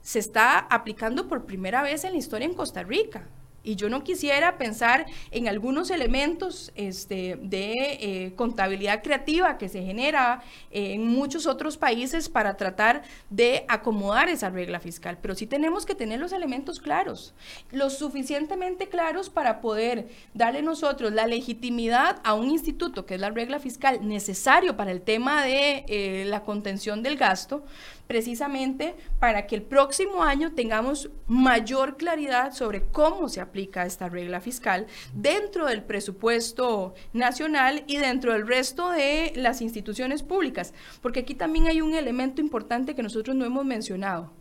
se 0.00 0.18
está 0.18 0.58
aplicando 0.58 1.28
por 1.28 1.44
primera 1.44 1.82
vez 1.82 2.04
en 2.04 2.12
la 2.12 2.18
historia 2.18 2.46
en 2.46 2.54
Costa 2.54 2.82
Rica. 2.82 3.28
Y 3.64 3.76
yo 3.76 3.88
no 3.88 4.02
quisiera 4.02 4.58
pensar 4.58 5.06
en 5.30 5.48
algunos 5.48 5.90
elementos 5.90 6.72
este, 6.74 7.38
de 7.40 7.98
eh, 8.00 8.32
contabilidad 8.34 9.02
creativa 9.02 9.58
que 9.58 9.68
se 9.68 9.82
genera 9.82 10.42
en 10.70 11.06
muchos 11.06 11.46
otros 11.46 11.76
países 11.76 12.28
para 12.28 12.56
tratar 12.56 13.02
de 13.30 13.64
acomodar 13.68 14.28
esa 14.28 14.50
regla 14.50 14.80
fiscal. 14.80 15.18
Pero 15.20 15.34
sí 15.34 15.46
tenemos 15.46 15.86
que 15.86 15.94
tener 15.94 16.18
los 16.18 16.32
elementos 16.32 16.80
claros, 16.80 17.34
lo 17.70 17.90
suficientemente 17.90 18.88
claros 18.88 19.30
para 19.30 19.60
poder 19.60 20.08
darle 20.34 20.62
nosotros 20.62 21.12
la 21.12 21.26
legitimidad 21.26 22.20
a 22.24 22.34
un 22.34 22.50
instituto, 22.50 23.06
que 23.06 23.14
es 23.14 23.20
la 23.20 23.30
regla 23.30 23.60
fiscal, 23.60 24.06
necesario 24.06 24.76
para 24.76 24.90
el 24.90 25.02
tema 25.02 25.44
de 25.44 25.84
eh, 25.88 26.24
la 26.26 26.42
contención 26.42 27.02
del 27.02 27.16
gasto, 27.16 27.64
precisamente 28.06 28.94
para 29.18 29.46
que 29.46 29.54
el 29.54 29.62
próximo 29.62 30.22
año 30.22 30.52
tengamos 30.52 31.10
mayor 31.26 31.96
claridad 31.96 32.52
sobre 32.52 32.82
cómo 32.82 33.28
se 33.28 33.40
aplica 33.40 33.51
esta 33.54 34.08
regla 34.08 34.40
fiscal 34.40 34.86
dentro 35.14 35.66
del 35.66 35.82
presupuesto 35.82 36.94
nacional 37.12 37.84
y 37.86 37.96
dentro 37.98 38.32
del 38.32 38.46
resto 38.46 38.90
de 38.90 39.32
las 39.36 39.60
instituciones 39.60 40.22
públicas, 40.22 40.72
porque 41.00 41.20
aquí 41.20 41.34
también 41.34 41.66
hay 41.66 41.80
un 41.80 41.94
elemento 41.94 42.40
importante 42.40 42.94
que 42.94 43.02
nosotros 43.02 43.36
no 43.36 43.44
hemos 43.44 43.64
mencionado. 43.64 44.32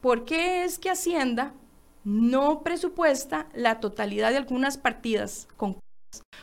¿Por 0.00 0.24
qué 0.24 0.64
es 0.64 0.78
que 0.78 0.90
Hacienda 0.90 1.54
no 2.04 2.62
presupuesta 2.62 3.46
la 3.54 3.80
totalidad 3.80 4.30
de 4.30 4.38
algunas 4.38 4.78
partidas 4.78 5.48
con 5.56 5.76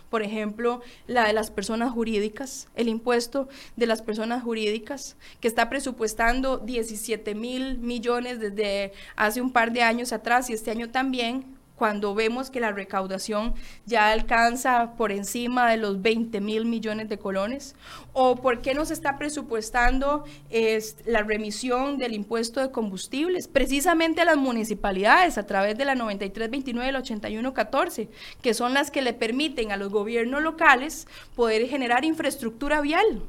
por 0.10 0.24
ejemplo, 0.24 0.82
la 1.06 1.28
de 1.28 1.34
las 1.34 1.52
personas 1.52 1.92
jurídicas, 1.92 2.68
el 2.76 2.88
impuesto 2.88 3.48
de 3.76 3.86
las 3.86 4.02
personas 4.02 4.44
jurídicas, 4.44 5.16
que 5.40 5.48
está 5.48 5.70
presupuestando 5.70 6.58
17 6.58 7.36
mil 7.36 7.78
millones 7.78 8.40
desde 8.40 8.94
hace 9.16 9.42
un 9.42 9.52
par 9.52 9.72
de 9.72 9.84
años 9.84 10.12
atrás 10.12 10.50
y 10.50 10.54
este 10.54 10.72
año 10.72 10.90
también, 10.90 11.46
cuando 11.80 12.14
vemos 12.14 12.52
que 12.52 12.60
la 12.60 12.72
recaudación 12.72 13.56
ya 13.86 14.12
alcanza 14.12 14.94
por 14.98 15.12
encima 15.12 15.72
de 15.72 15.78
los 15.78 16.02
20 16.02 16.42
mil 16.42 16.66
millones 16.66 17.10
de 17.10 17.18
colones? 17.18 17.76
¿O 18.14 18.36
por 18.36 18.62
qué 18.62 18.76
nos 18.76 18.92
está 18.92 19.18
presupuestando 19.18 20.26
es, 20.50 20.98
la 21.06 21.24
remisión 21.24 21.98
del 21.98 22.14
impuesto 22.14 22.60
de 22.60 22.70
combustibles? 22.70 23.48
Precisamente 23.48 24.22
a 24.22 24.26
las 24.26 24.38
municipalidades 24.38 25.38
a 25.38 25.48
través 25.48 25.78
de 25.78 25.86
la 25.86 25.96
9329 25.96 26.90
y 26.90 26.92
la 26.92 27.00
8114, 27.00 28.10
que 28.42 28.54
son 28.54 28.74
las 28.74 28.92
que 28.92 29.02
le 29.02 29.14
permiten 29.14 29.72
a 29.72 29.78
los 29.78 29.90
gobiernos 29.90 30.44
locales 30.44 31.08
poder 31.36 31.68
generar 31.68 32.04
infraestructura 32.04 32.82
vial 32.82 33.24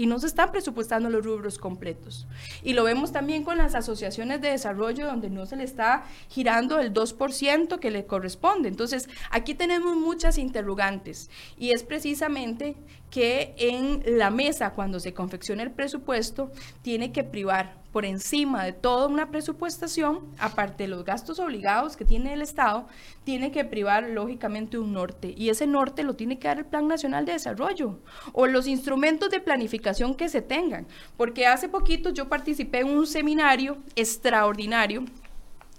y 0.00 0.06
no 0.06 0.18
se 0.18 0.28
están 0.28 0.50
presupuestando 0.50 1.10
los 1.10 1.22
rubros 1.22 1.58
completos. 1.58 2.26
Y 2.62 2.72
lo 2.72 2.84
vemos 2.84 3.12
también 3.12 3.44
con 3.44 3.58
las 3.58 3.74
asociaciones 3.74 4.40
de 4.40 4.50
desarrollo 4.50 5.04
donde 5.04 5.28
no 5.28 5.44
se 5.44 5.56
le 5.56 5.64
está 5.64 6.04
girando 6.30 6.78
el 6.80 6.94
2% 6.94 7.78
que 7.78 7.90
le 7.90 8.06
corresponde. 8.06 8.70
Entonces, 8.70 9.10
aquí 9.30 9.52
tenemos 9.52 9.94
muchas 9.98 10.38
interrogantes 10.38 11.28
y 11.58 11.72
es 11.72 11.82
precisamente 11.82 12.76
que 13.10 13.54
en 13.58 14.02
la 14.16 14.30
mesa, 14.30 14.70
cuando 14.70 15.00
se 15.00 15.12
confecciona 15.12 15.64
el 15.64 15.70
presupuesto, 15.70 16.50
tiene 16.80 17.12
que 17.12 17.22
privar 17.22 17.79
por 17.92 18.04
encima 18.04 18.64
de 18.64 18.72
toda 18.72 19.06
una 19.06 19.30
presupuestación, 19.30 20.20
aparte 20.38 20.84
de 20.84 20.88
los 20.88 21.04
gastos 21.04 21.40
obligados 21.40 21.96
que 21.96 22.04
tiene 22.04 22.32
el 22.32 22.42
Estado, 22.42 22.86
tiene 23.24 23.50
que 23.50 23.64
privar 23.64 24.08
lógicamente 24.08 24.78
un 24.78 24.92
norte. 24.92 25.34
Y 25.36 25.48
ese 25.48 25.66
norte 25.66 26.04
lo 26.04 26.14
tiene 26.14 26.38
que 26.38 26.48
dar 26.48 26.58
el 26.58 26.66
Plan 26.66 26.86
Nacional 26.86 27.26
de 27.26 27.32
Desarrollo 27.32 27.98
o 28.32 28.46
los 28.46 28.66
instrumentos 28.66 29.30
de 29.30 29.40
planificación 29.40 30.14
que 30.14 30.28
se 30.28 30.42
tengan. 30.42 30.86
Porque 31.16 31.46
hace 31.46 31.68
poquito 31.68 32.10
yo 32.10 32.28
participé 32.28 32.80
en 32.80 32.90
un 32.90 33.06
seminario 33.06 33.78
extraordinario 33.96 35.04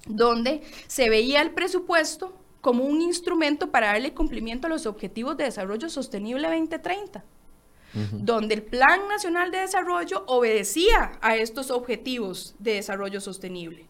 donde 0.07 0.61
se 0.87 1.09
veía 1.09 1.41
el 1.41 1.51
presupuesto 1.51 2.37
como 2.61 2.83
un 2.83 3.01
instrumento 3.01 3.71
para 3.71 3.87
darle 3.87 4.13
cumplimiento 4.13 4.67
a 4.67 4.69
los 4.69 4.85
Objetivos 4.85 5.35
de 5.37 5.45
Desarrollo 5.45 5.89
Sostenible 5.89 6.47
2030, 6.47 7.23
donde 7.93 8.55
el 8.55 8.63
Plan 8.63 9.07
Nacional 9.07 9.51
de 9.51 9.59
Desarrollo 9.59 10.23
obedecía 10.27 11.13
a 11.21 11.35
estos 11.35 11.71
Objetivos 11.71 12.55
de 12.59 12.75
Desarrollo 12.75 13.21
Sostenible. 13.21 13.87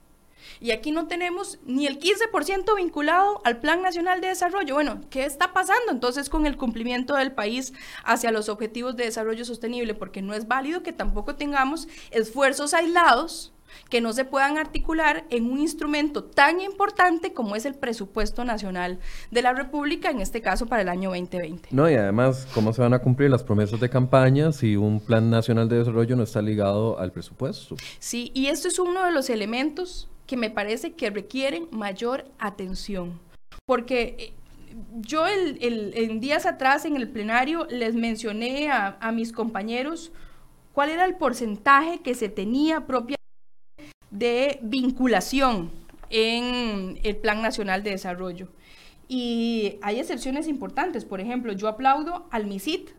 Y 0.60 0.72
aquí 0.72 0.92
no 0.92 1.08
tenemos 1.08 1.60
ni 1.66 1.88
el 1.88 2.00
15% 2.00 2.76
vinculado 2.76 3.42
al 3.46 3.60
Plan 3.60 3.82
Nacional 3.82 4.22
de 4.22 4.28
Desarrollo. 4.28 4.76
Bueno, 4.76 5.02
¿qué 5.10 5.26
está 5.26 5.54
pasando 5.54 5.92
entonces 5.92 6.30
con 6.30 6.46
el 6.46 6.58
cumplimiento 6.58 7.16
del 7.16 7.32
país 7.32 7.74
hacia 8.04 8.32
los 8.32 8.48
objetivos 8.48 8.96
de 8.96 9.06
desarrollo 9.06 9.44
sostenible? 9.44 9.96
Porque 9.96 10.22
no 10.22 10.34
es 10.34 10.48
válido 10.48 10.84
que 10.84 10.94
tampoco 10.94 11.36
tengamos 11.36 11.88
esfuerzos 12.12 12.74
aislados 12.74 13.54
que 13.90 14.02
no 14.02 14.14
se 14.14 14.26
puedan 14.26 14.58
articular 14.58 15.26
en 15.30 15.52
un 15.52 15.60
instrumento 15.60 16.24
tan 16.24 16.62
importante 16.62 17.34
como 17.34 17.56
es 17.56 17.66
el 17.66 17.76
presupuesto 17.76 18.46
nacional 18.46 19.00
de 19.32 19.42
la 19.42 19.54
República, 19.54 20.10
en 20.10 20.22
este 20.22 20.42
caso 20.42 20.66
para 20.66 20.82
el 20.82 20.90
año 20.90 21.10
2020. 21.10 21.70
No, 21.72 21.90
y 21.90 21.96
además, 21.96 22.48
¿cómo 22.54 22.74
se 22.74 22.82
van 22.82 22.94
a 22.94 23.00
cumplir 23.00 23.30
las 23.30 23.44
promesas 23.44 23.80
de 23.80 23.90
campaña 23.90 24.52
si 24.52 24.76
un 24.76 25.00
plan 25.00 25.30
nacional 25.30 25.70
de 25.70 25.78
desarrollo 25.80 26.16
no 26.16 26.24
está 26.24 26.42
ligado 26.42 27.00
al 27.00 27.12
presupuesto? 27.12 27.76
Sí, 28.00 28.32
y 28.34 28.48
esto 28.48 28.68
es 28.68 28.80
uno 28.80 29.04
de 29.06 29.12
los 29.12 29.30
elementos 29.30 30.10
que 30.28 30.38
me 30.38 30.50
parece 30.50 30.94
que 30.94 31.10
requieren 31.10 31.68
mayor 31.72 32.26
atención, 32.40 33.20
porque 33.66 34.16
eh, 34.18 34.34
yo 35.02 35.28
el, 35.28 35.58
en 35.62 36.20
días 36.20 36.46
atrás 36.46 36.86
en 36.86 36.96
el 36.96 37.10
plenario 37.10 37.68
les 37.70 37.96
mencioné 37.96 38.72
a, 38.72 38.98
a 39.02 39.12
mis 39.12 39.34
compañeros 39.34 40.12
cuál 40.74 40.90
era 40.90 41.06
el 41.06 41.16
porcentaje 41.16 42.00
que 42.00 42.16
se 42.16 42.30
tenía 42.30 42.88
propia 42.88 43.18
de 44.12 44.60
vinculación 44.62 45.72
en 46.10 47.00
el 47.04 47.16
Plan 47.18 47.42
Nacional 47.42 47.84
de 47.84 47.92
Desarrollo. 47.92 48.50
Y 49.08 49.78
hay 49.82 50.00
excepciones 50.00 50.48
importantes. 50.48 51.04
Por 51.06 51.20
ejemplo, 51.20 51.52
yo 51.54 51.68
aplaudo 51.68 52.28
al 52.32 52.46
MISIT, 52.46 52.92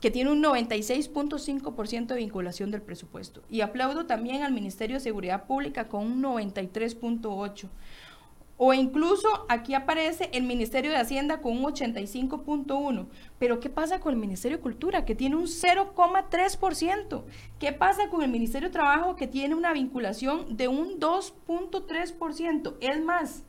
que 0.00 0.10
tiene 0.10 0.30
un 0.30 0.42
96.5% 0.42 2.08
de 2.08 2.16
vinculación 2.16 2.70
del 2.70 2.82
presupuesto. 2.82 3.42
Y 3.48 3.62
aplaudo 3.62 4.04
también 4.04 4.42
al 4.42 4.52
Ministerio 4.52 4.96
de 4.96 5.00
Seguridad 5.00 5.44
Pública 5.46 5.88
con 5.88 6.04
un 6.04 6.22
93.8%. 6.22 7.68
O 8.56 8.72
incluso 8.72 9.28
aquí 9.48 9.74
aparece 9.74 10.30
el 10.32 10.44
Ministerio 10.44 10.90
de 10.90 10.98
Hacienda 10.98 11.40
con 11.40 11.56
un 11.56 11.64
85.1. 11.64 13.06
Pero 13.38 13.58
¿qué 13.58 13.68
pasa 13.68 13.98
con 14.00 14.14
el 14.14 14.20
Ministerio 14.20 14.58
de 14.58 14.62
Cultura 14.62 15.04
que 15.04 15.14
tiene 15.14 15.36
un 15.36 15.46
0,3%? 15.46 17.22
¿Qué 17.58 17.72
pasa 17.72 18.08
con 18.08 18.22
el 18.22 18.30
Ministerio 18.30 18.68
de 18.68 18.72
Trabajo 18.72 19.16
que 19.16 19.26
tiene 19.26 19.54
una 19.54 19.72
vinculación 19.72 20.56
de 20.56 20.68
un 20.68 21.00
2.3%? 21.00 22.74
Es 22.80 23.02
más, 23.02 23.42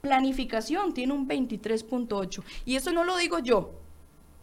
planificación 0.00 0.94
tiene 0.94 1.12
un 1.12 1.28
23.8. 1.28 2.42
Y 2.64 2.76
eso 2.76 2.92
no 2.92 3.04
lo 3.04 3.16
digo 3.18 3.40
yo. 3.40 3.72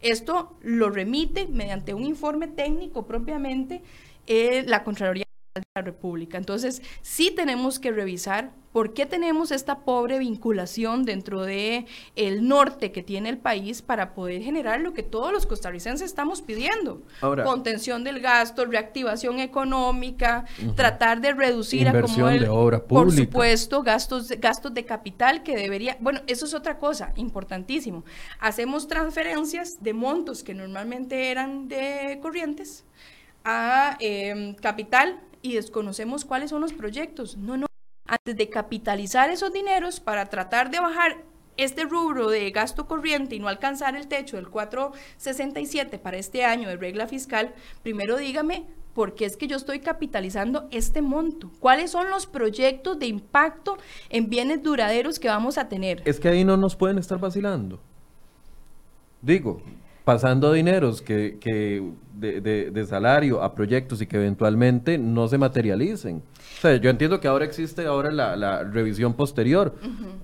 Esto 0.00 0.56
lo 0.62 0.90
remite 0.90 1.46
mediante 1.48 1.94
un 1.94 2.04
informe 2.04 2.48
técnico 2.48 3.06
propiamente 3.06 3.82
eh, 4.26 4.64
la 4.66 4.84
Contraloría 4.84 5.24
de 5.54 5.62
la 5.74 5.82
República. 5.82 6.38
Entonces, 6.38 6.82
sí 7.02 7.30
tenemos 7.30 7.78
que 7.78 7.90
revisar 7.90 8.52
¿Por 8.72 8.94
qué 8.94 9.04
tenemos 9.04 9.50
esta 9.50 9.80
pobre 9.80 10.18
vinculación 10.18 11.04
dentro 11.04 11.42
de 11.42 11.84
el 12.16 12.48
norte 12.48 12.90
que 12.90 13.02
tiene 13.02 13.28
el 13.28 13.36
país 13.36 13.82
para 13.82 14.14
poder 14.14 14.42
generar 14.42 14.80
lo 14.80 14.94
que 14.94 15.02
todos 15.02 15.30
los 15.30 15.44
costarricenses 15.44 16.06
estamos 16.06 16.40
pidiendo? 16.40 17.02
Contención 17.44 18.02
del 18.02 18.20
gasto, 18.20 18.64
reactivación 18.64 19.40
económica, 19.40 20.46
tratar 20.74 21.20
de 21.20 21.32
reducir 21.34 21.86
a 21.86 22.00
como 22.00 22.30
el, 22.30 22.40
de 22.40 22.48
obra 22.48 22.78
pública. 22.78 23.04
por 23.04 23.12
supuesto, 23.12 23.82
gastos 23.82 24.28
gastos 24.40 24.72
de 24.72 24.86
capital 24.86 25.42
que 25.42 25.54
debería, 25.54 25.98
bueno, 26.00 26.20
eso 26.26 26.46
es 26.46 26.54
otra 26.54 26.78
cosa 26.78 27.12
importantísimo. 27.16 28.04
Hacemos 28.40 28.88
transferencias 28.88 29.82
de 29.82 29.92
montos 29.92 30.42
que 30.42 30.54
normalmente 30.54 31.30
eran 31.30 31.68
de 31.68 32.18
corrientes 32.22 32.84
a 33.44 33.98
em, 34.00 34.54
capital 34.54 35.20
y 35.42 35.54
desconocemos 35.54 36.24
cuáles 36.24 36.50
son 36.50 36.60
los 36.60 36.72
proyectos. 36.72 37.36
No, 37.36 37.56
no. 37.56 37.66
Antes 38.06 38.36
de 38.36 38.48
capitalizar 38.48 39.30
esos 39.30 39.52
dineros 39.52 40.00
para 40.00 40.26
tratar 40.26 40.70
de 40.70 40.80
bajar 40.80 41.24
este 41.56 41.84
rubro 41.84 42.30
de 42.30 42.50
gasto 42.50 42.86
corriente 42.86 43.34
y 43.34 43.38
no 43.38 43.48
alcanzar 43.48 43.96
el 43.96 44.08
techo 44.08 44.36
del 44.36 44.48
467 44.48 45.98
para 45.98 46.16
este 46.16 46.44
año 46.44 46.68
de 46.68 46.76
regla 46.76 47.06
fiscal, 47.06 47.54
primero 47.82 48.16
dígame 48.16 48.66
por 48.94 49.14
qué 49.14 49.24
es 49.24 49.36
que 49.36 49.46
yo 49.46 49.56
estoy 49.56 49.80
capitalizando 49.80 50.68
este 50.70 51.02
monto. 51.02 51.50
¿Cuáles 51.60 51.90
son 51.90 52.10
los 52.10 52.26
proyectos 52.26 52.98
de 52.98 53.06
impacto 53.06 53.78
en 54.10 54.28
bienes 54.28 54.62
duraderos 54.62 55.18
que 55.18 55.28
vamos 55.28 55.58
a 55.58 55.68
tener? 55.68 56.02
Es 56.04 56.20
que 56.20 56.28
ahí 56.28 56.44
no 56.44 56.56
nos 56.56 56.76
pueden 56.76 56.98
estar 56.98 57.18
vacilando. 57.18 57.80
Digo, 59.22 59.62
pasando 60.04 60.52
dineros 60.52 61.00
que, 61.02 61.38
que 61.40 61.92
de, 62.14 62.40
de, 62.40 62.86
salario 62.86 63.42
a 63.42 63.54
proyectos 63.54 64.00
y 64.00 64.06
que 64.06 64.16
eventualmente 64.16 64.98
no 64.98 65.28
se 65.28 65.38
materialicen. 65.38 66.22
O 66.58 66.60
sea, 66.60 66.76
yo 66.76 66.90
entiendo 66.90 67.20
que 67.20 67.28
ahora 67.28 67.44
existe 67.44 67.86
ahora 67.86 68.10
la, 68.10 68.36
la 68.36 68.64
revisión 68.64 69.14
posterior, 69.14 69.74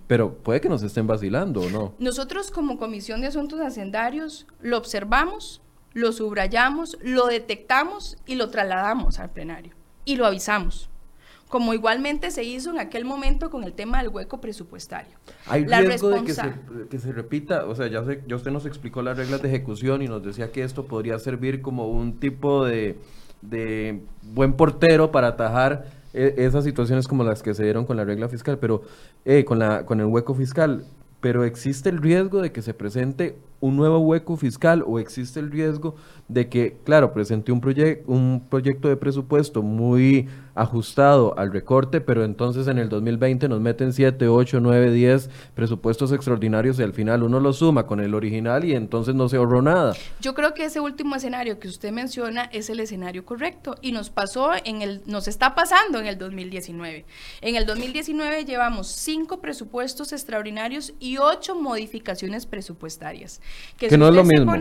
pero 0.06 0.34
puede 0.34 0.60
que 0.60 0.68
nos 0.68 0.82
estén 0.82 1.06
vacilando 1.06 1.60
o 1.62 1.70
no. 1.70 1.94
Nosotros 1.98 2.50
como 2.50 2.78
Comisión 2.78 3.20
de 3.20 3.28
Asuntos 3.28 3.60
Hacendarios 3.60 4.46
lo 4.60 4.78
observamos, 4.78 5.60
lo 5.94 6.12
subrayamos, 6.12 6.98
lo 7.02 7.26
detectamos 7.26 8.16
y 8.26 8.36
lo 8.36 8.50
trasladamos 8.50 9.18
al 9.18 9.30
plenario 9.30 9.74
y 10.04 10.16
lo 10.16 10.26
avisamos 10.26 10.88
como 11.48 11.74
igualmente 11.74 12.30
se 12.30 12.44
hizo 12.44 12.70
en 12.70 12.78
aquel 12.78 13.04
momento 13.04 13.50
con 13.50 13.64
el 13.64 13.72
tema 13.72 13.98
del 14.02 14.08
hueco 14.08 14.40
presupuestario. 14.40 15.16
Hay 15.46 15.64
riesgo 15.64 16.10
de 16.10 16.24
que 16.24 16.34
se, 16.34 16.54
que 16.90 16.98
se, 16.98 17.12
repita, 17.12 17.66
o 17.66 17.74
sea, 17.74 17.86
ya, 17.88 18.04
sé, 18.04 18.22
ya 18.26 18.36
usted 18.36 18.50
nos 18.50 18.66
explicó 18.66 19.02
las 19.02 19.16
reglas 19.16 19.42
de 19.42 19.48
ejecución 19.48 20.02
y 20.02 20.08
nos 20.08 20.22
decía 20.22 20.52
que 20.52 20.62
esto 20.62 20.84
podría 20.86 21.18
servir 21.18 21.62
como 21.62 21.88
un 21.88 22.20
tipo 22.20 22.64
de, 22.64 22.96
de 23.42 24.00
buen 24.22 24.52
portero 24.52 25.10
para 25.10 25.28
atajar 25.28 25.86
e, 26.12 26.34
esas 26.38 26.64
situaciones 26.64 27.06
como 27.06 27.24
las 27.24 27.42
que 27.42 27.54
se 27.54 27.64
dieron 27.64 27.84
con 27.84 27.96
la 27.96 28.04
regla 28.04 28.28
fiscal, 28.28 28.58
pero 28.58 28.82
eh, 29.24 29.44
con, 29.44 29.58
la, 29.58 29.84
con 29.84 30.00
el 30.00 30.06
hueco 30.06 30.34
fiscal. 30.34 30.84
Pero 31.20 31.44
existe 31.44 31.88
el 31.88 31.98
riesgo 31.98 32.40
de 32.40 32.52
que 32.52 32.62
se 32.62 32.74
presente 32.74 33.36
un 33.60 33.76
nuevo 33.76 33.98
hueco 33.98 34.36
fiscal 34.36 34.84
o 34.86 35.00
existe 35.00 35.40
el 35.40 35.50
riesgo 35.50 35.96
de 36.28 36.48
que, 36.48 36.76
claro, 36.84 37.12
presente 37.12 37.50
un, 37.50 37.60
proyecto 37.60 38.12
un 38.12 38.46
proyecto 38.48 38.88
de 38.88 38.96
presupuesto 38.96 39.62
muy 39.62 40.28
ajustado 40.58 41.38
al 41.38 41.52
recorte, 41.52 42.00
pero 42.00 42.24
entonces 42.24 42.66
en 42.66 42.78
el 42.78 42.88
2020 42.88 43.48
nos 43.48 43.60
meten 43.60 43.92
7, 43.92 44.28
8, 44.28 44.60
9, 44.60 44.90
10 44.90 45.30
presupuestos 45.54 46.12
extraordinarios 46.12 46.78
y 46.78 46.82
al 46.82 46.92
final 46.92 47.22
uno 47.22 47.40
lo 47.40 47.52
suma 47.52 47.86
con 47.86 48.00
el 48.00 48.14
original 48.14 48.64
y 48.64 48.74
entonces 48.74 49.14
no 49.14 49.28
se 49.28 49.36
ahorró 49.36 49.62
nada. 49.62 49.94
Yo 50.20 50.34
creo 50.34 50.54
que 50.54 50.64
ese 50.64 50.80
último 50.80 51.16
escenario 51.16 51.58
que 51.58 51.68
usted 51.68 51.92
menciona 51.92 52.44
es 52.52 52.70
el 52.70 52.80
escenario 52.80 53.24
correcto 53.24 53.76
y 53.80 53.92
nos 53.92 54.10
pasó 54.10 54.50
en 54.64 54.82
el, 54.82 55.02
nos 55.06 55.28
está 55.28 55.54
pasando 55.54 56.00
en 56.00 56.06
el 56.06 56.18
2019. 56.18 57.04
En 57.40 57.56
el 57.56 57.64
2019 57.64 58.44
llevamos 58.44 58.88
cinco 58.88 59.40
presupuestos 59.40 60.12
extraordinarios 60.12 60.92
y 60.98 61.18
ocho 61.18 61.54
modificaciones 61.54 62.46
presupuestarias. 62.46 63.40
Que, 63.76 63.96
no 63.96 64.08
es 64.08 64.14
lo 64.14 64.24
mismo. 64.24 64.54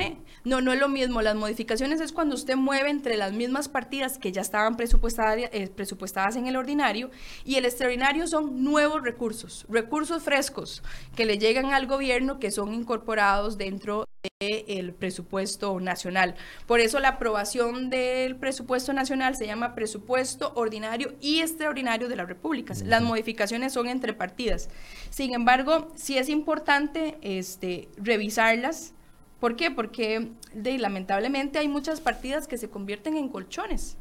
No, 0.43 0.61
no 0.61 0.73
es 0.73 0.79
lo 0.79 0.89
mismo. 0.89 1.21
Las 1.21 1.35
modificaciones 1.35 2.01
es 2.01 2.11
cuando 2.11 2.35
usted 2.35 2.55
mueve 2.55 2.89
entre 2.89 3.17
las 3.17 3.33
mismas 3.33 3.69
partidas 3.69 4.17
que 4.17 4.31
ya 4.31 4.41
estaban 4.41 4.77
presupuestadas, 4.77 5.37
eh, 5.51 5.67
presupuestadas 5.67 6.35
en 6.35 6.47
el 6.47 6.55
ordinario 6.55 7.09
y 7.45 7.55
el 7.55 7.65
extraordinario 7.65 8.27
son 8.27 8.63
nuevos 8.63 9.01
recursos, 9.03 9.65
recursos 9.69 10.23
frescos 10.23 10.83
que 11.15 11.25
le 11.25 11.37
llegan 11.37 11.73
al 11.73 11.87
gobierno 11.87 12.39
que 12.39 12.51
son 12.51 12.73
incorporados 12.73 13.57
dentro 13.57 14.07
del 14.39 14.93
presupuesto 14.93 15.79
nacional. 15.79 16.35
Por 16.65 16.79
eso 16.79 16.99
la 16.99 17.09
aprobación 17.09 17.89
del 17.89 18.35
presupuesto 18.35 18.93
nacional 18.93 19.35
se 19.35 19.47
llama 19.47 19.73
presupuesto 19.73 20.51
ordinario 20.55 21.15
y 21.21 21.39
extraordinario 21.39 22.07
de 22.07 22.15
las 22.15 22.27
repúblicas. 22.27 22.81
Las 22.81 23.01
modificaciones 23.01 23.73
son 23.73 23.87
entre 23.87 24.13
partidas. 24.13 24.69
Sin 25.09 25.33
embargo, 25.33 25.91
sí 25.95 26.17
es 26.17 26.29
importante 26.29 27.17
este, 27.21 27.89
revisarlas. 27.97 28.93
¿Por 29.39 29.55
qué? 29.55 29.69
Porque 29.71 30.31
de, 30.53 30.77
lamentablemente 30.77 31.59
hay 31.59 31.67
muchas 31.67 32.01
partidas 32.01 32.47
que 32.47 32.57
se 32.57 32.69
convierten 32.69 33.17
en 33.17 33.29
colchones. 33.29 33.97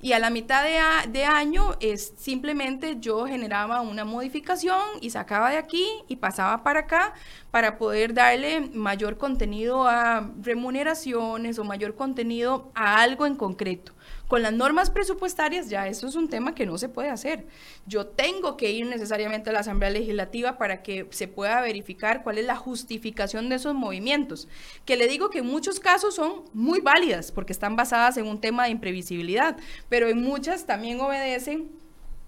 Y 0.00 0.12
a 0.12 0.18
la 0.18 0.30
mitad 0.30 0.62
de, 0.62 1.24
año 1.24 1.74
es 1.80 2.12
simplemente 2.18 2.98
yo 3.00 3.26
generaba 3.26 3.80
una 3.80 4.04
modificación 4.04 4.80
y 5.00 5.10
sacaba 5.10 5.50
de 5.50 5.56
aquí 5.56 5.86
y 6.06 6.16
pasaba 6.16 6.62
para 6.62 6.80
acá 6.80 7.14
para 7.50 7.78
poder 7.78 8.12
darle 8.12 8.60
mayor 8.60 9.16
contenido 9.16 9.88
a 9.88 10.30
remuneraciones 10.42 11.58
o 11.58 11.64
mayor 11.64 11.94
contenido 11.94 12.70
a 12.74 13.00
algo 13.00 13.26
en 13.26 13.36
concreto. 13.36 13.92
Con 14.28 14.42
las 14.42 14.52
normas 14.52 14.90
presupuestarias 14.90 15.68
ya 15.68 15.86
eso 15.86 16.08
es 16.08 16.16
un 16.16 16.28
tema 16.28 16.54
que 16.54 16.66
no 16.66 16.78
se 16.78 16.88
puede 16.88 17.10
hacer. 17.10 17.46
Yo 17.86 18.06
tengo 18.06 18.56
que 18.56 18.72
ir 18.72 18.86
necesariamente 18.86 19.50
a 19.50 19.52
la 19.52 19.60
Asamblea 19.60 19.90
Legislativa 19.90 20.58
para 20.58 20.82
que 20.82 21.06
se 21.10 21.28
pueda 21.28 21.60
verificar 21.60 22.22
cuál 22.24 22.38
es 22.38 22.44
la 22.44 22.56
justificación 22.56 23.48
de 23.48 23.56
esos 23.56 23.74
movimientos, 23.74 24.48
que 24.84 24.96
le 24.96 25.06
digo 25.06 25.30
que 25.30 25.38
en 25.38 25.46
muchos 25.46 25.78
casos 25.78 26.14
son 26.16 26.44
muy 26.52 26.80
válidas 26.80 27.30
porque 27.30 27.52
están 27.52 27.76
basadas 27.76 28.16
en 28.16 28.26
un 28.26 28.40
tema 28.40 28.64
de 28.64 28.70
imprevisibilidad, 28.70 29.56
pero 29.88 30.08
en 30.08 30.20
muchas 30.20 30.66
también 30.66 31.00
obedecen 31.00 31.70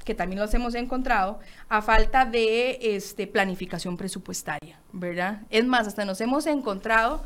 que 0.04 0.14
también 0.14 0.40
los 0.40 0.54
hemos 0.54 0.74
encontrado, 0.74 1.38
a 1.68 1.82
falta 1.82 2.24
de 2.24 2.78
este, 2.80 3.26
planificación 3.26 3.98
presupuestaria, 3.98 4.80
¿verdad? 4.90 5.42
Es 5.50 5.66
más, 5.66 5.86
hasta 5.86 6.06
nos 6.06 6.22
hemos 6.22 6.46
encontrado 6.46 7.24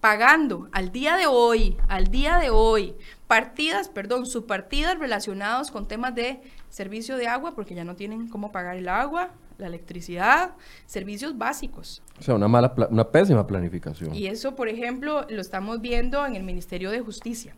pagando 0.00 0.68
al 0.72 0.92
día 0.92 1.16
de 1.16 1.26
hoy, 1.26 1.76
al 1.88 2.08
día 2.08 2.38
de 2.38 2.50
hoy, 2.50 2.94
partidas, 3.26 3.88
perdón, 3.88 4.26
subpartidas 4.26 4.98
relacionados 4.98 5.70
con 5.70 5.88
temas 5.88 6.14
de 6.14 6.40
servicio 6.68 7.16
de 7.16 7.26
agua, 7.26 7.54
porque 7.54 7.74
ya 7.74 7.84
no 7.84 7.96
tienen 7.96 8.28
cómo 8.28 8.52
pagar 8.52 8.76
el 8.76 8.88
agua, 8.88 9.30
la 9.58 9.66
electricidad, 9.66 10.52
servicios 10.86 11.36
básicos. 11.36 12.02
O 12.18 12.22
sea, 12.22 12.34
una 12.34 12.48
mala, 12.48 12.72
una 12.90 13.08
pésima 13.08 13.46
planificación. 13.46 14.14
Y 14.14 14.28
eso, 14.28 14.54
por 14.54 14.68
ejemplo, 14.68 15.26
lo 15.28 15.40
estamos 15.40 15.80
viendo 15.80 16.24
en 16.24 16.36
el 16.36 16.44
Ministerio 16.44 16.90
de 16.90 17.00
Justicia 17.00 17.54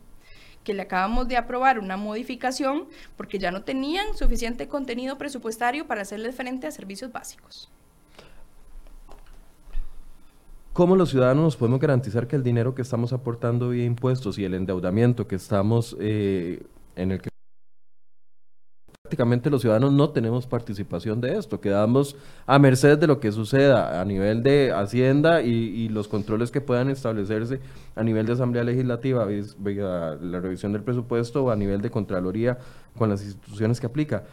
que 0.63 0.73
le 0.73 0.83
acabamos 0.83 1.27
de 1.27 1.37
aprobar 1.37 1.79
una 1.79 1.97
modificación 1.97 2.87
porque 3.17 3.39
ya 3.39 3.51
no 3.51 3.63
tenían 3.63 4.15
suficiente 4.15 4.67
contenido 4.67 5.17
presupuestario 5.17 5.87
para 5.87 6.01
hacerle 6.01 6.31
frente 6.33 6.67
a 6.67 6.71
servicios 6.71 7.11
básicos. 7.11 7.71
¿Cómo 10.73 10.95
los 10.95 11.09
ciudadanos 11.09 11.57
podemos 11.57 11.81
garantizar 11.81 12.27
que 12.27 12.37
el 12.37 12.43
dinero 12.43 12.73
que 12.73 12.81
estamos 12.81 13.11
aportando 13.11 13.69
vía 13.69 13.83
impuestos 13.83 14.39
y 14.39 14.45
el 14.45 14.53
endeudamiento 14.53 15.27
que 15.27 15.35
estamos 15.35 15.97
eh, 15.99 16.63
en 16.95 17.11
el 17.11 17.21
que 17.21 17.29
prácticamente 19.03 19.49
los 19.49 19.59
ciudadanos 19.59 19.91
no 19.91 20.11
tenemos 20.11 20.47
participación 20.47 21.19
de 21.19 21.37
esto, 21.37 21.59
quedamos 21.59 22.15
a 22.45 22.57
merced 22.57 22.97
de 22.97 23.07
lo 23.07 23.19
que 23.19 23.33
suceda 23.33 23.99
a 23.99 24.05
nivel 24.05 24.43
de 24.43 24.71
Hacienda 24.71 25.41
y, 25.41 25.89
los 25.89 26.07
controles 26.07 26.51
que 26.51 26.61
puedan 26.61 26.89
establecerse 26.89 27.59
a 27.93 28.03
nivel 28.03 28.25
de 28.25 28.31
Asamblea 28.31 28.63
Legislativa, 28.63 29.25
la 29.25 30.39
revisión 30.39 30.71
del 30.71 30.83
presupuesto 30.83 31.43
o 31.43 31.51
a 31.51 31.57
nivel 31.57 31.81
de 31.81 31.91
Contraloría 31.91 32.57
con 32.97 33.09
las 33.09 33.21
instituciones 33.25 33.81
que 33.81 33.87
aplica. 33.87 34.23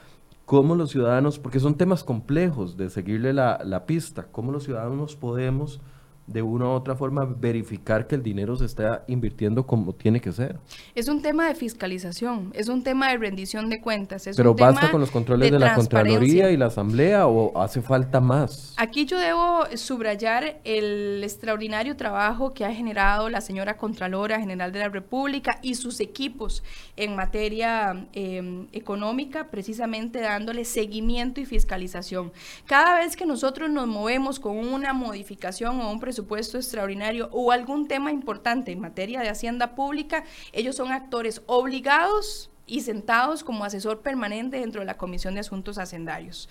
¿Cómo 0.45 0.77
los 0.77 0.93
ciudadanos, 0.93 1.41
porque 1.41 1.59
son 1.59 1.75
temas 1.75 2.05
complejos 2.05 2.77
de 2.77 2.91
seguirle 2.91 3.33
la, 3.33 3.61
la 3.65 3.87
pista, 3.87 4.29
cómo 4.31 4.53
los 4.53 4.63
ciudadanos 4.63 5.17
podemos 5.17 5.81
de 6.29 6.43
una 6.43 6.67
u 6.67 6.69
otra 6.69 6.95
forma 6.95 7.25
verificar 7.25 8.07
que 8.07 8.15
el 8.15 8.23
dinero 8.23 8.55
se 8.55 8.67
está 8.67 9.05
invirtiendo 9.09 9.67
como 9.67 9.95
tiene 9.95 10.21
que 10.21 10.31
ser. 10.31 10.59
Es 10.95 11.09
un 11.09 11.23
tema 11.23 11.49
de 11.49 11.55
fiscalización, 11.55 12.51
es 12.55 12.69
un 12.69 12.83
tema 12.83 13.11
de 13.11 13.17
rendición 13.17 13.71
de 13.71 13.81
cuentas. 13.81 14.27
Es 14.27 14.37
Pero 14.37 14.55
basta 14.55 14.91
con 14.91 15.01
los 15.01 15.11
controles 15.11 15.51
de, 15.51 15.59
la 15.59 15.75
Contraloría 15.75 16.51
y 16.51 16.57
la 16.57 16.67
Asamblea 16.67 17.27
o 17.27 17.59
hace 17.59 17.81
falta 17.81 18.21
más. 18.21 18.75
Aquí 18.77 19.07
yo 19.07 19.19
debo 19.19 19.65
subrayar 19.75 20.61
el 20.65 21.23
extraordinario 21.25 21.97
trabajo 21.97 22.53
que 22.53 22.67
ha 22.67 22.75
generado 22.75 23.31
la 23.31 23.41
señora 23.41 23.79
Contralora 23.79 24.39
General 24.39 24.71
de 24.71 24.81
la 24.81 24.89
República 24.91 25.59
y 25.63 25.77
sus 25.77 25.99
equipos 26.01 26.63
en 26.97 27.17
materia 27.17 28.07
em, 28.13 28.67
económica, 28.73 29.49
precisamente 29.49 30.21
dándole 30.21 30.67
seguimiento 30.67 31.41
y 31.41 31.47
fiscalización. 31.47 32.33
Cada 32.67 32.99
vez 32.99 33.17
que 33.17 33.25
nosotros 33.25 33.71
nos 33.71 33.87
movemos 33.87 34.39
con 34.39 34.59
una 34.59 34.93
modificación 34.93 35.81
o 35.81 35.91
un 35.91 36.01
presupuesto, 36.01 36.18
presupuesto 36.19 36.59
extraordinario 36.59 37.29
o 37.31 37.53
algún 37.53 37.87
tema 37.87 38.11
importante 38.11 38.73
en 38.73 38.81
materia 38.81 39.21
de 39.21 39.29
hacienda 39.29 39.77
pública, 39.77 40.25
ellos 40.53 40.75
son 40.75 40.91
actores 40.91 41.43
obligados 41.47 42.51
y 42.69 42.83
sentados 42.83 43.43
como 43.43 43.65
asesor 43.65 44.01
permanente 44.01 44.61
dentro 44.61 44.81
de 44.81 44.87
la 44.87 44.97
Comisión 44.97 45.35
de 45.35 45.41
Asuntos 45.41 45.79
Hacendarios. 45.79 46.49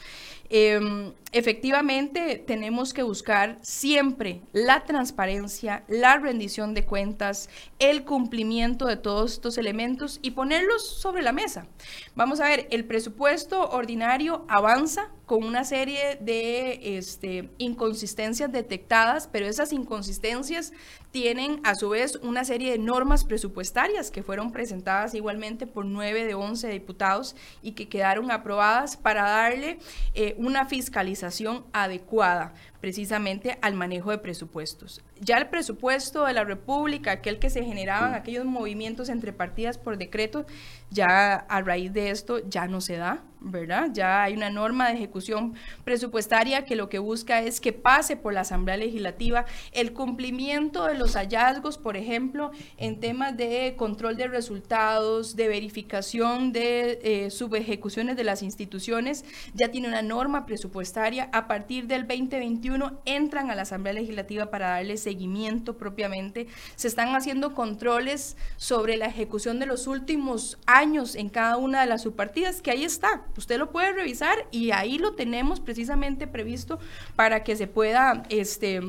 Em, 0.49 1.13
efectivamente, 1.31 2.43
tenemos 2.45 2.93
que 2.93 3.03
buscar 3.03 3.59
siempre 3.61 4.41
la 4.53 4.83
transparencia, 4.83 5.83
la 5.87 6.17
rendición 6.17 6.73
de 6.73 6.85
cuentas, 6.85 7.49
el 7.79 8.03
cumplimiento 8.03 8.85
de 8.87 8.97
todos 8.97 9.33
estos 9.33 9.57
elementos 9.57 10.19
y 10.21 10.31
ponerlos 10.31 10.87
sobre 10.87 11.21
la 11.21 11.31
mesa. 11.31 11.67
Vamos 12.15 12.39
a 12.39 12.45
ver, 12.45 12.67
el 12.71 12.85
presupuesto 12.85 13.69
ordinario 13.69 14.45
avanza 14.47 15.11
con 15.27 15.43
una 15.43 15.65
serie 15.65 16.17
de 16.21 16.97
este, 16.97 17.49
inconsistencias 17.57 18.49
detectadas, 18.51 19.27
pero 19.27 19.45
esas 19.45 19.73
inconsistencias 19.73 20.71
tienen 21.11 21.61
a 21.63 21.75
su 21.75 21.89
vez 21.89 22.17
una 22.21 22.43
serie 22.43 22.71
de 22.71 22.77
normas 22.77 23.23
presupuestarias 23.23 24.11
que 24.11 24.23
fueron 24.23 24.51
presentadas 24.51 25.13
igualmente 25.13 25.67
por 25.67 25.85
nueve 25.85 26.25
de 26.25 26.35
once 26.35 26.67
diputados 26.67 27.35
y 27.61 27.71
que 27.71 27.87
quedaron 27.87 28.31
aprobadas 28.31 28.97
para 28.97 29.23
darle 29.23 29.79
eh, 30.13 30.35
una 30.37 30.65
fiscalización 30.65 31.65
adecuada 31.73 32.53
precisamente 32.79 33.57
al 33.61 33.73
manejo 33.73 34.11
de 34.11 34.17
presupuestos. 34.19 35.01
Ya 35.19 35.37
el 35.37 35.47
presupuesto 35.47 36.25
de 36.25 36.33
la 36.33 36.43
República, 36.43 37.11
aquel 37.11 37.39
que 37.39 37.49
se 37.49 37.63
generaban 37.63 38.13
aquellos 38.13 38.45
movimientos 38.45 39.09
entre 39.09 39.33
partidas 39.33 39.77
por 39.77 39.97
decreto, 39.97 40.45
ya 40.89 41.35
a 41.35 41.61
raíz 41.61 41.91
de 41.93 42.11
esto 42.11 42.47
ya 42.47 42.67
no 42.67 42.81
se 42.81 42.97
da, 42.97 43.23
¿verdad? 43.41 43.89
Ya 43.93 44.23
hay 44.23 44.33
una 44.33 44.49
norma 44.49 44.87
de 44.87 44.95
ejecución 44.95 45.53
presupuestaria 45.83 46.65
que 46.65 46.75
lo 46.75 46.89
que 46.89 46.99
busca 46.99 47.41
es 47.41 47.59
que 47.59 47.73
pase 47.73 48.15
por 48.15 48.33
la 48.33 48.41
Asamblea 48.41 48.77
Legislativa 48.77 49.45
el 49.71 49.93
cumplimiento 49.93 50.85
de 50.85 50.95
los 50.95 51.15
hallazgos, 51.15 51.77
por 51.77 51.97
ejemplo, 51.97 52.51
en 52.77 52.99
temas 52.99 53.35
de 53.37 53.75
control 53.77 54.15
de 54.17 54.27
resultados, 54.27 55.35
de 55.35 55.47
verificación 55.47 56.51
de 56.51 56.99
eh, 57.03 57.29
subejecuciones 57.31 58.15
de 58.15 58.23
las 58.23 58.41
instituciones, 58.41 59.25
ya 59.53 59.69
tiene 59.69 59.87
una 59.87 60.01
norma 60.01 60.45
presupuestaria. 60.45 61.29
A 61.33 61.47
partir 61.47 61.87
del 61.87 62.07
2021 62.07 62.66
entran 63.05 63.51
a 63.51 63.55
la 63.55 63.63
Asamblea 63.63 63.93
Legislativa 63.93 64.49
para 64.49 64.69
darle 64.69 64.97
seguimiento 64.97 65.77
propiamente. 65.77 66.47
Se 66.75 66.87
están 66.87 67.15
haciendo 67.15 67.53
controles 67.53 68.37
sobre 68.57 68.97
la 68.97 69.05
ejecución 69.05 69.59
de 69.59 69.65
los 69.65 69.87
últimos 69.87 70.57
años 70.65 71.15
en 71.15 71.29
cada 71.29 71.57
una 71.57 71.81
de 71.81 71.87
las 71.87 72.03
subpartidas, 72.03 72.61
que 72.61 72.71
ahí 72.71 72.83
está 72.83 73.07
Usted 73.37 73.57
lo 73.57 73.71
puede 73.71 73.93
revisar 73.93 74.47
y 74.51 74.71
ahí 74.71 74.97
lo 74.97 75.13
tenemos 75.13 75.59
precisamente 75.59 76.27
previsto 76.27 76.79
para 77.15 77.43
que 77.43 77.55
se 77.55 77.67
pueda 77.67 78.23
este, 78.29 78.81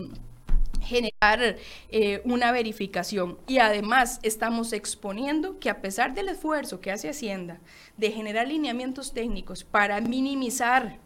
generar 0.81 1.57
eh, 1.91 2.23
una 2.25 2.53
verificación. 2.53 3.39
Y 3.47 3.59
además 3.59 4.21
estamos 4.23 4.73
exponiendo 4.73 5.59
que 5.59 5.71
a 5.71 5.81
pesar 5.81 6.15
del 6.15 6.29
esfuerzo 6.29 6.81
que 6.81 6.91
hace 6.91 7.09
Hacienda 7.09 7.61
de 7.97 8.11
generar 8.11 8.49
lineamientos 8.49 9.13
técnicos 9.13 9.65
para 9.65 10.01
minimizar 10.01 10.99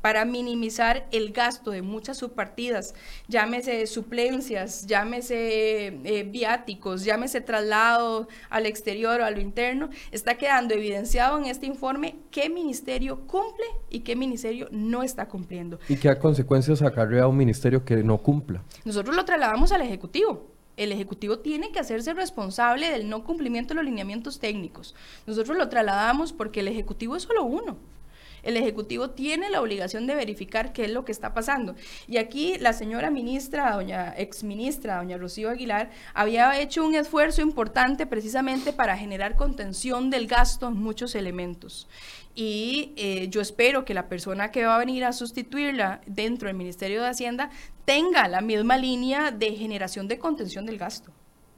para 0.00 0.24
minimizar 0.24 1.06
el 1.12 1.32
gasto 1.32 1.70
de 1.70 1.82
muchas 1.82 2.18
subpartidas, 2.18 2.94
llámese 3.26 3.86
suplencias, 3.86 4.86
llámese 4.86 5.86
eh, 5.86 6.22
viáticos, 6.24 7.04
llámese 7.04 7.40
traslado 7.40 8.28
al 8.50 8.66
exterior 8.66 9.20
o 9.20 9.24
a 9.24 9.30
lo 9.30 9.40
interno, 9.40 9.90
está 10.10 10.36
quedando 10.36 10.74
evidenciado 10.74 11.38
en 11.38 11.46
este 11.46 11.66
informe 11.66 12.16
qué 12.30 12.48
ministerio 12.48 13.26
cumple 13.26 13.66
y 13.90 14.00
qué 14.00 14.16
ministerio 14.16 14.68
no 14.70 15.02
está 15.02 15.28
cumpliendo. 15.28 15.78
¿Y 15.88 15.96
qué 15.96 16.16
consecuencias 16.18 16.82
acarrea 16.82 17.26
un 17.26 17.36
ministerio 17.36 17.84
que 17.84 17.96
no 17.96 18.18
cumpla? 18.18 18.62
Nosotros 18.84 19.14
lo 19.14 19.24
trasladamos 19.24 19.72
al 19.72 19.82
Ejecutivo 19.82 20.58
el 20.78 20.92
Ejecutivo 20.92 21.40
tiene 21.40 21.72
que 21.72 21.80
hacerse 21.80 22.14
responsable 22.14 22.90
del 22.90 23.08
no 23.08 23.24
cumplimiento 23.24 23.74
de 23.74 23.80
los 23.80 23.84
lineamientos 23.84 24.38
técnicos. 24.38 24.94
Nosotros 25.26 25.58
lo 25.58 25.68
trasladamos 25.68 26.32
porque 26.32 26.60
el 26.60 26.68
Ejecutivo 26.68 27.16
es 27.16 27.24
solo 27.24 27.44
uno. 27.44 27.76
El 28.42 28.56
Ejecutivo 28.56 29.10
tiene 29.10 29.50
la 29.50 29.60
obligación 29.60 30.06
de 30.06 30.14
verificar 30.14 30.72
qué 30.72 30.84
es 30.84 30.90
lo 30.90 31.04
que 31.04 31.12
está 31.12 31.34
pasando. 31.34 31.74
Y 32.06 32.16
aquí 32.16 32.56
la 32.58 32.72
señora 32.72 33.10
ministra, 33.10 33.74
doña 33.74 34.14
exministra, 34.16 34.98
doña 34.98 35.16
Rocío 35.16 35.50
Aguilar, 35.50 35.90
había 36.14 36.60
hecho 36.60 36.84
un 36.84 36.94
esfuerzo 36.94 37.42
importante 37.42 38.06
precisamente 38.06 38.72
para 38.72 38.96
generar 38.96 39.36
contención 39.36 40.10
del 40.10 40.26
gasto 40.26 40.68
en 40.68 40.74
muchos 40.74 41.14
elementos. 41.14 41.88
Y 42.34 42.92
eh, 42.96 43.28
yo 43.30 43.40
espero 43.40 43.84
que 43.84 43.94
la 43.94 44.08
persona 44.08 44.52
que 44.52 44.64
va 44.64 44.76
a 44.76 44.78
venir 44.78 45.04
a 45.04 45.12
sustituirla 45.12 46.00
dentro 46.06 46.46
del 46.46 46.56
Ministerio 46.56 47.02
de 47.02 47.08
Hacienda 47.08 47.50
tenga 47.84 48.28
la 48.28 48.40
misma 48.40 48.76
línea 48.76 49.30
de 49.30 49.56
generación 49.56 50.06
de 50.06 50.18
contención 50.18 50.64
del 50.64 50.78
gasto. 50.78 51.12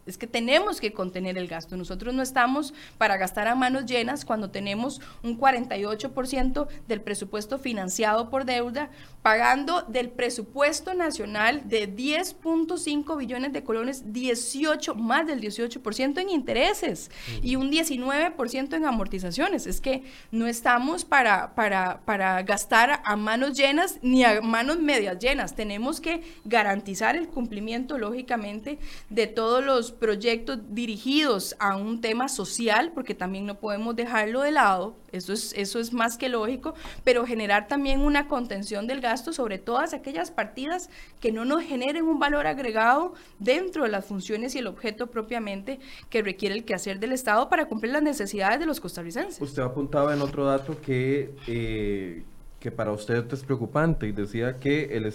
Es 0.06 0.18
que 0.18 0.26
tenemos 0.26 0.80
que 0.80 0.92
contener 0.92 1.38
el 1.38 1.46
gasto. 1.46 1.76
Nosotros 1.76 2.14
no 2.14 2.22
estamos 2.22 2.74
para 2.98 3.16
gastar 3.16 3.48
a 3.48 3.54
manos 3.54 3.86
llenas 3.86 4.24
cuando 4.24 4.50
tenemos 4.50 5.00
un 5.22 5.38
48% 5.38 6.68
del 6.88 7.00
presupuesto 7.00 7.58
financiado 7.58 8.30
por 8.30 8.44
deuda, 8.44 8.90
pagando 9.22 9.82
del 9.82 10.08
presupuesto 10.08 10.94
nacional 10.94 11.68
de 11.68 11.94
10.5 11.94 13.16
billones 13.18 13.52
de 13.52 13.62
colones, 13.62 14.12
18, 14.12 14.94
más 14.94 15.26
del 15.26 15.40
18% 15.40 16.20
en 16.20 16.30
intereses 16.30 17.10
y 17.42 17.56
un 17.56 17.70
19% 17.70 18.74
en 18.74 18.86
amortizaciones. 18.86 19.66
Es 19.66 19.80
que 19.80 20.02
no 20.30 20.46
estamos 20.46 21.04
para, 21.04 21.54
para, 21.54 22.00
para 22.04 22.42
gastar 22.42 23.02
a 23.04 23.16
manos 23.16 23.56
llenas 23.56 23.98
ni 24.02 24.24
a 24.24 24.40
manos 24.40 24.78
medias 24.78 25.18
llenas. 25.18 25.54
Tenemos 25.54 26.00
que 26.00 26.22
garantizar 26.44 27.16
el 27.16 27.28
cumplimiento, 27.28 27.98
lógicamente, 27.98 28.78
de 29.08 29.26
todos 29.26 29.64
los 29.64 29.89
proyectos 29.92 30.58
dirigidos 30.70 31.56
a 31.58 31.76
un 31.76 32.00
tema 32.00 32.28
social, 32.28 32.92
porque 32.94 33.14
también 33.14 33.46
no 33.46 33.58
podemos 33.58 33.96
dejarlo 33.96 34.42
de 34.42 34.50
lado, 34.50 34.96
eso 35.12 35.32
es, 35.32 35.52
eso 35.56 35.78
es 35.78 35.92
más 35.92 36.16
que 36.16 36.28
lógico, 36.28 36.74
pero 37.04 37.26
generar 37.26 37.68
también 37.68 38.00
una 38.00 38.28
contención 38.28 38.86
del 38.86 39.00
gasto 39.00 39.32
sobre 39.32 39.58
todas 39.58 39.92
aquellas 39.92 40.30
partidas 40.30 40.90
que 41.20 41.32
no 41.32 41.44
nos 41.44 41.62
generen 41.62 42.04
un 42.04 42.18
valor 42.18 42.46
agregado 42.46 43.14
dentro 43.38 43.84
de 43.84 43.90
las 43.90 44.04
funciones 44.04 44.54
y 44.54 44.58
el 44.58 44.66
objeto 44.66 45.08
propiamente 45.08 45.80
que 46.08 46.22
requiere 46.22 46.54
el 46.54 46.64
quehacer 46.64 47.00
del 47.00 47.12
Estado 47.12 47.48
para 47.48 47.66
cumplir 47.66 47.92
las 47.92 48.02
necesidades 48.02 48.60
de 48.60 48.66
los 48.66 48.80
costarricenses. 48.80 49.40
Usted 49.40 49.62
apuntaba 49.62 50.14
en 50.14 50.22
otro 50.22 50.44
dato 50.44 50.80
que, 50.80 51.34
eh, 51.46 52.22
que 52.58 52.70
para 52.70 52.92
usted 52.92 53.32
es 53.32 53.42
preocupante 53.42 54.06
y 54.06 54.12
decía 54.12 54.58
que 54.58 54.96
el 54.96 55.12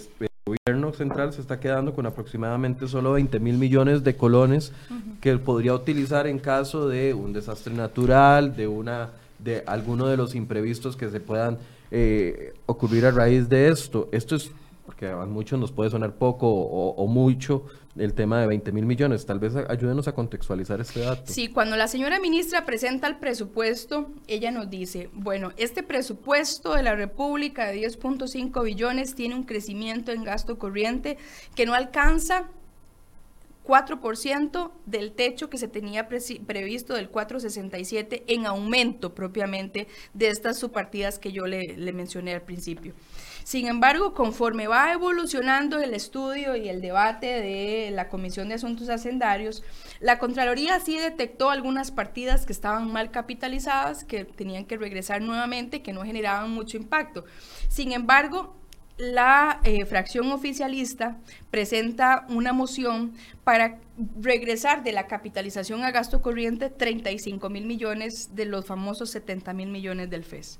gobierno 0.64 0.92
central 0.92 1.32
se 1.32 1.40
está 1.40 1.60
quedando 1.60 1.94
con 1.94 2.06
aproximadamente 2.06 2.88
solo 2.88 3.12
20 3.12 3.40
mil 3.40 3.56
millones 3.56 4.04
de 4.04 4.16
colones 4.16 4.72
que 5.20 5.36
podría 5.38 5.74
utilizar 5.74 6.26
en 6.26 6.38
caso 6.38 6.88
de 6.88 7.14
un 7.14 7.32
desastre 7.32 7.74
natural, 7.74 8.56
de 8.56 8.66
una 8.66 9.10
de 9.38 9.62
alguno 9.66 10.06
de 10.06 10.16
los 10.16 10.34
imprevistos 10.34 10.96
que 10.96 11.10
se 11.10 11.20
puedan 11.20 11.58
eh, 11.90 12.54
ocurrir 12.66 13.06
a 13.06 13.10
raíz 13.10 13.48
de 13.48 13.68
esto. 13.68 14.08
Esto 14.12 14.36
es 14.36 14.50
porque 14.86 15.08
a 15.08 15.16
muchos 15.26 15.58
nos 15.58 15.72
puede 15.72 15.90
sonar 15.90 16.14
poco 16.14 16.48
o, 16.48 17.06
mucho 17.08 17.64
el 17.96 18.14
tema 18.14 18.40
de 18.40 18.46
20 18.46 18.72
mil 18.72 18.86
millones. 18.86 19.26
Tal 19.26 19.40
vez 19.40 19.54
ayúdenos 19.56 20.06
a 20.08 20.14
contextualizar 20.14 20.80
este 20.80 21.00
dato. 21.00 21.24
Sí, 21.26 21.48
cuando 21.48 21.76
la 21.76 21.88
señora 21.88 22.20
ministra 22.20 22.64
presenta 22.64 23.08
el 23.08 23.16
presupuesto, 23.16 24.10
ella 24.28 24.50
nos 24.52 24.70
dice, 24.70 25.10
bueno, 25.12 25.52
este 25.56 25.82
presupuesto 25.82 26.74
de 26.74 26.82
la 26.84 26.94
República 26.94 27.66
de 27.66 27.80
10.5 27.80 28.64
billones 28.64 29.14
tiene 29.14 29.34
un 29.34 29.42
crecimiento 29.42 30.12
en 30.12 30.24
gasto 30.24 30.58
corriente 30.58 31.18
que 31.54 31.66
no 31.66 31.74
alcanza 31.74 32.48
4% 33.66 34.70
del 34.86 35.12
techo 35.12 35.50
que 35.50 35.58
se 35.58 35.68
tenía 35.68 36.08
previsto 36.08 36.94
del 36.94 37.08
467 37.08 38.24
en 38.28 38.46
aumento 38.46 39.14
propiamente 39.14 39.88
de 40.14 40.28
estas 40.28 40.58
subpartidas 40.58 41.18
que 41.18 41.32
yo 41.32 41.46
le, 41.46 41.76
le 41.76 41.92
mencioné 41.92 42.34
al 42.34 42.42
principio. 42.42 42.94
Sin 43.46 43.68
embargo, 43.68 44.12
conforme 44.12 44.66
va 44.66 44.92
evolucionando 44.92 45.78
el 45.78 45.94
estudio 45.94 46.56
y 46.56 46.68
el 46.68 46.80
debate 46.80 47.26
de 47.26 47.92
la 47.92 48.08
Comisión 48.08 48.48
de 48.48 48.56
Asuntos 48.56 48.88
Hacendarios, 48.88 49.62
la 50.00 50.18
Contraloría 50.18 50.80
sí 50.80 50.98
detectó 50.98 51.50
algunas 51.50 51.92
partidas 51.92 52.44
que 52.44 52.52
estaban 52.52 52.90
mal 52.92 53.12
capitalizadas, 53.12 54.02
que 54.02 54.24
tenían 54.24 54.64
que 54.64 54.76
regresar 54.76 55.22
nuevamente, 55.22 55.80
que 55.80 55.92
no 55.92 56.02
generaban 56.02 56.50
mucho 56.50 56.76
impacto. 56.76 57.24
Sin 57.68 57.92
embargo, 57.92 58.56
la 58.96 59.60
eh, 59.62 59.84
fracción 59.84 60.32
oficialista 60.32 61.18
presenta 61.52 62.26
una 62.28 62.52
moción 62.52 63.12
para 63.44 63.78
regresar 64.20 64.82
de 64.82 64.90
la 64.90 65.06
capitalización 65.06 65.84
a 65.84 65.92
gasto 65.92 66.20
corriente 66.20 66.68
35 66.68 67.48
mil 67.48 67.66
millones 67.66 68.34
de 68.34 68.46
los 68.46 68.66
famosos 68.66 69.10
70 69.10 69.52
mil 69.52 69.68
millones 69.68 70.10
del 70.10 70.24
FES. 70.24 70.58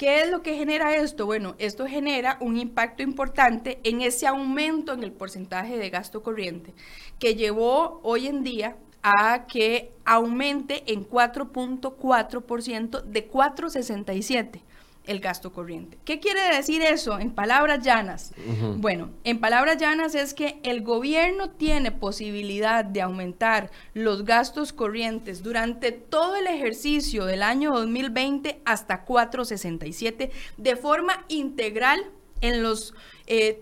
¿Qué 0.00 0.22
es 0.22 0.30
lo 0.30 0.40
que 0.40 0.56
genera 0.56 0.96
esto? 0.96 1.26
Bueno, 1.26 1.56
esto 1.58 1.86
genera 1.86 2.38
un 2.40 2.56
impacto 2.56 3.02
importante 3.02 3.80
en 3.84 4.00
ese 4.00 4.26
aumento 4.26 4.94
en 4.94 5.02
el 5.02 5.12
porcentaje 5.12 5.76
de 5.76 5.90
gasto 5.90 6.22
corriente 6.22 6.72
que 7.18 7.34
llevó 7.34 8.00
hoy 8.02 8.26
en 8.26 8.42
día 8.42 8.78
a 9.02 9.46
que 9.46 9.92
aumente 10.06 10.90
en 10.90 11.06
4.4% 11.06 13.02
de 13.02 13.30
4.67 13.30 14.62
el 15.10 15.20
gasto 15.20 15.52
corriente. 15.52 15.98
¿Qué 16.04 16.20
quiere 16.20 16.40
decir 16.54 16.82
eso 16.82 17.18
en 17.18 17.32
palabras 17.32 17.84
llanas? 17.84 18.32
Bueno, 18.76 19.10
en 19.24 19.40
palabras 19.40 19.76
llanas 19.76 20.14
es 20.14 20.34
que 20.34 20.60
el 20.62 20.82
gobierno 20.82 21.50
tiene 21.50 21.90
posibilidad 21.90 22.84
de 22.84 23.02
aumentar 23.02 23.70
los 23.92 24.24
gastos 24.24 24.72
corrientes 24.72 25.42
durante 25.42 25.90
todo 25.90 26.36
el 26.36 26.46
ejercicio 26.46 27.24
del 27.24 27.42
año 27.42 27.72
2020 27.72 28.62
hasta 28.64 29.04
467 29.04 30.30
de 30.56 30.76
forma 30.76 31.24
integral 31.28 32.04
en 32.40 32.62
los 32.62 32.94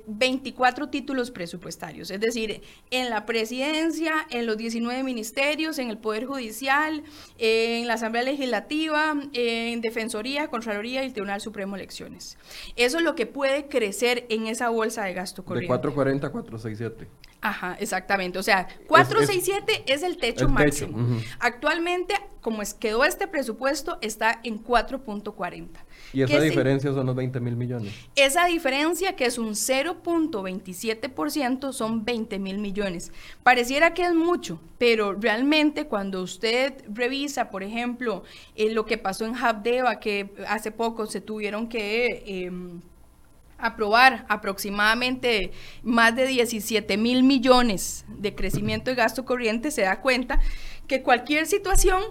24 0.06 0.84
eh, 0.84 0.88
títulos 0.88 1.30
presupuestarios, 1.30 2.10
es 2.10 2.20
decir, 2.20 2.62
en 2.90 3.10
la 3.10 3.26
presidencia, 3.26 4.26
en 4.30 4.46
los 4.46 4.56
19 4.56 5.02
ministerios, 5.02 5.78
en 5.78 5.90
el 5.90 5.98
Poder 5.98 6.24
Judicial, 6.24 7.02
en 7.38 7.86
la 7.86 7.94
Asamblea 7.94 8.22
Legislativa, 8.22 9.14
en 9.32 9.80
Defensoría, 9.80 10.48
Contraloría 10.48 11.02
y 11.02 11.06
el 11.06 11.12
Tribunal 11.12 11.40
Supremo 11.40 11.76
de 11.76 11.82
Elecciones. 11.82 12.38
Eso 12.76 12.98
es 12.98 13.04
lo 13.04 13.14
que 13.14 13.26
puede 13.26 13.68
crecer 13.68 14.26
en 14.30 14.46
esa 14.46 14.70
bolsa 14.70 15.04
de 15.04 15.12
gasto 15.12 15.44
corriente. 15.44 15.64
De 15.64 15.78
440 15.78 16.26
a 16.26 16.30
467. 16.30 17.27
Ajá, 17.40 17.76
exactamente. 17.78 18.36
O 18.38 18.42
sea, 18.42 18.66
467 18.88 19.84
es, 19.86 20.02
el 20.02 20.16
techo 20.16 20.48
máximo. 20.48 21.20
Actualmente, 21.38 22.14
como 22.40 22.62
es, 22.62 22.74
quedó 22.74 23.04
este 23.04 23.28
presupuesto, 23.28 23.98
está 24.00 24.40
en 24.42 24.64
4.40. 24.64 25.68
¿Y 26.12 26.22
esa 26.22 26.40
diferencia 26.40 26.92
son 26.92 27.06
los 27.06 27.14
20 27.14 27.38
mil 27.38 27.54
millones? 27.54 27.94
Esa 28.16 28.46
diferencia, 28.46 29.14
que 29.14 29.26
es 29.26 29.38
un 29.38 29.50
0.27%, 29.50 31.72
son 31.72 32.04
20 32.04 32.40
mil 32.40 32.58
millones. 32.58 33.12
Pareciera 33.44 33.94
que 33.94 34.04
es 34.04 34.14
mucho, 34.14 34.60
pero 34.78 35.12
realmente 35.12 35.86
cuando 35.86 36.22
usted 36.22 36.74
revisa, 36.92 37.50
por 37.50 37.62
ejemplo, 37.62 38.24
eh, 38.56 38.72
lo 38.72 38.84
que 38.84 38.98
pasó 38.98 39.26
en 39.26 39.36
Habdeba, 39.36 40.00
que 40.00 40.34
hace 40.48 40.72
poco 40.72 41.06
se 41.06 41.20
tuvieron 41.20 41.68
que... 41.68 42.24
Em, 42.26 42.80
aprobar 43.58 44.24
aproximadamente 44.28 45.52
más 45.82 46.14
de 46.16 46.26
17 46.26 46.96
mil 46.96 47.22
millones 47.24 48.04
de 48.08 48.34
crecimiento 48.34 48.90
de 48.90 48.96
gasto 48.96 49.24
corriente, 49.24 49.70
se 49.70 49.82
da 49.82 50.00
cuenta 50.00 50.40
que 50.86 51.02
cualquier 51.02 51.46
situación 51.46 52.02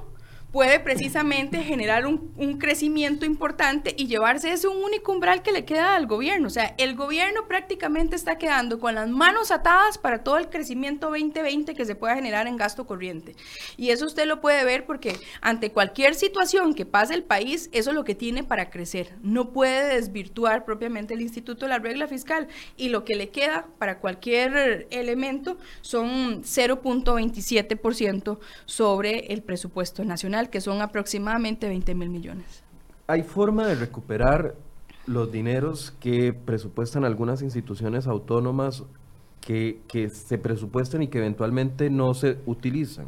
puede 0.58 0.80
precisamente 0.80 1.62
generar 1.62 2.08
un, 2.08 2.58
crecimiento 2.58 3.26
importante 3.26 3.94
y 3.96 4.08
llevarse 4.08 4.52
ese 4.52 4.68
un 4.68 4.84
único 4.84 5.12
umbral 5.12 5.44
que 5.44 5.52
le 5.52 5.66
queda 5.66 5.96
al 5.96 6.08
gobierno. 6.08 6.48
O 6.48 6.50
sea, 6.50 6.74
el 6.80 6.96
gobierno 6.96 7.48
prácticamente 7.48 8.16
está 8.16 8.40
quedando 8.40 8.80
con 8.80 8.96
las 8.96 9.08
manos 9.08 9.52
atadas 9.52 10.00
para 10.00 10.24
todo 10.24 10.38
el 10.38 10.50
crecimiento 10.50 11.12
2020 11.12 11.76
que 11.76 11.86
se 11.86 11.94
pueda 11.94 12.16
generar 12.16 12.48
en 12.48 12.58
gasto 12.58 12.88
corriente. 12.88 13.36
Y 13.76 13.92
eso 13.92 14.08
usted 14.08 14.26
lo 14.26 14.42
puede 14.42 14.66
ver 14.66 14.88
porque 14.88 15.20
ante 15.42 15.72
cualquier 15.72 16.16
situación 16.16 16.74
que 16.74 16.88
pase 16.88 17.14
el 17.14 17.24
país, 17.24 17.70
eso 17.72 17.92
es 17.92 17.96
lo 17.96 18.04
que 18.04 18.16
tiene 18.16 18.44
para 18.44 18.72
crecer. 18.72 19.14
No 19.22 19.52
puede 19.52 19.94
desvirtuar 19.94 20.66
propiamente 20.66 21.14
el 21.14 21.22
Instituto 21.22 21.66
de 21.66 21.70
la 21.70 21.78
Regla 21.78 22.08
Fiscal 22.08 22.48
y 22.76 22.90
lo 22.90 23.06
que 23.06 23.16
le 23.16 23.30
queda 23.30 23.68
para 23.78 24.00
cualquier 24.00 24.88
elemento 24.90 25.58
son 25.82 26.42
0.27% 26.42 28.40
sobre 28.66 29.32
el 29.32 29.44
presupuesto 29.44 30.04
nacional 30.04 30.47
que 30.50 30.62
son 30.62 30.82
aproximadamente 30.82 31.68
20 31.68 31.96
mil 31.96 32.10
millones. 32.10 32.64
¿Hay 33.08 33.24
forma 33.24 33.68
de 33.68 33.76
recuperar 33.76 34.56
los 35.08 35.32
dineros 35.32 35.94
que 36.00 36.34
presupuestan 36.34 37.06
algunas 37.06 37.42
instituciones 37.42 38.08
autónomas 38.08 38.84
que, 39.40 39.80
que, 39.88 40.10
se 40.10 40.38
presupuestan 40.38 41.04
y 41.04 41.08
que 41.08 41.20
eventualmente 41.20 41.90
no 41.90 42.14
se 42.14 42.38
utilizan. 42.46 43.06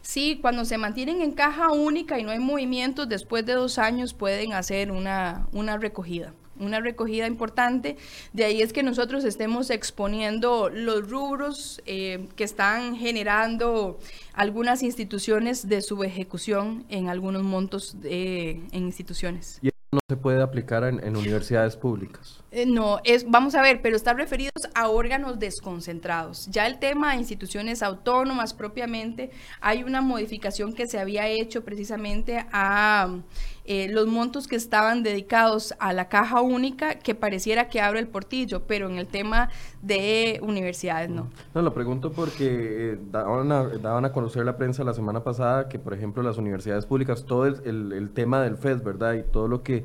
Sí, 0.00 0.38
cuando 0.40 0.64
se 0.64 0.78
mantienen 0.78 1.20
en 1.20 1.32
caja 1.32 1.70
única 1.70 2.18
y 2.18 2.22
no 2.22 2.30
hay 2.30 2.38
movimientos, 2.38 3.08
después 3.10 3.44
de 3.44 3.52
dos 3.52 3.78
años 3.78 4.14
pueden 4.14 4.54
hacer 4.54 4.90
una, 4.90 5.46
una 5.52 5.76
recogida 5.76 6.32
una 6.62 6.80
recogida 6.80 7.26
importante. 7.26 7.96
De 8.32 8.44
ahí 8.44 8.62
es 8.62 8.72
que 8.72 8.82
nosotros 8.82 9.24
estemos 9.24 9.70
exponiendo 9.70 10.68
los 10.68 11.08
rubros 11.08 11.82
eh, 11.86 12.28
que 12.36 12.44
están 12.44 12.96
generando 12.96 13.98
algunas 14.32 14.82
instituciones 14.82 15.68
de 15.68 15.82
subejecución 15.82 16.84
en 16.88 17.08
algunos 17.08 17.42
montos 17.42 18.00
de, 18.00 18.60
en 18.72 18.84
instituciones 18.84 19.60
no 19.92 20.00
se 20.08 20.16
puede 20.16 20.42
aplicar 20.42 20.84
en, 20.84 21.16
universidades 21.16 21.76
públicas. 21.76 22.42
Eh, 22.50 22.64
no, 22.64 23.00
es, 23.04 23.30
vamos 23.30 23.54
a 23.54 23.60
ver, 23.60 23.82
pero 23.82 23.94
está 23.94 24.14
referidos 24.14 24.52
a 24.74 24.88
órganos 24.88 25.38
desconcentrados. 25.38 26.46
Ya 26.50 26.66
el 26.66 26.78
tema 26.78 27.12
de 27.12 27.18
instituciones 27.18 27.82
autónomas 27.82 28.54
propiamente, 28.54 29.30
hay 29.60 29.82
una 29.82 30.00
modificación 30.00 30.72
que 30.72 30.86
se 30.86 30.98
había 30.98 31.28
hecho 31.28 31.62
precisamente 31.62 32.46
a 32.52 33.18
eh, 33.64 33.88
los 33.90 34.06
montos 34.06 34.48
que 34.48 34.56
estaban 34.56 35.02
dedicados 35.02 35.74
a 35.78 35.92
la 35.92 36.08
caja 36.08 36.40
única, 36.40 36.98
que 36.98 37.14
pareciera 37.14 37.68
que 37.68 37.80
abre 37.80 38.00
el 38.00 38.08
portillo, 38.08 38.66
pero 38.66 38.88
en 38.88 38.96
el 38.96 39.06
tema 39.06 39.50
de 39.82 40.40
universidades 40.42 41.10
no. 41.10 41.28
No, 41.54 41.62
lo 41.62 41.74
pregunto 41.74 42.12
porque 42.12 42.92
eh, 42.92 42.98
daban, 43.10 43.52
a, 43.52 43.64
daban, 43.64 44.04
a, 44.06 44.12
conocer 44.12 44.44
la 44.44 44.56
prensa 44.56 44.84
la 44.84 44.94
semana 44.94 45.22
pasada 45.22 45.68
que, 45.68 45.78
por 45.78 45.92
ejemplo, 45.92 46.22
las 46.22 46.38
universidades 46.38 46.86
públicas, 46.86 47.24
todo 47.24 47.46
el, 47.46 47.92
el 47.92 48.10
tema 48.10 48.42
del 48.42 48.56
FED, 48.56 48.82
¿verdad? 48.82 49.14
Y 49.14 49.22
todo 49.22 49.46
lo 49.48 49.62
que 49.62 49.81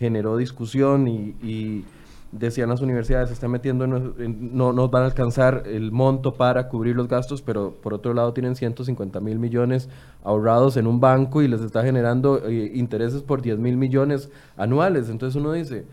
generó 0.00 0.38
discusión 0.38 1.06
y, 1.06 1.84
decían 2.32 2.68
las 2.68 2.80
universidades 2.80 3.28
se 3.28 3.34
están 3.34 3.50
metiendo, 3.50 3.84
en, 3.84 4.56
no 4.56 4.72
nos 4.72 4.88
van 4.88 5.02
a 5.02 5.06
alcanzar 5.06 5.64
el 5.66 5.90
monto 5.90 6.34
para 6.34 6.68
cubrir 6.68 6.94
los 6.94 7.08
gastos, 7.08 7.42
pero 7.42 7.74
por 7.82 7.92
otro 7.92 8.14
lado 8.14 8.32
tienen 8.32 8.54
150 8.54 9.18
mil 9.18 9.40
millones 9.40 9.88
ahorrados 10.22 10.76
en 10.76 10.86
un 10.86 11.00
banco 11.00 11.42
y 11.42 11.48
les 11.48 11.60
está 11.60 11.82
generando 11.82 12.40
eh, 12.46 12.70
intereses 12.72 13.22
por 13.22 13.42
10 13.42 13.58
mil 13.58 13.76
millones 13.76 14.30
anuales. 14.56 15.08
Entonces 15.08 15.34
uno 15.34 15.52
dice, 15.52 15.84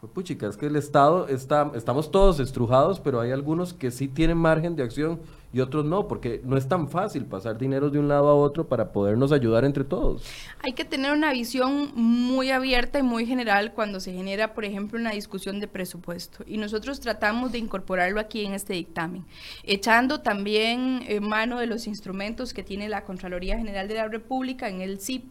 pues 0.00 0.12
puchica, 0.12 0.46
es 0.46 0.56
que 0.56 0.66
el 0.66 0.76
Estado 0.76 1.26
está, 1.26 1.72
estamos 1.74 2.12
todos 2.12 2.38
estrujados, 2.38 3.00
pero 3.00 3.20
hay 3.20 3.32
algunos 3.32 3.74
que 3.74 3.90
sí 3.90 4.06
tienen 4.06 4.38
margen 4.38 4.76
de 4.76 4.84
acción 4.84 5.18
y 5.52 5.60
otros 5.60 5.84
no, 5.84 6.06
porque 6.06 6.40
no 6.44 6.56
es 6.56 6.68
tan 6.68 6.88
fácil 6.88 7.24
pasar 7.24 7.58
dinero 7.58 7.90
de 7.90 7.98
un 7.98 8.08
lado 8.08 8.28
a 8.28 8.34
otro 8.34 8.68
para 8.68 8.92
podernos 8.92 9.32
ayudar 9.32 9.64
entre 9.64 9.82
todos. 9.82 10.22
Hay 10.62 10.72
que 10.72 10.84
tener 10.84 11.12
una 11.12 11.32
visión 11.32 11.90
muy 11.94 12.50
abierta 12.50 13.00
y 13.00 13.02
muy 13.02 13.26
general 13.26 13.72
cuando 13.72 13.98
se 13.98 14.12
genera, 14.12 14.54
por 14.54 14.64
ejemplo, 14.64 14.98
una 14.98 15.10
discusión 15.10 15.58
de 15.58 15.66
presupuesto. 15.66 16.44
Y 16.46 16.58
nosotros 16.58 17.00
tratamos 17.00 17.50
de 17.50 17.58
incorporarlo 17.58 18.20
aquí 18.20 18.44
en 18.44 18.52
este 18.54 18.74
dictamen, 18.74 19.24
echando 19.64 20.20
también 20.20 21.02
en 21.06 21.28
mano 21.28 21.58
de 21.58 21.66
los 21.66 21.86
instrumentos 21.86 22.54
que 22.54 22.62
tiene 22.62 22.88
la 22.88 23.04
Contraloría 23.04 23.58
General 23.58 23.88
de 23.88 23.94
la 23.94 24.08
República 24.08 24.68
en 24.68 24.80
el 24.80 25.00
CIP 25.00 25.24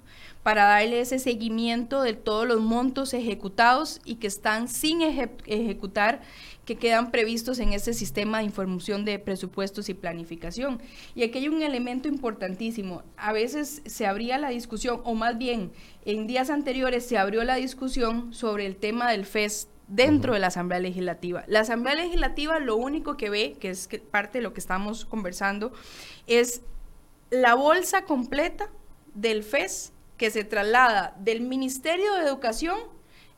para 0.43 0.65
darle 0.65 1.01
ese 1.01 1.20
seguimiento 1.20 2.01
de 2.01 2.13
todos 2.13 2.47
los 2.47 2.61
montos 2.61 3.13
ejecutados 3.13 3.99
y 4.05 4.15
que 4.15 4.28
están 4.28 4.67
sin 4.67 5.01
ejecutar 5.01 6.22
que 6.70 6.78
quedan 6.78 7.09
previstos 7.09 7.57
en 7.57 7.74
ese 7.74 7.95
sistema 7.95 8.38
de 8.38 8.43
información 8.43 9.03
de 9.03 9.17
presupuestos 9.17 9.89
y 9.89 9.95
planificación. 9.95 10.80
Y 11.15 11.24
aquí 11.24 11.39
hay 11.39 11.47
un 11.47 11.63
elemento 11.63 12.07
importantísimo. 12.07 13.01
A 13.17 13.34
veces 13.34 13.82
se 13.88 14.05
abría 14.05 14.38
la 14.38 14.49
discusión, 14.49 15.01
o 15.03 15.15
más 15.15 15.39
bien 15.39 15.72
en 16.05 16.28
días 16.28 16.51
anteriores 16.51 17.07
se 17.07 17.17
abrió 17.17 17.43
la 17.43 17.55
discusión 17.55 18.36
sobre 18.36 18.67
el 18.67 18.76
tema 18.76 19.09
del 19.09 19.26
FES 19.26 19.67
dentro 19.88 20.34
de 20.34 20.39
la 20.41 20.47
Asamblea 20.47 20.80
Legislativa. 20.80 21.43
La 21.47 21.61
Asamblea 21.61 21.95
Legislativa 21.95 22.59
lo 22.59 22.76
único 22.76 23.17
que 23.17 23.32
ve, 23.32 23.57
que 23.59 23.72
es 23.72 23.89
parte 24.11 24.38
de 24.38 24.43
lo 24.43 24.53
que 24.53 24.59
estamos 24.59 25.05
conversando, 25.05 25.72
es 26.28 26.61
la 27.32 27.55
bolsa 27.55 28.03
completa 28.03 28.70
del 29.15 29.41
FES 29.41 29.91
que 30.17 30.30
se 30.30 30.43
traslada 30.43 31.15
del 31.20 31.41
Ministerio 31.41 32.13
de 32.13 32.26
Educación, 32.26 32.78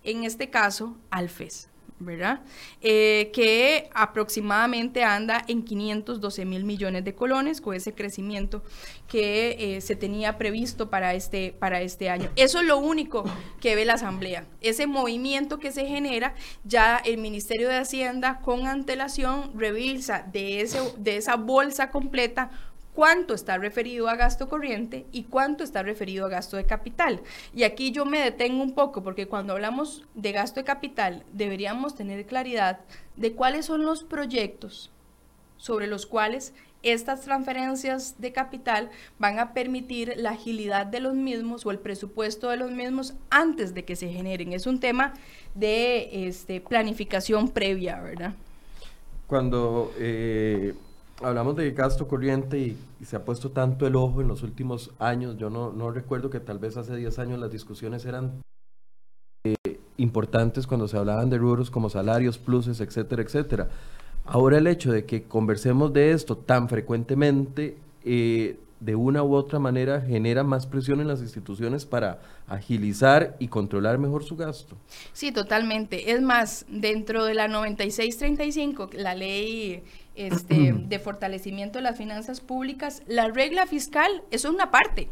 en 0.04 0.26
este 0.26 0.50
caso, 0.50 0.98
al 1.12 1.30
FES. 1.30 1.71
¿Verdad? 2.02 2.42
Eh, 2.82 3.32
que 3.34 3.90
aproximadamente 3.94 5.04
anda 5.04 5.44
en 5.48 5.64
512 5.64 6.46
mil 6.46 6.64
millones 6.64 7.04
de 7.06 7.16
colones 7.16 7.62
con 7.62 7.76
ese 7.76 7.94
crecimiento 7.94 8.64
que 9.08 9.58
eh, 9.60 9.82
se 9.82 9.96
tenía 9.96 10.38
previsto 10.38 10.90
para 10.90 11.14
este, 11.14 11.54
para 11.58 11.82
este 11.82 12.10
año. 12.10 12.30
Eso 12.36 12.60
es 12.60 12.66
lo 12.66 12.78
único 12.78 13.24
que 13.60 13.76
ve 13.76 13.86
la 13.86 13.94
Asamblea. 13.94 14.46
Ese 14.62 14.88
movimiento 14.88 15.60
que 15.60 15.72
se 15.72 15.86
genera, 15.86 16.34
ya 16.64 16.98
el 16.98 17.18
Ministerio 17.18 17.70
de 17.70 17.78
Hacienda 17.78 18.40
con 18.42 18.68
antelación 18.68 19.52
revisa 19.54 20.26
de, 20.32 20.62
ese, 20.62 20.80
de 20.98 21.18
esa 21.18 21.36
bolsa 21.36 21.92
completa 21.92 22.52
cuánto 22.94 23.34
está 23.34 23.58
referido 23.58 24.10
a 24.10 24.16
gasto 24.16 24.50
corriente 24.50 25.06
y 25.12 25.24
cuánto 25.24 25.64
está 25.64 25.84
referido 25.84 26.26
a 26.26 26.30
gasto 26.30 26.58
de 26.58 26.66
capital. 26.66 27.22
Y 27.54 27.64
aquí 27.64 27.92
yo 27.92 28.06
me 28.06 28.20
detengo 28.20 28.64
un 28.64 28.74
poco 28.74 29.04
porque 29.04 29.28
cuando 29.28 29.54
hablamos 29.54 30.04
de 30.14 30.32
gasto 30.32 30.60
de 30.60 30.66
capital 30.66 31.24
deberíamos 31.34 31.96
tener 31.96 32.26
claridad 32.26 32.80
de 33.16 33.34
cuáles 33.34 33.66
son 33.66 33.86
los 33.86 34.04
proyectos 34.04 34.92
sobre 35.58 35.88
los 35.88 36.06
cuales 36.06 36.54
estas 36.84 37.22
transferencias 37.22 38.16
de 38.20 38.32
capital 38.32 38.90
van 39.20 39.38
a 39.40 39.54
permitir 39.54 40.14
la 40.18 40.32
agilidad 40.32 40.88
de 40.88 41.00
los 41.00 41.14
mismos 41.14 41.66
o 41.66 41.72
el 41.72 41.78
presupuesto 41.78 42.50
de 42.50 42.58
los 42.58 42.72
mismos 42.72 43.14
antes 43.30 43.76
de 43.76 43.86
que 43.86 43.96
se 43.96 44.10
generen. 44.10 44.54
Es 44.54 44.66
un 44.66 44.80
tema 44.80 45.14
de 45.54 46.28
este, 46.28 46.60
planificación 46.60 47.50
previa, 47.50 48.02
¿verdad? 48.02 48.34
Cuando 49.28 49.94
eh, 50.00 50.74
hablamos 51.24 51.56
de 51.56 51.72
gasto 51.72 52.08
corriente 52.08 52.58
y, 52.58 52.78
se 53.06 53.16
ha 53.16 53.26
puesto 53.26 53.52
tanto 53.52 53.88
el 53.88 53.96
ojo 53.96 54.22
en 54.22 54.28
los 54.28 54.44
últimos 54.44 54.92
años. 55.00 55.38
Yo 55.38 55.50
no, 55.50 55.72
no 55.72 55.92
recuerdo 55.92 56.30
que 56.30 56.40
tal 56.40 56.60
vez 56.60 56.78
hace 56.78 56.96
10 56.96 57.20
años 57.20 57.40
las 57.40 57.52
discusiones 57.52 58.06
eran 58.06 58.42
importantes 59.98 60.68
cuando 60.68 60.88
se 60.88 60.98
hablaban 60.98 61.30
de 61.30 61.38
rubros 61.38 61.72
como 61.72 61.90
salarios, 61.90 62.38
pluses, 62.38 62.80
etcétera, 62.80 63.22
etcétera. 63.22 63.70
Ahora 64.26 64.58
el 64.58 64.68
hecho 64.68 64.92
de 64.92 65.06
que 65.06 65.24
conversemos 65.24 65.94
de 65.94 66.12
esto 66.12 66.38
tan 66.38 66.70
frecuentemente, 66.70 67.78
eh, 68.04 68.58
de 68.82 68.96
una 68.96 69.24
u 69.24 69.36
otra 69.36 69.60
manera 69.60 70.02
genera 70.02 70.44
más 70.44 70.66
presión 70.66 71.02
en 71.02 71.08
las 71.08 71.22
instituciones 71.22 71.86
para 71.86 72.20
agilizar 72.48 73.36
y 73.40 73.48
controlar 73.48 74.00
mejor 74.00 74.24
su 74.24 74.36
gasto. 74.36 74.76
Sí, 75.14 75.32
totalmente. 75.32 76.12
Es 76.12 76.22
más, 76.22 76.66
dentro 76.68 77.24
de 77.24 77.36
la 77.36 77.48
9635, 77.48 78.90
la 78.94 79.14
ley 79.14 79.84
este, 80.16 80.74
de 80.74 81.00
fortalecimiento 81.00 81.80
de 81.80 81.84
las 81.84 81.98
finanzas 81.98 82.42
públicas, 82.42 83.04
la 83.08 83.28
regla 83.30 83.66
fiscal 83.66 84.24
es 84.32 84.46
una 84.46 84.72
parte 84.72 85.10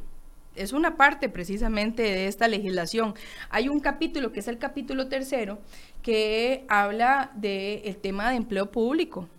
es 0.56 0.74
una 0.74 0.98
parte 0.98 1.30
precisamente 1.30 2.04
de 2.04 2.28
esta 2.28 2.48
legislación. 2.48 3.14
Hay 3.50 3.70
un 3.70 3.80
capítulo, 3.80 4.34
que 4.34 4.42
es 4.42 4.48
el 4.48 4.58
capítulo 4.58 5.08
tercero, 5.08 5.60
que 6.02 6.66
habla 6.68 7.32
del 7.36 7.96
tema 7.98 8.30
de 8.30 8.36
empleo 8.36 8.70
público. 8.70 9.30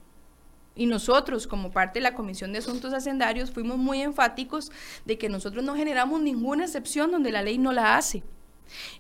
Y 0.75 0.87
nosotros, 0.87 1.47
como 1.47 1.73
parte 1.73 1.99
de 1.99 2.05
la 2.05 2.15
Comisión 2.15 2.53
de 2.53 2.61
Asuntos 2.61 2.95
Hacendarios, 2.95 3.51
fuimos 3.51 3.77
muy 3.77 4.01
enfáticos 4.01 4.73
de 5.05 5.19
que 5.19 5.29
nosotros 5.29 5.63
no 5.63 5.75
generamos 5.75 6.23
ninguna 6.23 6.65
excepción 6.65 7.11
donde 7.11 7.33
la 7.33 7.43
ley 7.43 7.59
no 7.59 7.73
la 7.73 7.97
hace. 7.97 8.23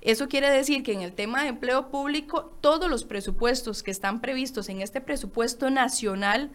Eso 0.00 0.28
quiere 0.28 0.50
decir 0.50 0.82
que 0.82 0.92
en 0.92 1.02
el 1.02 1.12
tema 1.12 1.42
de 1.42 1.48
empleo 1.48 1.90
público, 1.90 2.56
todos 2.60 2.90
los 2.90 3.04
presupuestos 3.04 3.82
que 3.82 3.90
están 3.90 4.20
previstos 4.20 4.68
en 4.68 4.80
este 4.80 5.00
presupuesto 5.00 5.70
nacional 5.70 6.50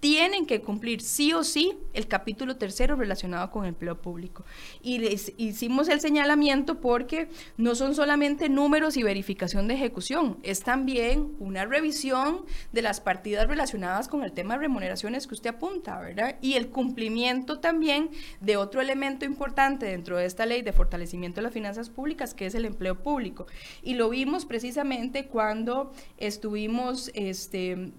tienen 0.00 0.46
que 0.46 0.62
cumplir 0.62 1.02
sí 1.02 1.32
o 1.32 1.44
sí 1.44 1.78
el 1.92 2.08
capítulo 2.08 2.56
tercero 2.56 2.96
relacionado 2.96 3.50
con 3.50 3.64
el 3.64 3.70
empleo 3.70 4.00
público. 4.00 4.44
Y 4.82 4.98
les 4.98 5.32
hicimos 5.36 5.88
el 5.88 6.00
señalamiento 6.00 6.80
porque 6.80 7.28
no 7.56 7.74
son 7.74 7.94
solamente 7.94 8.48
números 8.48 8.96
y 8.96 9.02
verificación 9.02 9.68
de 9.68 9.74
ejecución, 9.74 10.38
es 10.42 10.62
también 10.62 11.34
una 11.38 11.66
revisión 11.66 12.44
de 12.72 12.82
las 12.82 13.00
partidas 13.00 13.46
relacionadas 13.46 14.08
con 14.08 14.22
el 14.22 14.32
tema 14.32 14.54
de 14.54 14.60
remuneraciones 14.60 15.26
que 15.26 15.34
usted 15.34 15.50
apunta, 15.50 16.00
¿verdad? 16.00 16.36
Y 16.40 16.54
el 16.54 16.68
cumplimiento 16.68 17.60
también 17.60 18.10
de 18.40 18.56
otro 18.56 18.80
elemento 18.80 19.24
importante 19.24 19.86
dentro 19.86 20.16
de 20.16 20.24
esta 20.24 20.46
ley 20.46 20.62
de 20.62 20.72
fortalecimiento 20.72 21.36
de 21.36 21.42
las 21.42 21.52
finanzas 21.52 21.90
públicas, 21.90 22.34
que 22.34 22.46
es 22.46 22.54
el 22.54 22.64
empleo 22.64 23.02
público. 23.02 23.46
Y 23.82 23.94
lo 23.94 24.08
vimos 24.08 24.46
precisamente 24.46 25.26
cuando 25.26 25.92
estuvimos 26.16 27.10
este, 27.14 27.92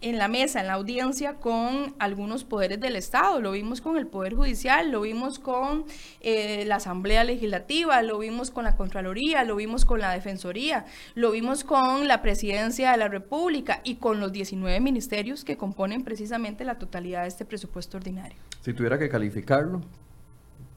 en 0.00 0.18
la 0.18 0.28
mesa, 0.28 0.60
en 0.60 0.66
la 0.66 0.74
audiencia 0.74 1.34
con 1.34 1.94
algunos 1.98 2.44
poderes 2.44 2.80
del 2.80 2.96
Estado. 2.96 3.40
Lo 3.40 3.52
vimos 3.52 3.80
con 3.80 3.96
el 3.96 4.06
Poder 4.06 4.34
Judicial, 4.34 4.90
lo 4.90 5.02
vimos 5.02 5.38
con 5.38 5.84
eh, 6.20 6.64
la 6.66 6.76
Asamblea 6.76 7.24
Legislativa, 7.24 8.02
lo 8.02 8.18
vimos 8.18 8.50
con 8.50 8.64
la 8.64 8.76
Contraloría, 8.76 9.44
lo 9.44 9.56
vimos 9.56 9.84
con 9.84 10.00
la 10.00 10.12
Defensoría, 10.12 10.86
lo 11.14 11.30
vimos 11.30 11.64
con 11.64 12.08
la 12.08 12.22
Presidencia 12.22 12.92
de 12.92 12.96
la 12.96 13.08
República 13.08 13.80
y 13.84 13.96
con 13.96 14.20
los 14.20 14.32
19 14.32 14.80
ministerios 14.80 15.44
que 15.44 15.56
componen 15.56 16.02
precisamente 16.02 16.64
la 16.64 16.78
totalidad 16.78 17.22
de 17.22 17.28
este 17.28 17.44
presupuesto 17.44 17.96
ordinario. 17.96 18.38
Si 18.62 18.72
tuviera 18.72 18.98
que 18.98 19.08
calificarlo, 19.08 19.82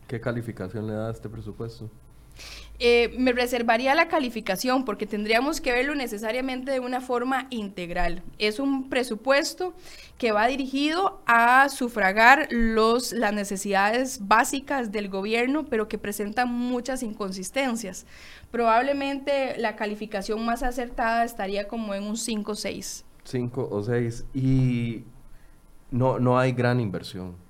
¿qué 0.07 0.19
calificación 0.19 0.87
le 0.87 0.93
da 0.93 1.07
a 1.07 1.11
este 1.11 1.29
presupuesto? 1.29 1.89
Eh, 2.79 3.13
me 3.17 3.31
reservaría 3.33 3.93
la 3.93 4.07
calificación 4.07 4.83
porque 4.83 5.05
tendríamos 5.05 5.61
que 5.61 5.71
verlo 5.71 5.93
necesariamente 5.93 6.71
de 6.71 6.79
una 6.79 7.01
forma 7.01 7.45
integral. 7.51 8.23
Es 8.39 8.59
un 8.59 8.89
presupuesto 8.89 9.73
que 10.17 10.31
va 10.31 10.47
dirigido 10.47 11.21
a 11.25 11.69
sufragar 11.69 12.47
los, 12.49 13.11
las 13.11 13.31
necesidades 13.31 14.27
básicas 14.27 14.91
del 14.91 15.09
gobierno, 15.09 15.65
pero 15.65 15.87
que 15.87 15.97
presenta 15.97 16.45
muchas 16.45 17.03
inconsistencias. 17.03 18.07
Probablemente 18.51 19.55
la 19.57 19.75
calificación 19.75 20.43
más 20.43 20.63
acertada 20.63 21.25
estaría 21.25 21.67
como 21.67 21.93
en 21.93 22.03
un 22.03 22.17
5 22.17 22.51
o 22.51 22.55
6. 22.55 23.05
5 23.23 23.67
o 23.71 23.83
6. 23.83 24.25
Y 24.33 25.03
no, 25.91 26.19
no 26.19 26.39
hay 26.39 26.51
gran 26.53 26.79
inversión. 26.79 27.42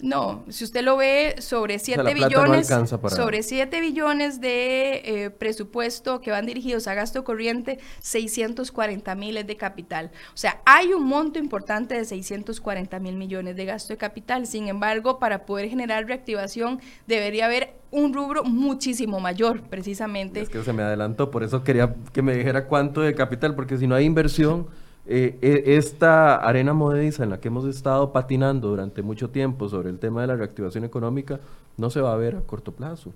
No, 0.00 0.44
si 0.48 0.64
usted 0.64 0.82
lo 0.82 0.96
ve 0.96 1.36
sobre 1.38 1.78
7 1.78 2.14
billones, 2.14 2.68
sobre 3.08 3.42
7 3.42 3.80
billones 3.80 4.40
de 4.40 5.02
eh, 5.04 5.30
presupuesto 5.30 6.20
que 6.20 6.30
van 6.30 6.46
dirigidos 6.46 6.86
a 6.86 6.94
gasto 6.94 7.24
corriente, 7.24 7.78
640 8.00 9.14
mil 9.14 9.36
es 9.36 9.46
de 9.46 9.56
capital. 9.56 10.10
O 10.34 10.36
sea, 10.36 10.60
hay 10.64 10.92
un 10.92 11.04
monto 11.04 11.38
importante 11.38 11.94
de 11.94 12.04
640 12.04 12.98
mil 13.00 13.16
millones 13.16 13.56
de 13.56 13.64
gasto 13.64 13.92
de 13.92 13.96
capital. 13.96 14.46
Sin 14.46 14.68
embargo, 14.68 15.18
para 15.18 15.46
poder 15.46 15.68
generar 15.68 16.06
reactivación 16.06 16.80
debería 17.06 17.46
haber 17.46 17.74
un 17.90 18.14
rubro 18.14 18.42
muchísimo 18.42 19.20
mayor, 19.20 19.62
precisamente. 19.62 20.40
Es 20.40 20.48
que 20.48 20.62
se 20.62 20.72
me 20.72 20.82
adelantó, 20.82 21.30
por 21.30 21.42
eso 21.42 21.62
quería 21.62 21.94
que 22.12 22.22
me 22.22 22.34
dijera 22.34 22.66
cuánto 22.66 23.02
de 23.02 23.14
capital, 23.14 23.54
porque 23.54 23.76
si 23.76 23.86
no 23.86 23.94
hay 23.94 24.06
inversión 24.06 24.66
eh, 25.06 25.38
e, 25.42 25.76
esta 25.76 26.36
arena 26.36 26.72
movediza 26.72 27.24
en 27.24 27.30
la 27.30 27.40
que 27.40 27.48
hemos 27.48 27.64
estado 27.66 28.12
patinando 28.12 28.68
durante 28.68 29.02
mucho 29.02 29.30
tiempo 29.30 29.68
sobre 29.68 29.90
el 29.90 29.98
tema 29.98 30.20
de 30.20 30.28
la 30.28 30.36
reactivación 30.36 30.84
económica 30.84 31.40
no 31.76 31.90
se 31.90 32.00
va 32.00 32.12
a 32.12 32.16
ver 32.16 32.36
a 32.36 32.40
corto 32.42 32.72
plazo. 32.72 33.12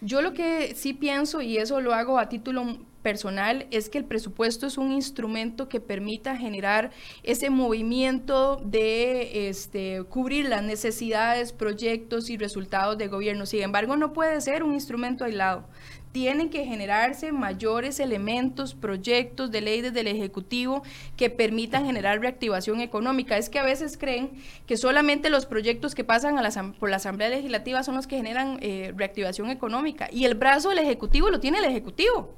Yo 0.00 0.20
lo 0.20 0.32
que 0.32 0.74
sí 0.74 0.94
pienso, 0.94 1.42
y 1.42 1.58
eso 1.58 1.80
lo 1.80 1.94
hago 1.94 2.18
a 2.18 2.28
título 2.28 2.78
personal, 3.02 3.66
es 3.70 3.88
que 3.88 3.98
el 3.98 4.04
presupuesto 4.04 4.66
es 4.66 4.76
un 4.76 4.90
instrumento 4.90 5.68
que 5.68 5.80
permita 5.80 6.36
generar 6.36 6.90
ese 7.22 7.50
movimiento 7.50 8.60
de 8.64 9.48
este, 9.48 10.02
cubrir 10.08 10.48
las 10.48 10.64
necesidades, 10.64 11.52
proyectos 11.52 12.30
y 12.30 12.36
resultados 12.36 12.98
de 12.98 13.06
gobierno. 13.06 13.46
Sin 13.46 13.62
embargo, 13.62 13.96
no 13.96 14.12
puede 14.12 14.40
ser 14.40 14.64
un 14.64 14.74
instrumento 14.74 15.24
aislado 15.24 15.66
tienen 16.12 16.50
que 16.50 16.64
generarse 16.64 17.32
mayores 17.32 17.98
elementos, 17.98 18.74
proyectos 18.74 19.50
de 19.50 19.62
ley 19.62 19.80
desde 19.80 20.00
el 20.00 20.06
Ejecutivo 20.06 20.82
que 21.16 21.30
permitan 21.30 21.86
generar 21.86 22.20
reactivación 22.20 22.80
económica. 22.80 23.38
Es 23.38 23.48
que 23.48 23.58
a 23.58 23.64
veces 23.64 23.96
creen 23.96 24.30
que 24.66 24.76
solamente 24.76 25.30
los 25.30 25.46
proyectos 25.46 25.94
que 25.94 26.04
pasan 26.04 26.38
a 26.38 26.42
la, 26.42 26.72
por 26.78 26.90
la 26.90 26.96
Asamblea 26.96 27.30
Legislativa 27.30 27.82
son 27.82 27.96
los 27.96 28.06
que 28.06 28.16
generan 28.16 28.58
eh, 28.60 28.92
reactivación 28.94 29.50
económica 29.50 30.08
y 30.12 30.26
el 30.26 30.34
brazo 30.34 30.68
del 30.68 30.78
Ejecutivo 30.78 31.30
lo 31.30 31.40
tiene 31.40 31.58
el 31.58 31.64
Ejecutivo. 31.64 32.34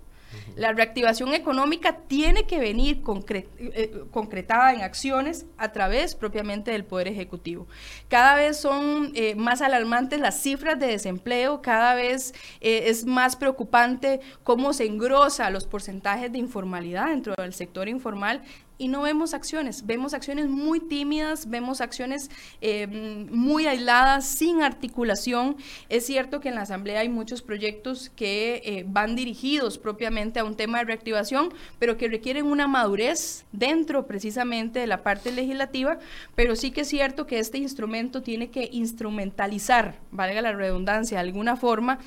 La 0.56 0.72
reactivación 0.72 1.34
económica 1.34 1.96
tiene 2.06 2.44
que 2.44 2.60
venir 2.60 3.02
eh, 3.28 4.04
concretada 4.12 4.72
en 4.72 4.82
acciones 4.82 5.46
a 5.58 5.72
través 5.72 6.14
propiamente 6.14 6.70
del 6.70 6.84
Poder 6.84 7.08
Ejecutivo. 7.08 7.66
Cada 8.08 8.36
vez 8.36 8.56
son 8.56 9.10
eh, 9.14 9.34
más 9.34 9.62
alarmantes 9.62 10.20
las 10.20 10.40
cifras 10.40 10.78
de 10.78 10.86
desempleo, 10.86 11.60
cada 11.60 11.94
vez 11.94 12.34
eh, 12.60 12.84
es 12.86 13.04
más 13.04 13.34
preocupante 13.34 14.20
cómo 14.44 14.72
se 14.72 14.86
engrosa 14.86 15.50
los 15.50 15.66
porcentajes 15.66 16.30
de 16.30 16.38
informalidad 16.38 17.06
dentro 17.06 17.34
del 17.36 17.52
sector 17.52 17.88
informal 17.88 18.42
y 18.76 18.88
no 18.88 19.02
vemos 19.02 19.34
acciones, 19.34 19.86
vemos 19.86 20.14
acciones 20.14 20.48
muy 20.48 20.80
tímidas, 20.80 21.48
vemos 21.48 21.80
acciones 21.80 22.30
eh, 22.60 22.86
muy 23.30 23.66
aisladas, 23.66 24.26
sin 24.26 24.62
articulación. 24.62 25.56
Es 25.88 26.06
cierto 26.06 26.40
que 26.40 26.48
en 26.48 26.56
la 26.56 26.62
Asamblea 26.62 27.00
hay 27.00 27.08
muchos 27.08 27.40
proyectos 27.40 28.10
que 28.16 28.62
eh, 28.64 28.84
van 28.86 29.14
dirigidos 29.14 29.78
propiamente 29.78 30.40
a 30.40 30.44
un 30.44 30.56
tema 30.56 30.78
de 30.78 30.86
reactivación, 30.86 31.54
pero 31.78 31.96
que 31.96 32.08
requieren 32.08 32.46
una 32.46 32.66
madurez 32.66 33.44
dentro 33.52 34.06
precisamente 34.06 34.80
de 34.80 34.88
la 34.88 35.04
parte 35.04 35.30
legislativa, 35.30 35.98
pero 36.34 36.56
sí 36.56 36.72
que 36.72 36.80
es 36.80 36.88
cierto 36.88 37.26
que 37.26 37.38
este 37.38 37.58
instrumento 37.58 38.22
tiene 38.22 38.50
que 38.50 38.68
instrumentalizar, 38.72 40.00
valga 40.10 40.42
la 40.42 40.52
redundancia, 40.52 41.18
de 41.18 41.28
alguna 41.28 41.56
forma, 41.56 41.98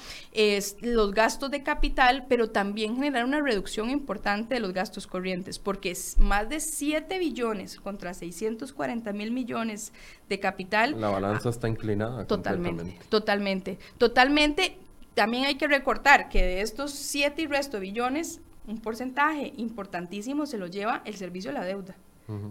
los 0.82 1.14
gastos 1.14 1.50
de 1.50 1.64
capital, 1.64 2.26
pero 2.28 2.50
también 2.50 2.96
generar 2.96 3.24
una 3.24 3.40
reducción 3.40 3.90
importante 3.90 4.56
de 4.56 4.60
los 4.60 4.74
gastos 4.74 5.08
corrientes, 5.08 5.60
porque 5.60 5.92
es 5.92 6.18
más 6.18 6.50
de 6.50 6.57
7 6.60 7.20
billones 7.20 7.80
contra 7.80 8.14
640 8.14 9.14
mil 9.14 9.32
millones 9.32 9.94
de 10.30 10.40
capital. 10.40 11.00
La 11.00 11.10
balanza 11.10 11.50
está 11.50 11.68
inclinada. 11.68 12.26
Totalmente, 12.26 12.98
totalmente, 13.10 13.80
totalmente. 13.98 14.78
También 15.14 15.46
hay 15.46 15.56
que 15.56 15.68
recortar 15.68 16.30
que 16.30 16.44
de 16.44 16.62
estos 16.62 16.92
7 16.92 17.42
y 17.42 17.48
resto 17.48 17.80
billones, 17.80 18.42
un 18.68 18.80
porcentaje 18.80 19.54
importantísimo 19.58 20.46
se 20.46 20.58
lo 20.58 20.68
lleva 20.68 21.02
el 21.06 21.16
servicio 21.16 21.52
de 21.52 21.60
la 21.60 21.66
deuda 21.66 21.96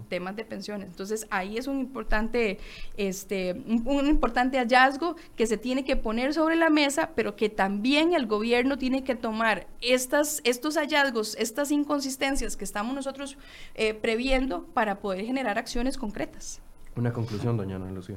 temas 0.08 0.36
de 0.36 0.44
pensiones. 0.44 0.88
Entonces 0.88 1.26
ahí 1.30 1.58
es 1.58 1.66
un 1.66 1.80
importante, 1.80 2.58
este, 2.96 3.52
un, 3.52 4.06
importante 4.06 4.58
hallazgo 4.58 5.16
que 5.36 5.46
se 5.46 5.56
tiene 5.58 5.84
que 5.84 5.96
poner 5.96 6.34
sobre 6.34 6.56
la 6.56 6.70
mesa, 6.70 7.10
pero 7.14 7.36
que 7.36 7.48
también 7.48 8.14
el 8.14 8.26
gobierno 8.26 8.78
tiene 8.78 9.04
que 9.04 9.14
tomar 9.14 9.66
estas, 9.80 10.40
estos 10.44 10.76
hallazgos, 10.76 11.36
estas 11.38 11.70
inconsistencias 11.70 12.56
que 12.56 12.64
estamos 12.64 12.94
nosotros 12.94 13.36
eh, 13.74 13.94
previendo 13.94 14.64
para 14.64 15.00
poder 15.00 15.24
generar 15.24 15.58
acciones 15.58 15.96
concretas. 15.96 16.60
Una 16.96 17.12
conclusión, 17.12 17.58
doña 17.58 17.76
Ana 17.76 17.90
Lucía 17.90 18.16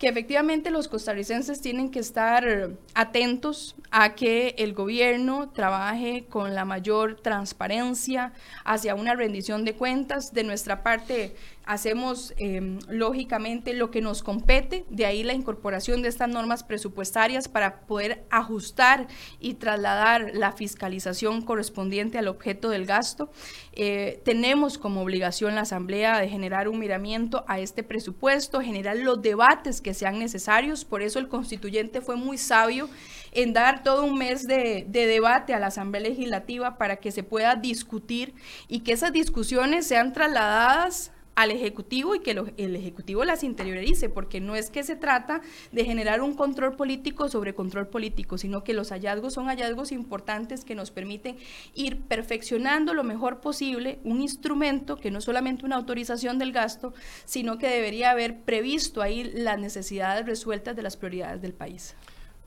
que 0.00 0.08
efectivamente 0.08 0.70
los 0.70 0.88
costarricenses 0.88 1.60
tienen 1.60 1.90
que 1.90 1.98
estar 1.98 2.70
atentos 2.94 3.76
a 3.90 4.14
que 4.14 4.54
el 4.56 4.72
gobierno 4.72 5.50
trabaje 5.50 6.24
con 6.26 6.54
la 6.54 6.64
mayor 6.64 7.20
transparencia 7.20 8.32
hacia 8.64 8.94
una 8.94 9.14
rendición 9.14 9.66
de 9.66 9.74
cuentas. 9.74 10.32
De 10.32 10.42
nuestra 10.42 10.82
parte, 10.82 11.36
hacemos 11.70 12.34
em, 12.36 12.80
lógicamente 12.88 13.74
lo 13.74 13.92
que 13.92 14.00
nos 14.00 14.24
compete, 14.24 14.84
de 14.90 15.06
ahí 15.06 15.22
la 15.22 15.34
incorporación 15.34 16.02
de 16.02 16.08
estas 16.08 16.28
normas 16.28 16.64
presupuestarias 16.64 17.46
para 17.46 17.82
poder 17.82 18.24
ajustar 18.28 19.06
y 19.38 19.54
trasladar 19.54 20.32
la 20.34 20.50
fiscalización 20.50 21.42
correspondiente 21.42 22.18
al 22.18 22.26
objeto 22.26 22.70
del 22.70 22.86
gasto. 22.86 23.30
Eh, 23.72 24.20
tenemos 24.24 24.78
como 24.78 25.00
obligación 25.00 25.54
la 25.54 25.60
Asamblea 25.60 26.18
de 26.18 26.28
generar 26.28 26.66
un 26.66 26.80
miramiento 26.80 27.44
a 27.46 27.60
este 27.60 27.84
presupuesto, 27.84 28.60
generar 28.60 28.96
los 28.96 29.22
debates 29.22 29.80
que 29.80 29.94
sean 29.94 30.18
necesarios, 30.18 30.84
por 30.84 31.02
eso 31.02 31.20
el 31.20 31.28
constituyente 31.28 32.00
fue 32.00 32.16
muy 32.16 32.36
sabio 32.36 32.88
en 33.30 33.52
dar 33.52 33.84
todo 33.84 34.02
un 34.02 34.18
mes 34.18 34.48
de, 34.48 34.86
de 34.88 35.06
debate 35.06 35.54
a 35.54 35.60
la 35.60 35.68
Asamblea 35.68 36.02
Legislativa 36.02 36.78
para 36.78 36.96
que 36.96 37.12
se 37.12 37.22
pueda 37.22 37.54
discutir 37.54 38.34
y 38.66 38.80
que 38.80 38.90
esas 38.90 39.12
discusiones 39.12 39.86
sean 39.86 40.12
trasladadas 40.12 41.12
al 41.40 41.50
Ejecutivo 41.50 42.14
y 42.14 42.20
que 42.20 42.32
el 42.32 42.76
Ejecutivo 42.76 43.24
las 43.24 43.42
interiorice, 43.44 44.10
porque 44.10 44.42
no 44.42 44.56
es 44.56 44.70
que 44.70 44.82
se 44.82 44.94
trata 44.94 45.40
de 45.72 45.86
generar 45.86 46.20
un 46.20 46.34
control 46.34 46.76
político 46.76 47.30
sobre 47.30 47.54
control 47.54 47.88
político, 47.88 48.36
sino 48.36 48.62
que 48.62 48.74
los 48.74 48.90
hallazgos 48.90 49.32
son 49.32 49.46
hallazgos 49.46 49.90
importantes 49.90 50.66
que 50.66 50.74
nos 50.74 50.90
permiten 50.90 51.38
ir 51.74 52.02
perfeccionando 52.02 52.92
lo 52.92 53.04
mejor 53.04 53.40
posible 53.40 54.00
un 54.04 54.20
instrumento 54.20 54.96
que 54.96 55.10
no 55.10 55.22
solamente 55.22 55.64
una 55.64 55.76
autorización 55.76 56.38
del 56.38 56.52
gasto, 56.52 56.92
sino 57.24 57.56
que 57.56 57.68
debería 57.68 58.10
haber 58.10 58.40
previsto 58.40 59.00
ahí 59.00 59.24
las 59.24 59.58
necesidades 59.58 60.26
resueltas 60.26 60.76
de 60.76 60.82
las 60.82 60.98
prioridades 60.98 61.40
del 61.40 61.54
país. 61.54 61.94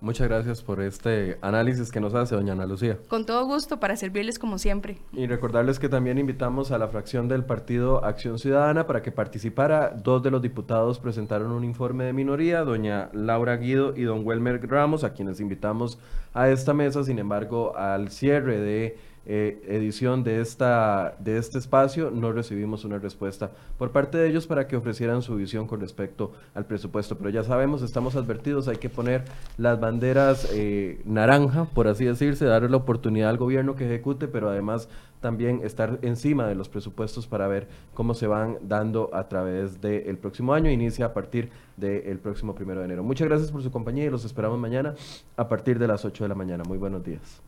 Muchas 0.03 0.27
gracias 0.27 0.61
por 0.61 0.81
este 0.81 1.37
análisis 1.39 1.89
que 1.89 2.01
nos 2.01 2.13
hace 2.13 2.35
doña 2.35 2.51
Ana 2.51 2.65
Lucía. 2.65 2.99
Con 3.07 3.25
todo 3.25 3.45
gusto, 3.45 3.79
para 3.79 3.95
servirles 3.95 4.37
como 4.37 4.57
siempre. 4.57 4.97
Y 5.13 5.27
recordarles 5.27 5.79
que 5.79 5.87
también 5.87 6.17
invitamos 6.17 6.71
a 6.71 6.77
la 6.77 6.89
fracción 6.89 7.29
del 7.29 7.45
partido 7.45 8.03
Acción 8.03 8.37
Ciudadana 8.37 8.85
para 8.85 9.01
que 9.01 9.13
participara. 9.13 9.91
Dos 9.91 10.21
de 10.21 10.29
los 10.29 10.41
diputados 10.41 10.99
presentaron 10.99 11.53
un 11.53 11.63
informe 11.63 12.03
de 12.03 12.11
minoría, 12.11 12.65
doña 12.65 13.11
Laura 13.13 13.55
Guido 13.55 13.95
y 13.95 14.01
don 14.01 14.27
Welmer 14.27 14.69
Ramos, 14.69 15.05
a 15.05 15.13
quienes 15.13 15.39
invitamos 15.39 15.97
a 16.33 16.49
esta 16.49 16.73
mesa. 16.73 17.05
Sin 17.05 17.17
embargo, 17.17 17.77
al 17.77 18.09
cierre 18.09 18.59
de 18.59 18.97
eh, 19.26 19.63
edición 19.67 20.24
de, 20.24 20.41
esta, 20.41 21.15
de 21.19 21.38
este 21.38 21.57
espacio, 21.57 22.11
no 22.11 22.34
recibimos 22.34 22.84
una 22.84 22.99
respuesta 22.99 23.51
por 23.78 23.91
parte 23.91 24.17
de 24.17 24.28
ellos 24.28 24.47
para 24.47 24.67
que 24.67 24.76
ofrecieran 24.76 25.21
su 25.21 25.36
visión 25.36 25.65
con 25.65 25.80
respecto 25.80 26.34
al 26.53 26.65
presupuesto. 26.65 27.17
Pero 27.17 27.30
ya 27.30 27.43
sabemos, 27.43 27.82
estamos 27.82 28.15
advertidos, 28.15 28.67
hay 28.67 28.78
que 28.78 28.89
poner 28.89 29.24
las 29.57 29.80
banderas 29.80 30.49
eh, 30.53 31.01
naranja, 31.05 31.65
por 31.65 31.88
así 31.88 32.05
decirse, 32.05 32.45
darle 32.45 32.69
la 32.69 32.78
oportunidad 32.78 33.30
al 33.30 33.38
gobierno 33.38 33.76
que 33.76 33.86
ejecute, 33.86 34.28
pero 34.28 34.49
además 34.49 34.89
también 35.21 35.61
estar 35.63 35.99
encima 36.01 36.45
de 36.45 36.55
los 36.55 36.67
presupuestos 36.67 37.26
para 37.28 37.47
ver 37.47 37.69
cómo 37.93 38.13
se 38.13 38.28
van 38.28 38.57
dando 38.61 39.09
a 39.13 39.30
través 39.30 39.80
del 39.80 40.17
próximo 40.17 40.53
año. 40.53 40.69
Inicia 40.69 41.05
a 41.05 41.13
partir 41.13 41.49
del 41.78 42.19
próximo 42.19 42.53
primero 42.53 42.82
de 42.82 42.86
enero. 42.86 43.03
Muchas 43.03 43.30
gracias 43.30 43.51
por 43.51 43.63
su 43.63 43.71
compañía 43.71 44.05
y 44.05 44.09
los 44.09 44.26
esperamos 44.26 44.59
mañana 44.59 44.95
a 45.38 45.47
partir 45.47 45.80
de 45.80 45.88
las 45.88 46.03
8 46.03 46.26
de 46.26 46.28
la 46.28 46.36
mañana. 46.36 46.63
Muy 46.67 46.78
buenos 46.78 47.03
días. 47.03 47.41